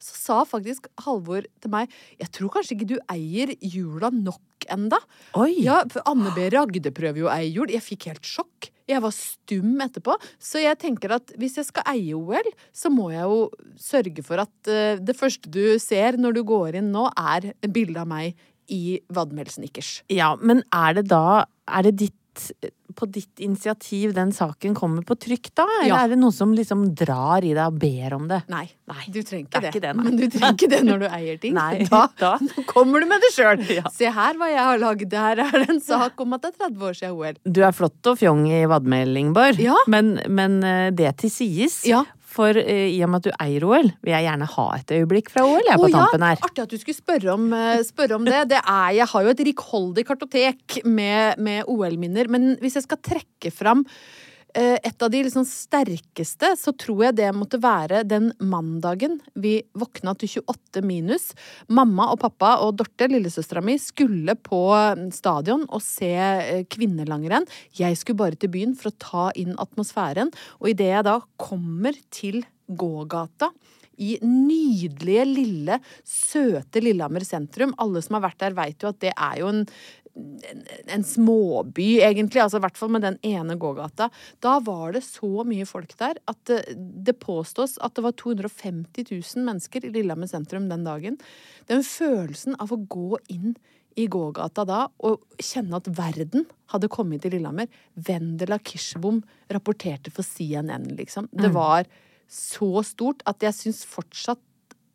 så 0.02 0.18
sa 0.18 0.38
faktisk 0.48 0.88
Halvor 1.04 1.46
til 1.62 1.72
meg 1.72 1.92
Jeg 2.20 2.32
tror 2.34 2.52
kanskje 2.56 2.76
ikke 2.76 2.90
du 2.94 2.96
eier 3.12 3.52
jula 3.60 4.10
nok 4.14 4.66
enda. 4.72 4.98
Oi! 5.38 5.52
Ja, 5.62 5.82
for 5.92 6.02
Anne 6.08 6.32
B. 6.34 6.48
Ragde 6.52 6.92
prøver 6.94 7.22
jo 7.22 7.28
å 7.28 7.34
eie 7.34 7.52
jul. 7.52 7.70
Jeg 7.70 7.84
fikk 7.84 8.08
helt 8.10 8.26
sjokk. 8.26 8.70
Jeg 8.86 9.02
var 9.02 9.14
stum 9.14 9.76
etterpå. 9.82 10.16
Så 10.42 10.62
jeg 10.62 10.78
tenker 10.82 11.16
at 11.18 11.32
hvis 11.38 11.58
jeg 11.60 11.68
skal 11.68 11.86
eie 11.92 12.16
OL, 12.16 12.50
så 12.74 12.90
må 12.92 13.10
jeg 13.14 13.26
jo 13.26 13.40
sørge 13.82 14.24
for 14.26 14.42
at 14.42 14.70
uh, 14.70 14.98
det 15.02 15.16
første 15.18 15.50
du 15.52 15.76
ser 15.82 16.18
når 16.20 16.38
du 16.38 16.42
går 16.46 16.80
inn 16.80 16.92
nå, 16.94 17.08
er 17.36 17.52
et 17.54 17.72
bilde 17.72 18.02
av 18.02 18.10
meg 18.10 18.36
i 18.72 18.98
vadmelsnickers. 19.14 20.00
Ja, 20.10 20.34
men 20.40 20.64
er 20.74 20.98
det 20.98 21.06
da 21.12 21.46
Er 21.66 21.86
det 21.86 21.96
ditt 22.02 22.50
på 22.96 23.06
ditt 23.12 23.40
initiativ 23.44 24.14
den 24.16 24.32
saken 24.32 24.74
kommer 24.78 25.04
på 25.06 25.14
trykk, 25.20 25.50
da? 25.58 25.66
Eller 25.82 25.88
Ja. 25.92 25.98
er 26.04 26.08
det 26.14 26.18
noen 26.18 26.32
som 26.34 26.54
liksom 26.56 26.86
drar 26.96 27.44
i 27.44 27.52
deg 27.52 27.60
og 27.66 27.78
ber 27.82 28.14
om 28.16 28.26
det? 28.30 28.42
Nei, 28.48 28.64
Nei, 28.88 29.04
du 29.12 29.20
trenger 29.22 29.46
ikke 29.50 29.62
det. 29.66 29.82
det, 29.84 29.92
nei. 29.96 30.04
Men 30.08 30.16
du 30.20 30.26
trenger 30.30 30.54
ikke 30.56 30.68
det 30.72 30.80
når 30.86 30.98
du 31.04 31.06
eier 31.10 31.40
ting. 31.42 31.54
Nei, 31.58 31.84
da, 31.90 32.06
da- 32.18 32.38
kommer 32.72 33.00
du 33.04 33.06
med 33.10 33.20
det 33.26 33.32
sjøl. 33.36 33.62
Ja. 33.76 33.86
Se 33.92 34.10
her 34.10 34.34
hva 34.40 34.48
jeg 34.52 34.64
har 34.64 34.78
lagd. 34.82 35.12
Her 35.12 35.44
er 35.46 35.56
det 35.60 35.68
en 35.76 35.80
sak 35.84 36.20
om 36.24 36.32
at 36.38 36.42
det 36.46 36.54
er 36.54 36.68
30 36.70 36.86
år 36.90 36.98
siden 37.00 37.16
OL. 37.20 37.40
Du 37.44 37.62
er 37.66 37.72
flott 37.76 38.12
og 38.12 38.18
fjong 38.20 38.46
i 38.50 38.64
vadmel, 38.70 39.16
Ingeborg, 39.20 39.58
Ja. 39.62 39.76
men, 39.86 40.16
men 40.28 40.62
eh, 40.64 40.90
det 40.90 41.16
til 41.24 41.30
sies. 41.30 41.82
Ja. 41.88 42.04
For 42.36 42.60
eh, 42.60 42.90
i 42.92 43.00
og 43.04 43.12
med 43.12 43.22
at 43.24 43.28
du 43.28 43.38
eier 43.42 43.64
OL, 43.66 43.88
vil 44.04 44.12
jeg 44.12 44.26
gjerne 44.26 44.50
ha 44.52 44.66
et 44.76 44.92
øyeblikk 44.98 45.32
fra 45.32 45.46
OL 45.46 45.64
jeg 45.64 45.80
på 45.80 45.90
ja, 45.90 45.94
tampen 45.96 46.26
her. 46.26 46.44
artig 46.44 46.64
at 46.66 46.74
du 46.74 46.78
skulle 46.80 46.98
spørre 46.98 47.32
om, 47.32 47.48
eh, 47.56 47.80
spørre 47.86 48.18
om 48.18 48.28
det. 48.28 48.42
det 48.52 48.60
er, 48.60 48.90
jeg 48.98 49.08
har 49.12 49.26
jo 49.26 49.32
et 49.32 49.42
rikholdig 49.50 50.06
kartotek 50.08 50.78
med, 50.84 51.40
med 51.40 51.72
OL-minner, 51.72 52.30
men 52.32 52.54
hvis 52.60 52.78
jeg 52.80 52.86
skal 52.86 53.00
trekke 53.00 53.52
fram 53.54 53.86
et 54.56 55.02
av 55.02 55.10
de 55.12 55.20
liksom 55.26 55.44
sterkeste, 55.48 56.52
så 56.56 56.72
tror 56.78 57.02
jeg 57.06 57.16
det 57.18 57.28
måtte 57.36 57.60
være 57.60 58.02
den 58.08 58.30
mandagen 58.40 59.18
vi 59.34 59.58
våkna 59.76 60.14
til 60.16 60.38
28 60.42 60.82
minus. 60.86 61.28
Mamma 61.68 62.08
og 62.14 62.20
pappa 62.24 62.54
og 62.64 62.76
Dorte, 62.80 63.08
lillesøstera 63.10 63.62
mi, 63.64 63.76
skulle 63.80 64.36
på 64.40 64.62
stadion 65.14 65.66
og 65.68 65.84
se 65.84 66.12
eh, 66.16 66.64
kvinnelangrenn. 66.72 67.46
Jeg 67.76 67.98
skulle 68.00 68.22
bare 68.22 68.40
til 68.40 68.52
byen 68.54 68.76
for 68.78 68.92
å 68.92 68.98
ta 69.02 69.28
inn 69.38 69.56
atmosfæren, 69.60 70.32
og 70.60 70.72
idet 70.72 70.92
jeg 70.94 71.06
da 71.08 71.18
kommer 71.40 71.96
til 72.14 72.42
gågata 72.66 73.52
i 73.96 74.16
nydelige, 74.20 75.24
lille, 75.28 75.78
søte 76.04 76.82
Lillehammer 76.84 77.24
sentrum. 77.24 77.72
Alle 77.80 78.02
som 78.04 78.18
har 78.18 78.26
vært 78.28 78.42
der, 78.42 78.56
vet 78.58 78.84
jo 78.84 78.92
at 78.92 79.00
det 79.04 79.12
er 79.14 79.38
jo 79.40 79.52
en, 79.52 79.62
en, 80.16 80.62
en 80.96 81.04
småby, 81.04 81.88
egentlig. 82.04 82.40
Altså 82.42 82.60
i 82.60 82.64
hvert 82.64 82.78
fall 82.78 82.92
med 82.94 83.04
den 83.04 83.18
ene 83.26 83.56
gågata. 83.60 84.08
Da 84.44 84.56
var 84.64 84.96
det 84.96 85.04
så 85.06 85.44
mye 85.48 85.66
folk 85.68 85.94
der 86.00 86.20
at 86.30 86.40
det, 86.48 86.62
det 86.76 87.18
påstås 87.22 87.76
at 87.84 87.96
det 87.96 88.06
var 88.06 88.16
250 88.16 89.06
000 89.10 89.46
mennesker 89.46 89.86
i 89.86 89.92
Lillehammer 89.94 90.30
sentrum 90.30 90.70
den 90.72 90.86
dagen. 90.86 91.20
Den 91.70 91.84
følelsen 91.86 92.56
av 92.62 92.72
å 92.72 92.80
gå 92.80 93.20
inn 93.32 93.56
i 93.96 94.06
gågata 94.12 94.66
da 94.68 94.82
og 95.08 95.22
kjenne 95.40 95.78
at 95.78 95.88
verden 95.96 96.44
hadde 96.72 96.90
kommet 96.92 97.24
til 97.24 97.36
Lillehammer. 97.36 97.70
Vendela 97.94 98.58
Kirsebom 98.60 99.22
rapporterte 99.52 100.12
for 100.12 100.26
CNN, 100.26 100.90
liksom. 100.98 101.30
Det 101.32 101.52
var 101.54 101.88
så 102.28 102.82
stort 102.84 103.22
at 103.28 103.44
jeg 103.44 103.54
syns 103.56 103.84
fortsatt 103.88 104.42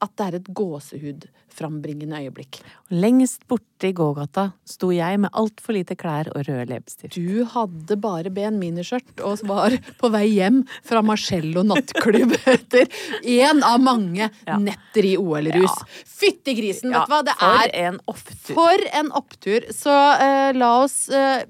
at 0.02 0.12
det 0.18 0.26
er 0.28 0.36
et 0.40 0.48
gåsehudframbringende 0.58 2.20
øyeblikk. 2.24 2.60
Lengst 2.94 3.44
borte 3.50 3.90
i 3.90 3.94
gågata 3.98 4.48
sto 4.68 4.90
jeg 4.94 5.20
med 5.22 5.30
altfor 5.38 5.76
lite 5.78 5.96
klær 6.00 6.30
og 6.36 6.46
rød 6.48 6.72
leppestift. 6.72 7.16
Du 7.18 7.44
hadde 7.54 7.98
bare 8.02 8.32
ben 8.34 8.58
miniskjørt 8.62 9.22
og 9.26 9.44
var 9.50 9.76
på 10.02 10.10
vei 10.14 10.26
hjem 10.36 10.62
fra 10.88 11.04
Marcello 11.06 11.64
nattklubb 11.68 12.34
etter 12.50 12.90
én 13.24 13.62
av 13.68 13.80
mange 13.84 14.30
Ja. 14.48 14.58
netter 14.58 15.06
i 15.06 15.16
OL-rus. 15.18 15.78
Ja. 15.82 16.02
Fytti 16.06 16.56
grisen, 16.58 16.92
vet 16.94 17.08
du 17.08 17.14
hva! 17.14 17.22
Det 17.26 17.36
for 17.40 17.62
er 17.62 17.76
en 17.88 18.00
opptur. 18.10 18.56
For 18.58 18.88
en 19.02 19.12
opptur. 19.22 19.70
Så 19.76 19.92
uh, 19.94 20.50
la 20.58 20.72
oss 20.84 20.98
uh, 21.14 21.44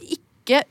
ikke 0.00 0.24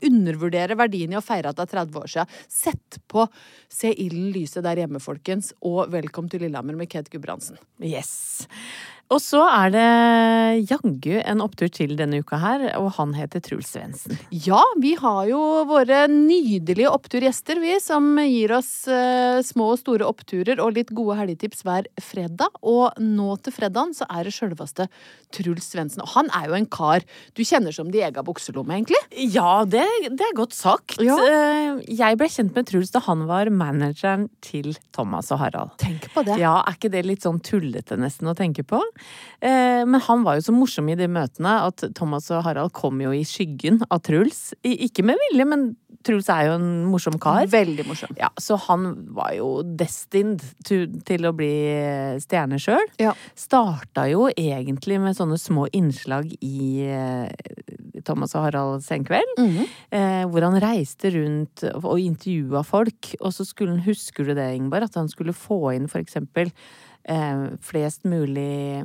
undervurdere 0.08 0.76
verdien 0.78 1.12
i 1.14 1.18
å 1.18 1.24
feire 1.24 1.52
at 1.52 1.58
det 1.58 1.68
er 1.68 1.72
30 1.78 2.00
år 2.02 2.12
siden. 2.12 2.36
Sett 2.50 3.00
på 3.10 3.26
Se 3.68 3.92
ilden 3.92 4.30
lyse 4.34 4.62
der 4.64 4.80
hjemme, 4.80 5.00
folkens, 5.02 5.52
og 5.60 5.92
velkommen 5.92 6.30
til 6.32 6.42
Lillehammer 6.46 6.76
med 6.78 6.90
Kate 6.90 7.12
Gudbrandsen. 7.12 7.60
Yes. 7.84 8.48
Og 9.08 9.20
så 9.24 9.40
er 9.48 9.70
det 9.72 9.84
jaggu 10.68 11.14
en 11.22 11.40
opptur 11.40 11.70
til 11.72 11.94
denne 11.96 12.18
uka 12.20 12.36
her, 12.42 12.64
og 12.76 12.90
han 12.98 13.14
heter 13.16 13.40
Truls 13.40 13.70
Svendsen. 13.72 14.18
Ja, 14.44 14.60
vi 14.82 14.90
har 15.00 15.22
jo 15.30 15.38
våre 15.68 16.02
nydelige 16.12 16.90
oppturgjester, 16.92 17.56
vi, 17.62 17.78
som 17.80 18.10
gir 18.20 18.52
oss 18.58 18.70
eh, 18.92 19.38
små 19.46 19.70
og 19.72 19.80
store 19.80 20.04
oppturer 20.08 20.60
og 20.60 20.74
litt 20.76 20.92
gode 20.96 21.16
helgetips 21.22 21.64
hver 21.64 21.88
fredag. 22.04 22.52
Og 22.60 23.00
nå 23.00 23.30
til 23.46 23.56
fredagen 23.56 23.94
så 23.96 24.04
er 24.12 24.28
det 24.28 24.34
sjølveste 24.36 24.88
Truls 25.32 25.70
Svendsen. 25.72 26.04
Og 26.04 26.12
han 26.12 26.28
er 26.36 26.50
jo 26.52 26.58
en 26.58 26.68
kar 26.68 27.04
du 27.36 27.42
kjenner 27.48 27.72
som 27.72 27.88
din 27.92 28.04
egen 28.10 28.28
bukselomme, 28.28 28.76
egentlig. 28.76 29.00
Ja, 29.32 29.62
det, 29.64 29.86
det 30.12 30.28
er 30.28 30.36
godt 30.36 30.52
sagt. 30.56 30.98
Ja. 31.00 31.16
Eh, 31.16 31.80
Jeg 31.96 32.20
ble 32.20 32.28
kjent 32.32 32.52
med 32.56 32.68
Truls 32.68 32.92
da 32.92 33.00
han 33.08 33.24
var 33.28 33.48
manageren 33.48 34.28
til 34.44 34.74
Thomas 34.92 35.32
og 35.32 35.40
Harald. 35.46 35.72
Tenk 35.80 36.10
på 36.12 36.26
det. 36.28 36.36
Ja, 36.44 36.58
er 36.68 36.76
ikke 36.76 36.92
det 36.92 37.06
litt 37.08 37.24
sånn 37.24 37.40
tullete 37.40 37.96
nesten 37.96 38.28
å 38.28 38.36
tenke 38.36 38.66
på? 38.68 38.84
Eh, 39.40 39.82
men 39.88 40.00
han 40.04 40.24
var 40.26 40.38
jo 40.38 40.46
så 40.48 40.54
morsom 40.54 40.88
i 40.92 40.96
de 40.98 41.08
møtene 41.10 41.58
at 41.68 41.84
Thomas 41.98 42.30
og 42.34 42.44
Harald 42.46 42.74
kom 42.76 43.00
jo 43.02 43.12
i 43.14 43.24
skyggen 43.28 43.82
av 43.88 44.02
Truls. 44.06 44.52
Ikke 44.66 45.04
med 45.06 45.20
vilje, 45.28 45.46
men 45.48 45.68
Truls 46.06 46.28
er 46.30 46.46
jo 46.46 46.56
en 46.58 46.68
morsom 46.88 47.18
kar. 47.20 47.46
Veldig 47.50 47.84
morsom. 47.88 48.12
Ja, 48.18 48.30
så 48.40 48.58
han 48.68 48.90
var 49.16 49.32
jo 49.36 49.48
destined 49.62 50.44
til 50.64 51.26
å 51.26 51.34
bli 51.36 51.50
stjerne 52.22 52.60
sjøl. 52.62 52.86
Ja. 53.02 53.14
Starta 53.38 54.06
jo 54.10 54.28
egentlig 54.30 55.00
med 55.02 55.18
sånne 55.18 55.38
små 55.40 55.66
innslag 55.74 56.30
i 56.38 56.86
eh, 56.86 57.28
Thomas 58.06 58.34
og 58.38 58.46
Harald 58.46 58.86
Senkveld. 58.86 59.34
eh, 59.90 60.24
hvor 60.30 60.46
han 60.46 60.58
reiste 60.62 61.12
rundt 61.14 61.64
og 61.74 61.98
intervjua 62.00 62.64
folk. 62.66 63.14
Og 63.20 63.34
så 63.34 63.46
skulle 63.48 63.76
han, 63.76 63.84
husker 63.86 64.28
du 64.28 64.34
det, 64.38 64.52
Ingeborg, 64.56 64.88
at 64.88 65.00
han 65.00 65.10
skulle 65.10 65.36
få 65.36 65.74
inn 65.74 65.88
for 65.90 66.02
eksempel 66.02 66.48
eh, 66.48 66.78
flest 67.64 68.04
mulig 68.04 68.84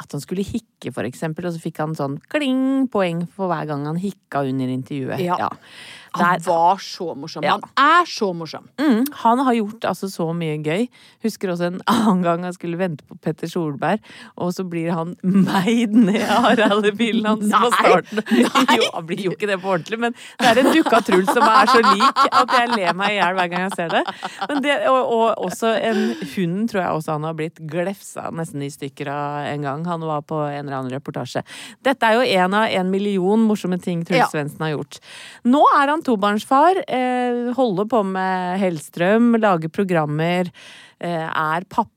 at 0.00 0.12
han 0.12 0.20
skulle 0.20 0.42
hikke, 0.42 0.69
for 0.94 1.04
eksempel, 1.08 1.48
og 1.48 1.54
så 1.54 1.60
fikk 1.62 1.82
han 1.82 1.96
sånn 1.98 2.18
kling 2.32 2.88
poeng 2.92 3.26
for 3.36 3.52
hver 3.52 3.68
gang 3.68 3.84
han 3.88 4.00
hikka 4.00 4.46
under 4.48 4.72
intervjuet. 4.72 5.20
Ja. 5.20 5.36
ja. 5.44 5.50
Han 6.12 6.40
var 6.42 6.78
så 6.78 7.14
morsom. 7.14 7.44
Ja. 7.44 7.50
Han 7.50 8.00
er 8.00 8.06
så 8.06 8.32
morsom. 8.34 8.68
Mm, 8.80 9.04
han 9.12 9.38
har 9.38 9.54
gjort 9.54 9.84
altså 9.84 10.08
så 10.10 10.26
mye 10.34 10.56
gøy. 10.58 10.88
Husker 11.22 11.52
også 11.52 11.68
en 11.68 11.78
annen 11.90 12.24
gang 12.24 12.44
han 12.44 12.54
skulle 12.56 12.80
vente 12.80 13.04
på 13.06 13.14
Petter 13.22 13.50
Solberg, 13.50 14.02
og 14.34 14.50
så 14.54 14.64
blir 14.66 14.90
han 14.96 15.14
meid 15.22 15.94
ned 15.94 16.24
av 16.26 16.48
rallybilen 16.58 17.28
hans 17.28 17.46
på 17.46 17.70
Nei, 17.70 17.82
starten. 17.84 18.24
Jo, 18.80 18.88
han 18.94 19.06
blir 19.06 19.22
jo 19.28 19.34
ikke 19.36 19.50
det 19.50 19.60
på 19.62 19.70
ordentlig, 19.70 20.00
men 20.02 20.16
det 20.40 20.50
er 20.50 20.62
en 20.64 20.72
dukka 20.74 21.02
Truls 21.06 21.30
som 21.30 21.46
er 21.46 21.70
så 21.70 21.80
lik 21.84 22.24
at 22.26 22.56
jeg 22.58 22.72
ler 22.74 22.98
meg 22.98 23.14
i 23.14 23.20
hjel 23.20 23.38
hver 23.38 23.52
gang 23.52 23.66
jeg 23.68 23.76
ser 23.76 23.94
det. 23.94 24.02
Men 24.50 24.62
det 24.66 24.76
og, 24.90 25.00
og 25.14 25.46
også 25.46 25.72
en 25.78 26.02
hund 26.34 26.70
tror 26.70 26.82
jeg 26.82 26.98
også 26.98 27.16
han 27.18 27.28
har 27.28 27.38
blitt 27.38 27.62
glefsa 27.70 28.28
nesten 28.34 28.66
i 28.66 28.72
stykker 28.72 29.10
av 29.14 29.50
en 29.52 29.66
gang. 29.66 29.86
Han 29.86 30.06
var 30.10 30.26
på 30.26 30.42
en 30.48 30.69
eller 30.70 30.80
annen 30.80 30.94
reportasje. 30.94 31.44
Dette 31.84 32.06
er 32.06 32.18
jo 32.18 32.40
en 32.40 32.56
av 32.62 32.76
en 32.80 32.90
million 32.92 33.46
morsomme 33.46 33.80
ting 33.82 34.04
Truls 34.06 34.20
Ja. 34.20 34.28
Svendsen 34.30 34.62
har 34.64 34.74
gjort. 34.76 35.00
Nå 35.44 35.62
er 35.76 35.88
han 35.88 36.02
tobarnsfar, 36.06 36.84
eh, 36.86 37.52
holder 37.56 37.88
på 37.90 38.04
med 38.06 38.60
Hellstrøm, 38.60 39.34
lager 39.40 39.68
programmer, 39.68 40.50
eh, 41.00 41.28
er 41.28 41.64
pappa 41.68 41.90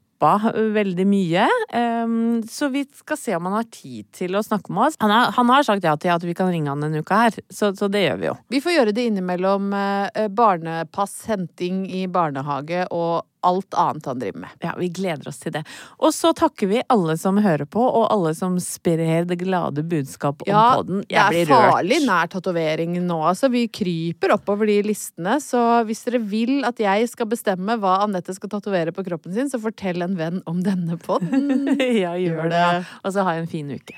veldig 0.53 1.05
mye. 1.05 1.47
Um, 1.73 2.43
så 2.47 2.69
vi 2.71 2.85
skal 2.95 3.17
se 3.17 3.35
om 3.35 3.45
han 3.49 3.57
har 3.59 3.67
tid 3.69 4.07
til 4.15 4.37
å 4.37 4.43
snakke 4.43 4.71
med 4.71 4.87
oss. 4.87 4.95
Han 4.99 5.11
har, 5.11 5.33
han 5.35 5.49
har 5.49 5.63
sagt 5.63 5.83
ja 5.83 5.95
til 5.99 6.13
at 6.13 6.23
vi 6.23 6.33
kan 6.33 6.47
ringe 6.47 6.71
han 6.71 6.79
denne 6.79 7.03
uka 7.03 7.25
her, 7.25 7.37
så, 7.49 7.73
så 7.75 7.89
det 7.91 8.05
gjør 8.05 8.21
vi 8.21 8.29
jo. 8.29 8.37
Vi 8.49 8.61
får 8.63 8.77
gjøre 8.77 8.95
det 8.95 9.07
innimellom 9.09 9.73
uh, 9.75 10.27
barnepass, 10.29 11.25
henting 11.27 11.85
i 11.91 12.07
barnehage 12.07 12.87
og 12.91 13.27
alt 13.43 13.73
annet 13.77 14.05
han 14.09 14.19
driver 14.21 14.39
med. 14.45 14.49
Ja, 14.63 14.73
Vi 14.79 14.89
gleder 14.89 15.27
oss 15.29 15.39
til 15.43 15.51
det. 15.55 15.61
Og 15.99 16.11
så 16.15 16.31
takker 16.33 16.67
vi 16.71 16.81
alle 16.89 17.15
som 17.19 17.37
hører 17.43 17.65
på, 17.69 17.81
og 17.83 18.07
alle 18.13 18.33
som 18.37 18.57
sprer 18.63 19.25
det 19.29 19.37
glade 19.41 19.83
budskap 19.83 20.41
om 20.45 20.49
Ja, 20.49 20.63
podden. 20.77 21.01
det 21.03 21.11
Jeg 21.11 21.21
er 21.23 21.29
blir 21.29 21.51
rørt. 21.51 21.71
farlig 21.73 21.99
nær 22.07 22.27
tatovering 22.33 22.97
nå, 23.05 23.19
altså. 23.29 23.49
Vi 23.51 23.67
kryper 23.67 24.33
oppover 24.37 24.67
de 24.67 24.81
listene. 24.83 25.37
Så 25.43 25.61
hvis 25.85 26.03
dere 26.07 26.19
vil 26.23 26.63
at 26.65 26.77
jeg 26.79 27.09
skal 27.09 27.27
bestemme 27.27 27.77
hva 27.79 27.99
Anette 28.03 28.33
skal 28.35 28.49
tatovere 28.49 28.91
på 28.95 29.03
kroppen 29.05 29.33
sin, 29.33 29.49
så 29.49 29.59
fortell 29.61 30.01
en 30.01 30.15
venn 30.17 30.41
om 30.47 30.63
denne 30.63 30.97
podden. 30.97 31.75
ja, 31.79 32.13
gjør 32.17 32.33
Gjør 32.33 32.49
det. 32.49 32.63
det. 32.79 32.85
Og 33.03 33.13
så 33.13 33.23
ha 33.27 33.35
en 33.37 33.47
fin 33.47 33.69
uke. 33.69 33.93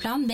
Plan 0.00 0.26
B. 0.26 0.32